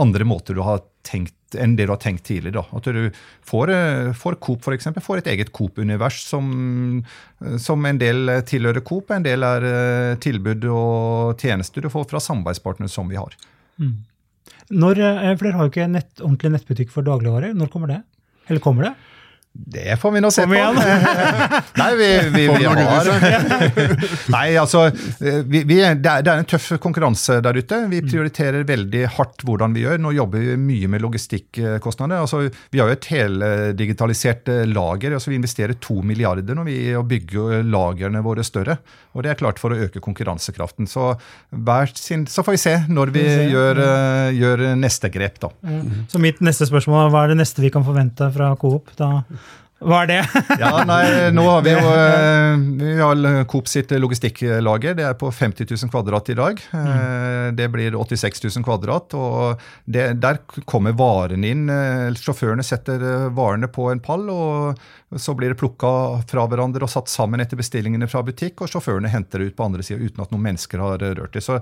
andre 0.00 0.28
måter 0.28 0.56
du 0.56 0.62
har 0.66 0.84
tenkt 1.04 1.34
enn 1.54 1.76
det 1.78 1.84
du 1.86 1.92
har 1.92 2.00
tenkt 2.02 2.24
tidligere. 2.26 2.64
At 2.74 2.88
du 2.90 3.04
får, 3.46 3.70
får 4.18 4.38
Coop 4.42 4.66
eksempel, 4.74 5.04
får 5.04 5.20
et 5.20 5.28
eget 5.34 5.52
Coop-univers 5.54 6.16
som, 6.26 6.48
som, 7.62 7.84
en 7.86 8.00
del 8.00 8.32
tilhører 8.48 8.82
Coop, 8.82 9.12
en 9.14 9.22
del 9.22 9.46
er 9.46 9.68
tilbud 10.24 10.66
og 10.72 11.38
tjenester 11.38 11.84
du 11.84 11.92
får 11.92 12.08
fra 12.10 12.22
samarbeidspartnere 12.24 12.90
som 12.90 13.12
vi 13.12 13.20
har. 13.20 13.36
Mm. 13.78 13.94
Når, 14.72 15.00
eh, 15.00 15.34
for 15.36 15.44
Dere 15.46 15.58
har 15.58 15.66
jo 15.66 15.72
ikke 15.72 15.90
nett, 15.90 16.12
ordentlig 16.22 16.54
nettbutikk 16.54 16.92
for 16.94 17.04
dagligvarer. 17.04 17.52
Når 17.56 17.70
kommer 17.72 17.92
det? 17.92 18.00
Eller 18.48 18.60
kommer 18.60 18.88
det? 18.88 18.94
Det 19.54 19.96
får 20.00 20.14
vi 20.16 20.22
nå 20.22 20.30
se 20.34 20.44
på. 20.50 20.54
Nei, 21.80 21.90
vi, 21.98 22.08
vi, 22.34 22.46
vi 22.50 22.66
har 22.66 23.10
Nei, 24.34 24.46
altså 24.60 24.88
vi, 24.90 25.62
vi, 25.62 25.78
det, 25.78 25.86
er, 25.86 26.22
det, 26.22 26.30
er, 26.30 26.42
en 26.42 26.48
tøff 26.48 26.72
konkurranse 26.82 27.38
der 27.44 27.58
ute. 27.58 27.80
Vi 27.90 28.02
mm. 28.02 28.08
prioriterer 28.10 28.66
veldig 28.68 29.04
hardt 29.16 29.44
hvordan 29.46 29.76
vi 29.76 29.86
gjør. 29.86 30.00
Nå 30.02 30.14
jobber 30.16 30.42
vi 30.42 30.58
mye 30.60 30.90
med 30.90 31.04
logistikkostnader. 31.04 32.24
Altså, 32.26 32.44
vi 32.74 32.82
har 32.82 32.90
jo 32.90 32.98
et 32.98 33.10
heldigitalisert 33.14 34.50
eh, 34.52 34.64
lager. 34.70 35.16
altså 35.16 35.32
Vi 35.32 35.38
investerer 35.40 35.78
to 35.82 36.00
milliarder 36.02 36.58
når 36.58 36.70
vi 36.70 36.78
bygger 36.94 37.24
bygge 37.24 37.62
lagrene 37.70 38.22
våre 38.24 38.44
større. 38.44 38.78
Og 39.14 39.24
det 39.24 39.32
er 39.32 39.38
klart 39.38 39.60
for 39.62 39.74
å 39.74 39.78
øke 39.86 40.02
konkurransekraften. 40.02 40.88
Så, 40.90 41.14
sin, 41.94 42.26
så 42.26 42.44
får 42.44 42.56
vi 42.56 42.62
se 42.62 42.74
når 42.88 43.12
vi 43.14 43.24
gjør, 43.52 43.80
uh, 43.80 44.28
gjør 44.34 44.64
neste 44.78 45.10
grep, 45.14 45.38
da. 45.42 45.50
Mm. 45.62 46.06
Så 46.10 46.20
mitt 46.22 46.42
neste 46.44 46.68
spørsmål 46.68 47.10
hva 47.12 47.24
er 47.24 47.34
det 47.34 47.40
neste 47.42 47.64
vi 47.64 47.72
kan 47.74 47.86
forvente 47.86 48.30
fra 48.34 48.54
Coop? 48.60 48.92
da 48.98 49.24
hva 49.82 50.04
er 50.04 50.10
det? 50.10 50.18
ja, 50.62 50.70
nei, 50.86 51.30
nå 51.34 51.44
har 51.48 51.64
Vi 51.66 51.72
jo, 51.74 51.90
eh, 51.92 52.62
vi 52.80 52.94
har 53.00 53.44
Coop 53.50 53.68
sitt 53.68 53.90
logistikklager. 53.90 54.94
Det 54.96 55.06
er 55.08 55.16
på 55.18 55.30
50 55.34 55.66
000 55.70 55.92
kvadrat 55.92 56.30
i 56.32 56.36
dag. 56.38 56.62
Mm. 56.72 57.56
Det 57.58 57.68
blir 57.74 57.96
86 57.98 58.44
000 58.46 58.64
kvadrat. 58.66 59.16
og 59.18 59.60
det, 59.84 60.06
Der 60.22 60.40
kommer 60.64 60.96
varene 60.96 61.50
inn. 61.50 61.66
Sjåførene 62.16 62.64
setter 62.64 63.28
varene 63.34 63.68
på 63.68 63.90
en 63.92 64.02
pall. 64.04 64.30
og 64.32 64.80
så 65.16 65.34
blir 65.34 65.52
det 65.52 65.58
plukka 65.60 65.90
fra 66.28 66.46
hverandre 66.50 66.86
og 66.86 66.90
satt 66.92 67.10
sammen 67.12 67.42
etter 67.42 67.58
bestillingene 67.60 68.08
fra 68.10 68.22
butikk, 68.26 68.62
og 68.64 68.70
sjåførene 68.70 69.10
henter 69.12 69.42
det 69.42 69.52
ut 69.52 69.56
på 69.58 69.66
andre 69.66 69.84
sida 69.86 70.02
uten 70.02 70.24
at 70.24 70.32
noen 70.34 70.46
mennesker 70.48 70.82
har 70.82 71.02
rørt 71.04 71.34
det. 71.36 71.44
Så, 71.44 71.58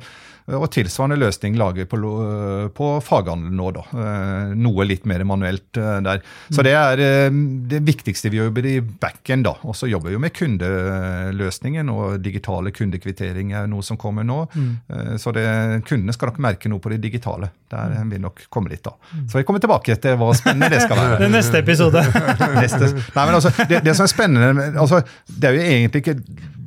og 0.53 0.69
Tilsvarende 0.73 1.19
løsning 1.21 1.57
lager 1.61 1.89
på, 1.91 2.01
på 2.75 2.91
faghandelen 3.05 3.57
nå, 3.59 3.71
da. 3.77 3.85
Eh, 3.93 4.55
noe 4.59 4.87
litt 4.89 5.07
mer 5.09 5.25
manuelt 5.29 5.77
eh, 5.81 5.99
der. 6.05 6.23
Så 6.53 6.65
det 6.65 6.75
er 6.79 7.03
eh, 7.03 7.41
det 7.71 7.83
viktigste 7.87 8.33
vi 8.33 8.41
jobber 8.41 8.67
i 8.69 8.77
backend. 8.81 9.47
da. 9.47 9.57
Og 9.69 9.77
så 9.77 9.89
jobber 9.91 10.11
vi 10.11 10.17
jo 10.17 10.23
med 10.23 10.35
kundeløsningen, 10.37 11.91
og 11.93 12.21
digitale 12.23 12.73
kundekvittering 12.75 13.53
er 13.59 13.69
noe 13.71 13.85
som 13.87 13.99
kommer 14.01 14.27
nå. 14.27 14.45
Mm. 14.55 15.19
Så 15.21 15.33
det, 15.35 15.47
kundene 15.89 16.15
skal 16.15 16.33
nok 16.33 16.41
merke 16.43 16.71
noe 16.73 16.83
på 16.83 16.93
det 16.93 17.03
digitale. 17.03 17.51
Der 17.73 17.95
vil 18.09 18.21
nok 18.23 18.45
komme 18.53 18.73
litt, 18.73 18.85
da. 18.85 18.95
Så 19.31 19.41
vi 19.41 19.47
kommer 19.49 19.63
tilbake 19.63 19.97
til 20.03 20.17
hva 20.21 20.33
spennende 20.37 20.71
det 20.73 20.83
skal 20.85 20.99
være. 20.99 21.19
Det 21.23 21.29
neste 21.31 21.61
episode. 21.63 22.03
neste. 22.59 22.89
Nei, 23.15 23.25
men 23.25 23.37
altså, 23.37 23.42
det, 23.69 23.85
det, 23.85 23.97
som 23.97 24.05
er 24.05 24.13
spennende 24.13 24.65
altså, 24.81 25.03
det 25.27 25.45
er 25.45 25.51
jo 25.57 25.61
egentlig 25.61 26.03
ikke 26.03 26.17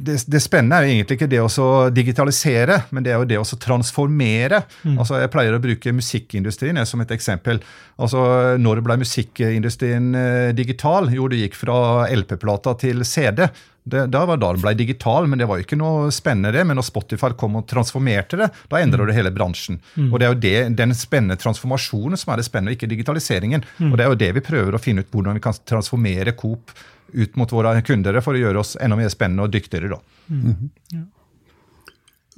det, 0.05 0.15
det, 0.31 0.41
spennende 0.43 0.77
er 0.77 0.85
jo 0.85 0.95
egentlig 0.95 1.17
ikke 1.19 1.29
det 1.31 1.41
å 1.43 1.67
digitalisere, 1.93 2.79
men 2.95 3.05
det 3.05 3.13
er 3.13 3.21
jo 3.21 3.27
det 3.29 3.39
å 3.41 3.59
transformere. 3.59 4.61
Mm. 4.83 4.97
Altså, 4.99 5.19
jeg 5.21 5.31
pleier 5.33 5.57
å 5.57 5.61
bruke 5.63 5.95
musikkindustrien 5.95 6.81
som 6.85 7.03
et 7.03 7.13
eksempel. 7.15 7.61
Altså, 7.97 8.21
Når 8.61 8.83
ble 8.85 8.99
musikkindustrien 9.01 10.11
eh, 10.19 10.49
digital? 10.57 11.09
Jo, 11.13 11.29
det 11.31 11.43
gikk 11.43 11.57
fra 11.59 11.77
LP-plata 12.11 12.75
til 12.81 13.05
CD. 13.07 13.47
Det, 13.85 14.07
da 14.09 14.23
var 14.25 14.39
da 14.41 14.49
den 14.55 14.63
ble 14.63 14.73
digital, 14.73 15.27
men 15.29 15.37
det 15.37 15.45
var 15.45 15.59
jo 15.59 15.65
ikke 15.67 15.77
noe 15.77 16.09
spennende. 16.13 16.63
Men 16.65 16.79
når 16.79 16.87
Spotify 16.87 17.29
kom 17.37 17.59
og 17.59 17.67
transformerte 17.69 18.39
det, 18.41 18.49
da 18.71 18.81
endra 18.81 19.05
mm. 19.05 19.09
det 19.11 19.17
hele 19.19 19.33
bransjen. 19.35 19.77
Mm. 19.93 20.09
Og 20.09 20.17
Det 20.17 20.25
er 20.25 20.33
jo 20.33 20.41
det, 20.47 20.55
den 20.79 20.95
spennende 20.97 21.37
transformasjonen 21.41 22.17
som 22.17 22.33
er 22.33 22.41
det 22.41 22.47
spennende, 22.49 22.73
ikke 22.77 22.89
digitaliseringen. 22.89 23.65
Mm. 23.77 23.91
Og 23.91 23.97
Det 23.97 24.05
er 24.05 24.11
jo 24.11 24.21
det 24.23 24.33
vi 24.39 24.45
prøver 24.49 24.77
å 24.77 24.81
finne 24.81 25.05
ut, 25.05 25.11
hvordan 25.13 25.37
vi 25.37 25.45
kan 25.45 25.63
transformere 25.69 26.33
Coop 26.39 26.73
ut 27.15 27.35
mot 27.39 27.51
våre 27.51 27.79
kunder 27.85 28.19
for 28.23 28.35
å 28.35 28.41
gjøre 28.41 28.61
oss 28.61 28.75
enda 28.81 28.97
mer 28.99 29.11
spennende 29.13 29.47
og 29.47 29.53
dyktigere. 29.53 29.95
da. 29.95 29.99
Mm. 30.29 30.71
Ja. 30.93 31.05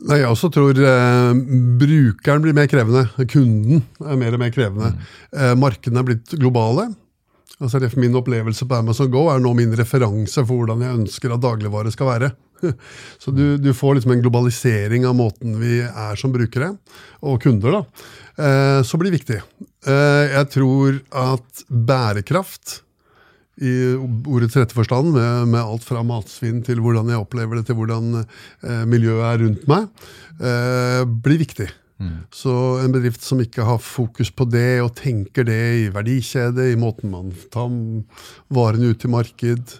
Nei, 0.07 0.19
jeg 0.21 0.29
også 0.29 0.51
tror 0.53 0.77
eh, 0.77 1.39
brukeren 1.81 2.43
blir 2.43 2.53
mer 2.53 2.69
krevende. 2.69 3.07
Kunden 3.31 3.81
er 4.05 4.19
mer 4.21 4.35
og 4.37 4.43
mer 4.43 4.53
krevende. 4.53 4.91
Mm. 4.93 5.05
Eh, 5.33 5.53
markedene 5.57 6.03
er 6.03 6.09
blitt 6.11 6.35
globale. 6.37 6.91
Altså 7.57 7.81
Min 7.97 8.15
opplevelse 8.19 8.67
på 8.69 8.77
Amazon 8.77 9.09
Go 9.09 9.23
er 9.33 9.41
nå 9.41 9.55
min 9.57 9.73
referanse 9.73 10.43
for 10.45 10.59
hvordan 10.59 10.83
jeg 10.85 10.99
ønsker 10.99 11.33
at 11.33 11.41
dagligvare 11.41 11.93
skal 11.93 12.11
være. 12.11 12.29
Så 13.21 13.33
du, 13.33 13.57
du 13.57 13.71
får 13.73 13.97
liksom 13.97 14.13
en 14.13 14.21
globalisering 14.21 15.07
av 15.09 15.17
måten 15.17 15.57
vi 15.61 15.79
er 15.81 16.21
som 16.21 16.33
brukere, 16.33 16.75
og 17.25 17.41
kunder, 17.41 17.79
da, 17.79 18.05
eh, 18.37 18.79
så 18.85 18.97
blir 18.97 19.11
det 19.11 19.19
viktig. 19.19 19.37
Eh, 19.89 20.23
jeg 20.33 20.49
tror 20.53 20.97
at 21.21 21.65
bærekraft 21.69 22.79
i 23.57 23.73
ordets 23.97 24.57
rette 24.59 24.75
forstand, 24.77 25.11
med, 25.15 25.49
med, 25.49 25.61
alt 25.61 25.85
fra 25.85 26.03
matsvinn 26.05 26.61
til 26.65 26.81
hvordan 26.83 27.09
jeg 27.09 27.21
opplever 27.23 27.57
det, 27.57 27.65
til 27.69 27.77
hvordan 27.79 28.21
eh, 28.21 28.83
miljøet 28.89 29.25
er 29.31 29.43
rundt 29.43 29.67
meg, 29.71 29.87
eh, 30.37 31.01
blir 31.25 31.41
viktig. 31.41 31.69
Mm. 31.97 32.13
Så 32.29 32.53
en 32.83 32.93
bedrift 32.93 33.25
som 33.25 33.41
ikke 33.41 33.65
har 33.65 33.81
fokus 33.81 34.29
på 34.29 34.45
det, 34.53 34.83
og 34.83 34.93
tenker 34.99 35.47
det 35.47 35.61
i 35.79 35.89
verdikjede, 35.93 36.69
i 36.69 36.77
måten 36.77 37.13
man 37.13 37.33
tar 37.53 37.73
varene 38.53 38.93
ut 38.93 39.01
til 39.01 39.13
marked, 39.15 39.79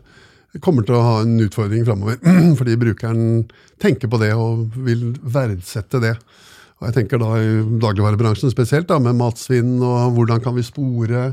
kommer 0.64 0.86
til 0.86 0.98
å 0.98 1.06
ha 1.06 1.16
en 1.22 1.38
utfordring 1.44 1.86
framover. 1.86 2.18
Fordi 2.60 2.80
brukeren 2.82 3.46
tenker 3.82 4.10
på 4.10 4.22
det 4.24 4.34
og 4.34 4.74
vil 4.88 5.12
verdsette 5.22 6.02
det. 6.02 6.16
Og 6.78 6.90
jeg 6.90 6.98
tenker 6.98 7.22
da 7.22 7.30
i 7.42 7.54
dagligvarebransjen 7.82 8.54
spesielt, 8.54 8.90
da, 8.90 9.00
med 9.02 9.18
matsvinn 9.18 9.78
og 9.82 10.18
hvordan 10.18 10.42
kan 10.42 10.58
vi 10.58 10.66
spore 10.66 11.32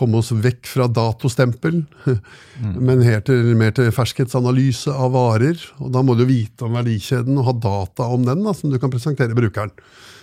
komme 0.00 0.20
oss 0.20 0.32
vekk 0.32 0.68
fra 0.68 0.86
datostempel, 0.90 1.82
mm. 1.84 2.76
men 2.80 3.04
helt 3.04 3.28
til, 3.28 3.52
mer 3.58 3.74
til 3.76 3.90
ferskhetsanalyse 3.94 4.92
av 4.92 5.12
varer. 5.14 5.60
Og 5.84 5.92
da 5.94 6.02
må 6.06 6.16
du 6.18 6.24
vite 6.28 6.66
om 6.66 6.78
verdikjeden 6.78 7.38
og 7.40 7.50
ha 7.50 7.56
data 7.68 8.08
om 8.14 8.24
den, 8.26 8.42
da, 8.46 8.54
som 8.56 8.72
du 8.72 8.78
kan 8.80 8.92
presentere 8.92 9.36
brukeren. 9.36 9.74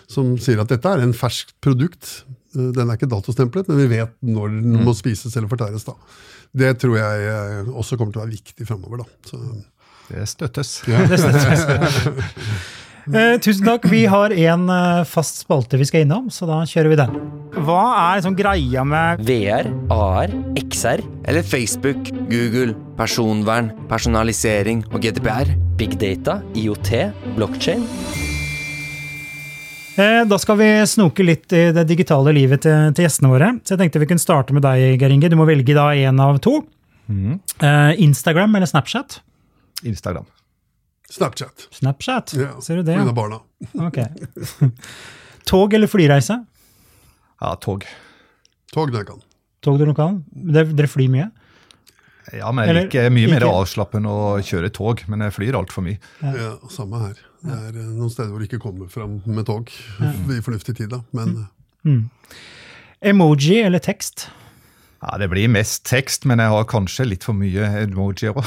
Som 0.10 0.36
sier 0.42 0.64
at 0.64 0.72
dette 0.72 0.90
er 0.90 1.04
en 1.04 1.16
ferskt 1.16 1.56
produkt. 1.64 2.24
Den 2.56 2.88
er 2.88 2.96
ikke 2.96 3.12
datostemplet, 3.12 3.70
men 3.70 3.82
vi 3.84 3.90
vet 3.98 4.16
når 4.26 4.58
den 4.58 4.80
mm. 4.80 4.84
må 4.88 4.96
spises 4.98 5.36
eller 5.36 5.52
fortæres. 5.52 5.86
da. 5.88 5.96
Det 6.58 6.74
tror 6.82 6.98
jeg 6.98 7.30
eh, 7.32 7.70
også 7.70 8.00
kommer 8.00 8.16
til 8.16 8.24
å 8.24 8.26
være 8.26 8.38
viktig 8.38 8.68
framover. 8.70 9.06
Det 10.08 10.28
støttes. 10.32 10.82
Ja. 10.88 11.06
det 11.12 11.22
støttes. 11.22 12.74
Eh, 13.08 13.38
tusen 13.40 13.64
takk. 13.64 13.86
Vi 13.88 14.02
har 14.12 14.34
en 14.36 14.66
eh, 14.70 15.04
fast 15.08 15.40
spalte 15.46 15.78
vi 15.80 15.86
skal 15.88 16.04
innom, 16.04 16.26
så 16.34 16.48
da 16.50 16.58
kjører 16.68 16.92
vi 16.92 16.98
den. 17.00 17.14
Hva 17.64 17.84
er 17.96 18.20
liksom 18.20 18.36
greia 18.38 18.84
med 18.86 19.22
VR, 19.28 19.70
AR, 19.94 20.34
XR 20.60 21.02
eller 21.28 21.46
Facebook, 21.48 22.12
Google, 22.28 22.76
personvern, 23.00 23.72
personalisering 23.90 24.84
og 24.92 25.00
GDPR? 25.06 25.54
Big 25.80 25.96
data, 26.02 26.42
IOT, 26.58 26.92
blockchain. 27.38 27.86
Eh, 29.98 30.24
Da 30.30 30.38
skal 30.38 30.60
vi 30.60 30.70
snoke 30.86 31.24
litt 31.26 31.54
i 31.58 31.72
det 31.74 31.88
digitale 31.90 32.34
livet 32.36 32.62
til, 32.68 32.92
til 32.94 33.08
gjestene 33.08 33.32
våre. 33.32 33.54
Så 33.64 33.74
jeg 33.78 33.86
tenkte 33.86 34.04
vi 34.04 34.10
kunne 34.12 34.22
starte 34.22 34.54
med 34.54 34.66
deg, 34.68 35.00
Geir 35.02 35.16
Inge. 35.16 35.32
Du 35.32 35.38
må 35.40 35.48
velge 35.50 35.74
da 35.78 35.88
én 35.96 36.20
av 36.22 36.38
to. 36.44 36.60
Eh, 37.10 37.94
Instagram 38.04 38.60
eller 38.60 38.68
Snapchat? 38.70 39.22
Instagram. 39.88 40.28
Snapchat. 41.10 41.68
Snapchat, 41.72 42.34
Ja, 42.36 42.50
ser 42.62 42.76
du 42.82 42.84
det? 42.84 42.98
Ja. 42.98 43.06
av 43.08 43.14
barna. 43.16 43.40
Ok. 43.88 43.98
Tog 45.48 45.74
eller 45.74 45.88
flyreise? 45.88 46.42
Ja, 47.42 47.54
tog. 47.64 47.86
Tog 48.74 48.92
når 48.92 49.04
jeg 49.04 49.08
kan. 49.14 49.22
Tog 49.64 49.80
du 49.80 49.94
kan? 49.96 50.18
Dere, 50.32 50.88
flyr 50.92 51.10
mye? 51.14 51.30
Ja, 52.36 52.50
men 52.52 52.66
jeg 52.66 52.74
Eller 52.74 52.88
liker 52.90 53.10
mye 53.16 53.30
mer 53.32 53.40
ikke? 53.46 53.54
avslappende 53.62 54.12
å 54.12 54.34
kjøre 54.44 54.70
tog, 54.76 55.06
men 55.08 55.24
jeg 55.24 55.32
flyr 55.38 55.56
altfor 55.56 55.86
mye. 55.86 56.00
Ja. 56.20 56.58
samme 56.74 57.00
her. 57.06 57.22
Det 57.40 57.54
er 57.56 57.78
eh, 57.80 57.88
noen 57.96 58.12
steder 58.12 58.34
hvor 58.34 58.44
du 58.44 58.48
ikke 58.50 58.60
kommer 58.60 58.90
fram 58.92 59.22
med 59.26 59.46
tog 59.48 59.72
i 59.72 60.42
fornuftig 60.44 60.76
tid, 60.82 60.90
da. 60.92 61.04
Men 61.16 61.46
Mm. 61.88 62.10
Emoji 63.00 63.62
eller 63.64 63.80
tekst? 63.80 64.26
Ja, 65.08 65.18
Det 65.22 65.28
blir 65.32 65.48
mest 65.48 65.86
tekst, 65.88 66.26
men 66.28 66.42
jeg 66.44 66.52
har 66.52 66.66
kanskje 66.68 67.06
litt 67.08 67.24
for 67.24 67.38
mye 67.38 67.64
emojier 67.86 68.34
òg. 68.36 68.44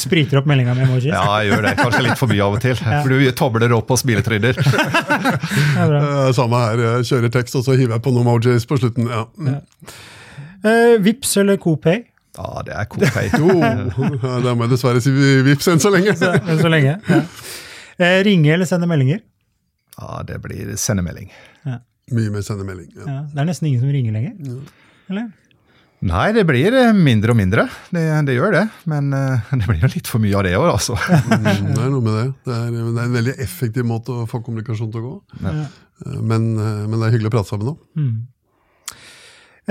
Spriter 0.00 0.40
opp 0.40 0.48
meldinga 0.50 0.74
med 0.74 0.88
emojis? 0.88 1.06
Ja, 1.12 1.22
jeg 1.38 1.52
gjør 1.52 1.66
det. 1.68 1.74
Kanskje 1.78 2.00
litt 2.08 2.18
for 2.18 2.32
mye 2.32 2.42
av 2.46 2.56
og 2.56 2.62
til. 2.64 2.74
For 2.80 3.12
du 3.14 3.28
tobler 3.38 3.74
opp 3.76 3.92
og 3.94 4.00
smiletryner. 4.00 4.58
Er 4.58 5.86
bra. 5.92 6.00
eh, 6.00 6.30
samme 6.34 6.62
her. 6.64 6.82
Jeg 6.86 7.06
kjører 7.12 7.34
tekst, 7.36 7.54
og 7.60 7.62
så 7.68 7.76
hiver 7.78 7.94
jeg 7.94 8.02
på 8.08 8.14
noen 8.16 8.26
emojis 8.26 8.66
på 8.66 8.78
slutten. 8.80 9.06
Ja. 9.12 9.22
ja. 9.52 9.60
Uh, 10.60 10.96
Vips 11.04 11.36
eller 11.40 11.60
Copay? 11.62 12.02
Ja, 12.36 12.48
det 12.66 12.74
er 12.74 12.88
Copay. 12.90 13.30
Jo, 13.38 13.60
da 14.42 14.52
må 14.58 14.66
jeg 14.66 14.72
dessverre 14.74 15.02
si 15.04 15.12
vips 15.46 15.70
enn 15.70 15.80
så 15.82 15.92
lenge. 15.94 16.16
Så, 16.18 16.32
så 16.60 16.72
lenge. 16.72 16.96
Ja. 17.06 17.20
uh, 18.02 18.18
ringe 18.26 18.50
eller 18.56 18.66
sende 18.68 18.90
meldinger? 18.90 19.22
Ja, 20.00 20.24
det 20.26 20.40
blir 20.42 20.74
sendemelding. 20.80 21.30
Mye 22.10 22.30
mer 22.34 22.42
sendemelding. 22.42 22.90
Ja. 22.98 23.06
Ja. 23.06 23.20
Det 23.30 23.44
er 23.44 23.46
nesten 23.52 23.70
ingen 23.70 23.84
som 23.84 23.94
ringer 23.94 24.16
lenger. 24.16 24.58
Eller? 25.12 25.30
Nei, 26.00 26.30
det 26.32 26.46
blir 26.48 26.72
eh, 26.72 26.94
mindre 26.96 27.34
og 27.34 27.36
mindre. 27.36 27.66
Det, 27.92 28.02
det 28.24 28.34
gjør 28.38 28.54
det. 28.54 28.62
Men 28.88 29.10
eh, 29.12 29.50
det 29.60 29.66
blir 29.68 29.82
jo 29.84 29.90
litt 29.92 30.08
for 30.08 30.22
mye 30.22 30.38
av 30.38 30.46
det 30.46 30.54
òg, 30.56 30.68
altså. 30.72 30.96
Mm, 31.30 31.74
Det 31.76 31.82
er 31.84 31.90
noe 31.92 32.04
med 32.06 32.14
det. 32.16 32.26
Det 32.48 32.54
er, 32.56 32.70
det 32.72 32.80
er 32.94 33.04
en 33.04 33.16
veldig 33.18 33.34
effektiv 33.44 33.84
måte 33.88 34.14
å 34.16 34.26
få 34.30 34.40
kommunikasjon 34.46 34.90
til 34.94 35.02
å 35.02 35.08
gå. 35.10 35.14
Ja. 35.44 35.52
Eh, 36.06 36.20
Men, 36.24 36.54
men 36.56 36.96
det 36.96 37.04
er 37.10 37.14
hyggelig 37.18 37.28
å 37.32 37.34
prate 37.36 37.52
sammen 37.52 37.74
òg. 37.74 37.82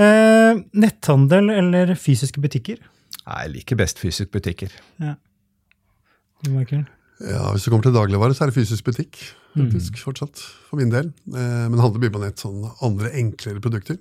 Eh, 0.00 0.60
netthandel 0.80 1.50
eller 1.52 1.94
fysiske 1.98 2.40
butikker? 2.40 2.78
Nei, 3.26 3.40
Jeg 3.44 3.52
liker 3.56 3.80
best 3.82 3.98
fysiske 4.00 4.30
butikker. 4.38 4.70
Du, 5.02 6.54
Ja, 7.26 7.50
hvis 7.52 7.66
det 7.66 7.72
kommer 7.74 7.84
til 7.84 7.92
dagligvare, 7.92 8.32
så 8.32 8.46
er 8.46 8.52
det 8.52 8.56
fysisk 8.56 8.86
butikk. 8.86 9.18
faktisk, 9.58 9.98
fortsatt, 10.00 10.40
For 10.70 10.78
min 10.80 10.88
del. 10.94 11.10
Eh, 11.34 11.66
Men 11.68 11.82
handler 11.82 12.00
mye 12.06 12.14
på 12.14 12.22
nett. 12.22 12.38
sånn 12.40 12.62
andre, 12.86 13.10
enklere 13.18 13.60
produkter. 13.60 13.98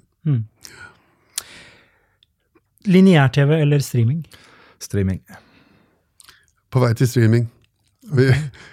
Lineær-TV 2.87 3.61
eller 3.61 3.79
streaming? 3.83 4.23
Streaming. 4.79 5.21
På 6.71 6.79
vei 6.83 6.93
til 6.95 7.09
streaming. 7.09 7.49
Vi, 8.09 8.25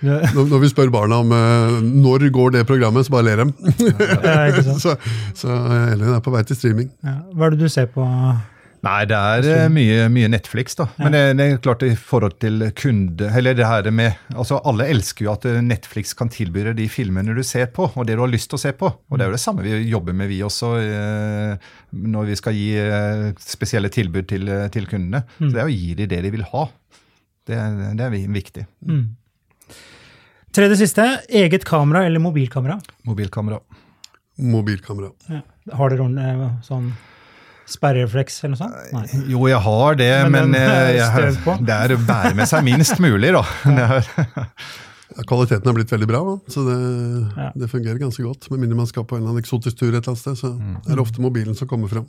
når 0.03 0.61
vi 0.62 0.69
spør 0.71 0.90
barna 0.95 1.19
om 1.21 1.33
uh, 1.35 1.81
når 1.83 2.29
går 2.33 2.55
det 2.55 2.66
programmet, 2.69 3.07
så 3.07 3.12
bare 3.12 3.27
ler 3.27 3.42
de. 3.42 3.51
så, 4.81 4.95
så 5.35 5.49
eh, 5.49 5.92
Elin 5.92 6.14
er 6.14 6.23
på 6.25 6.33
vei 6.33 6.45
til 6.47 6.57
streaming. 6.57 6.92
Ja. 7.05 7.19
Hva 7.35 7.49
er 7.49 7.57
det 7.57 7.66
du 7.66 7.69
ser 7.73 7.90
på? 7.92 8.07
Nei, 8.87 9.01
det 9.11 9.16
er 9.18 9.46
eh, 9.51 9.64
mye, 9.72 10.05
mye 10.14 10.29
Netflix, 10.31 10.77
da. 10.79 10.87
Men 11.01 11.14
det, 11.16 11.20
det 11.40 11.46
er 11.46 11.57
klart 11.64 11.83
i 11.83 11.90
forhold 11.99 12.37
til 12.42 12.62
kunde 12.79 13.29
Eller 13.37 13.57
det 13.59 13.66
her 13.66 13.88
med 13.90 14.14
altså 14.37 14.61
Alle 14.70 14.87
elsker 14.92 15.27
jo 15.27 15.33
at 15.35 15.46
eh, 15.51 15.59
Netflix 15.64 16.14
kan 16.18 16.31
tilby 16.33 16.62
deg 16.68 16.77
de 16.79 16.87
filmene 16.92 17.35
du 17.37 17.42
ser 17.46 17.66
på, 17.75 17.88
og 17.92 18.07
det 18.07 18.14
du 18.16 18.22
har 18.22 18.31
lyst 18.33 18.51
til 18.53 18.61
å 18.61 18.62
se 18.62 18.72
på. 18.79 18.88
Og 19.11 19.18
det 19.18 19.27
er 19.27 19.33
jo 19.33 19.37
det 19.37 19.42
samme 19.42 19.66
vi 19.66 19.75
jobber 19.90 20.14
med, 20.16 20.31
vi 20.31 20.38
også, 20.46 20.72
eh, 20.87 21.70
når 22.14 22.31
vi 22.31 22.38
skal 22.38 22.57
gi 22.57 22.68
spesielle 23.42 23.90
tilbud 23.92 24.29
til, 24.31 24.49
til 24.75 24.87
kundene. 24.90 25.25
Så 25.40 25.51
det 25.53 25.62
er 25.64 25.68
å 25.68 25.75
gi 25.75 25.94
dem 25.99 26.11
det 26.14 26.22
de 26.29 26.35
vil 26.38 26.46
ha. 26.55 26.66
Det, 27.46 27.59
er- 27.59 27.94
det 27.99 28.07
er 28.07 28.14
viktig. 28.14 28.66
viktig. 28.87 29.03
Tredje 30.57 30.79
siste, 30.81 31.05
eget 31.29 31.66
kamera 31.68 32.05
eller 32.09 32.22
mobilkamera? 32.22 32.79
Mobilkamera. 33.05 33.59
Mobilkamera. 34.40 35.11
Ja. 35.33 35.42
Har 35.77 35.92
dere 35.92 36.07
sånn 36.64 36.90
sperrefleks 37.70 38.40
eller 38.44 38.55
noe 38.55 38.61
sånt? 38.61 38.74
Nei. 38.94 39.22
Jo, 39.33 39.44
jeg 39.50 39.61
har 39.66 39.96
det, 39.98 40.11
Men 40.31 40.50
men, 40.50 40.59
jeg, 40.59 40.66
eh, 40.70 41.05
er 41.07 41.31
jeg, 41.31 41.61
det 41.66 41.76
er 41.76 41.94
å 41.96 42.00
bære 42.07 42.35
med 42.38 42.50
seg 42.50 42.66
minst 42.66 42.98
mulig, 43.02 43.33
da. 43.37 43.44
Det 43.76 45.16
Ja, 45.16 45.22
kvaliteten 45.24 45.70
er 45.70 45.76
blitt 45.76 45.92
veldig 45.94 46.07
bra, 46.11 46.20
så 46.50 46.62
det, 46.66 46.76
Ja. 47.38 47.46
det 47.57 47.68
fungerer 47.70 47.96
ganske 48.02 48.20
godt. 48.26 48.50
Med 48.50 48.61
mindre 48.64 48.76
man 48.83 48.88
skal 48.90 49.05
på 49.07 49.16
en 49.16 49.22
eller 49.22 49.33
annen 49.33 49.44
eksotisk 49.44 49.79
tur 49.79 49.88
et 49.94 50.02
eller 50.02 50.11
annet 50.12 50.20
sted, 50.20 50.37
så 50.42 50.50
er 50.83 50.92
det 50.92 51.00
ofte 51.00 51.22
mobilen 51.24 51.57
som 51.57 51.68
kommer 51.70 51.88
fram. 51.88 52.05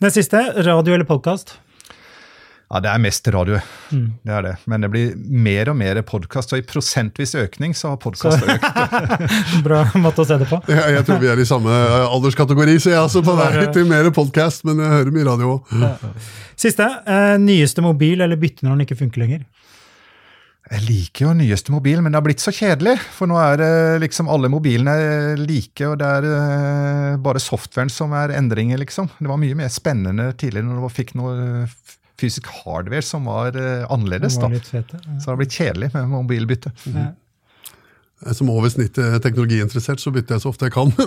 Det 0.00 0.12
siste, 0.14 0.40
radio 0.64 0.94
eller 0.94 1.04
podkast? 1.04 1.56
Ja, 2.72 2.80
det 2.80 2.88
er 2.88 3.00
mest 3.04 3.26
radio. 3.28 3.58
Det 3.92 4.32
er 4.32 4.44
det. 4.46 4.52
Men 4.64 4.80
det 4.80 4.88
blir 4.88 5.10
mer 5.20 5.68
og 5.68 5.76
mer 5.76 5.98
podkast, 6.08 6.54
og 6.56 6.62
i 6.62 6.64
prosentvis 6.64 7.34
økning 7.36 7.74
så 7.76 7.90
har 7.92 7.98
podkast 8.00 8.46
økt. 8.48 8.64
Bra 9.66 9.82
måte 10.00 10.24
å 10.24 10.28
se 10.30 10.38
det 10.40 10.48
på. 10.48 10.56
Jeg, 10.72 10.94
jeg 10.96 11.04
tror 11.04 11.20
vi 11.20 11.28
er 11.34 11.42
i 11.42 11.44
samme 11.50 11.74
alderskategori, 12.06 12.78
så 12.80 12.94
jeg 12.94 12.96
er 12.96 13.02
altså 13.04 13.20
på 13.26 13.36
vei 13.36 13.66
til 13.76 13.84
mer 13.92 14.08
podkast, 14.16 14.64
men 14.64 14.80
jeg 14.80 14.94
hører 14.94 15.12
mye 15.18 15.28
radio 15.28 15.52
òg. 15.58 16.16
Siste, 16.56 16.88
eh, 17.04 17.36
nyeste 17.44 17.84
mobil 17.84 18.24
eller 18.24 18.40
bytte 18.40 18.64
når 18.64 18.78
den 18.78 18.86
ikke 18.88 19.00
funker 19.04 19.26
lenger? 19.26 19.44
Jeg 20.72 20.84
liker 20.88 21.26
jo 21.26 21.36
nyeste 21.36 21.76
mobil, 21.76 22.00
men 22.00 22.14
det 22.14 22.22
har 22.22 22.24
blitt 22.24 22.40
så 22.40 22.56
kjedelig. 22.56 22.96
For 23.12 23.28
nå 23.28 23.36
er 23.36 23.60
det 23.60 23.72
liksom 24.06 24.32
alle 24.32 24.48
mobilene 24.48 24.94
like, 25.44 25.90
og 25.90 25.98
det 26.00 26.08
er 26.08 26.32
eh, 26.32 27.16
bare 27.20 27.42
softwaren 27.42 27.92
som 27.92 28.16
er 28.16 28.32
endringer, 28.38 28.80
liksom. 28.80 29.12
Det 29.20 29.28
var 29.28 29.44
mye 29.44 29.60
mer 29.60 29.68
spennende 29.74 30.32
tidligere 30.32 30.72
når 30.72 30.86
du 30.86 30.94
fikk 31.02 31.18
noe 31.20 31.34
eh, 31.66 31.82
fysisk 32.22 32.48
hardware 32.62 33.04
som 33.06 33.26
var 33.30 33.58
eh, 33.58 33.84
annerledes. 33.92 34.38
Var 34.40 34.56
fete. 34.62 35.00
Ja. 35.02 35.18
Så 35.18 35.26
det 35.26 35.32
har 35.32 35.42
blitt 35.42 35.58
kjedelig 35.58 35.92
med 35.96 36.08
mobilbytte. 36.14 36.72
Ja. 36.94 37.10
Som 38.32 38.52
over 38.54 38.70
snittet 38.70 39.18
teknologiinteressert, 39.24 40.00
så 40.00 40.12
bytter 40.14 40.38
jeg 40.38 40.44
så 40.44 40.52
ofte 40.52 40.68
jeg 40.68 40.76
kan. 40.76 40.92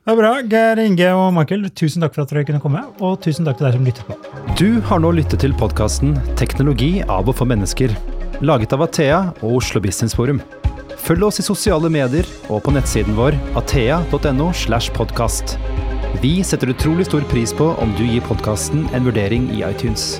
Det 0.00 0.14
er 0.14 0.16
bra. 0.16 0.30
Geir 0.48 0.80
Inge 0.80 1.08
og 1.12 1.26
Michael, 1.36 1.66
tusen 1.76 2.00
takk 2.00 2.14
for 2.16 2.24
at 2.24 2.30
dere 2.32 2.46
kunne 2.48 2.62
komme. 2.62 2.80
Og 3.04 3.18
tusen 3.20 3.44
takk 3.44 3.58
til 3.58 3.68
deg 3.68 3.76
som 3.76 3.84
lytter 3.84 4.06
på. 4.08 4.16
Du 4.56 4.80
har 4.88 5.02
nå 5.04 5.10
lyttet 5.12 5.44
til 5.44 5.52
podkasten 5.60 6.16
'Teknologi 6.40 7.04
av 7.04 7.28
og 7.28 7.36
for 7.36 7.44
mennesker', 7.44 7.92
laget 8.40 8.72
av 8.72 8.82
Athea 8.88 9.20
og 9.42 9.60
Oslo 9.60 9.80
Business 9.84 10.16
Forum. 10.16 10.40
Følg 11.04 11.28
oss 11.28 11.40
i 11.40 11.44
sosiale 11.44 11.92
medier 11.92 12.24
og 12.48 12.64
på 12.64 12.72
nettsiden 12.72 13.14
vår 13.14 13.36
athea.no. 13.60 14.52
slash 14.56 14.90
podkast. 14.96 15.58
Vi 16.18 16.42
setter 16.44 16.74
utrolig 16.74 17.06
stor 17.06 17.22
pris 17.30 17.54
på 17.54 17.70
om 17.78 17.94
du 17.98 18.04
gir 18.04 18.20
podkasten 18.20 18.88
en 18.94 19.04
vurdering 19.06 19.50
i 19.54 19.62
iTunes. 19.70 20.18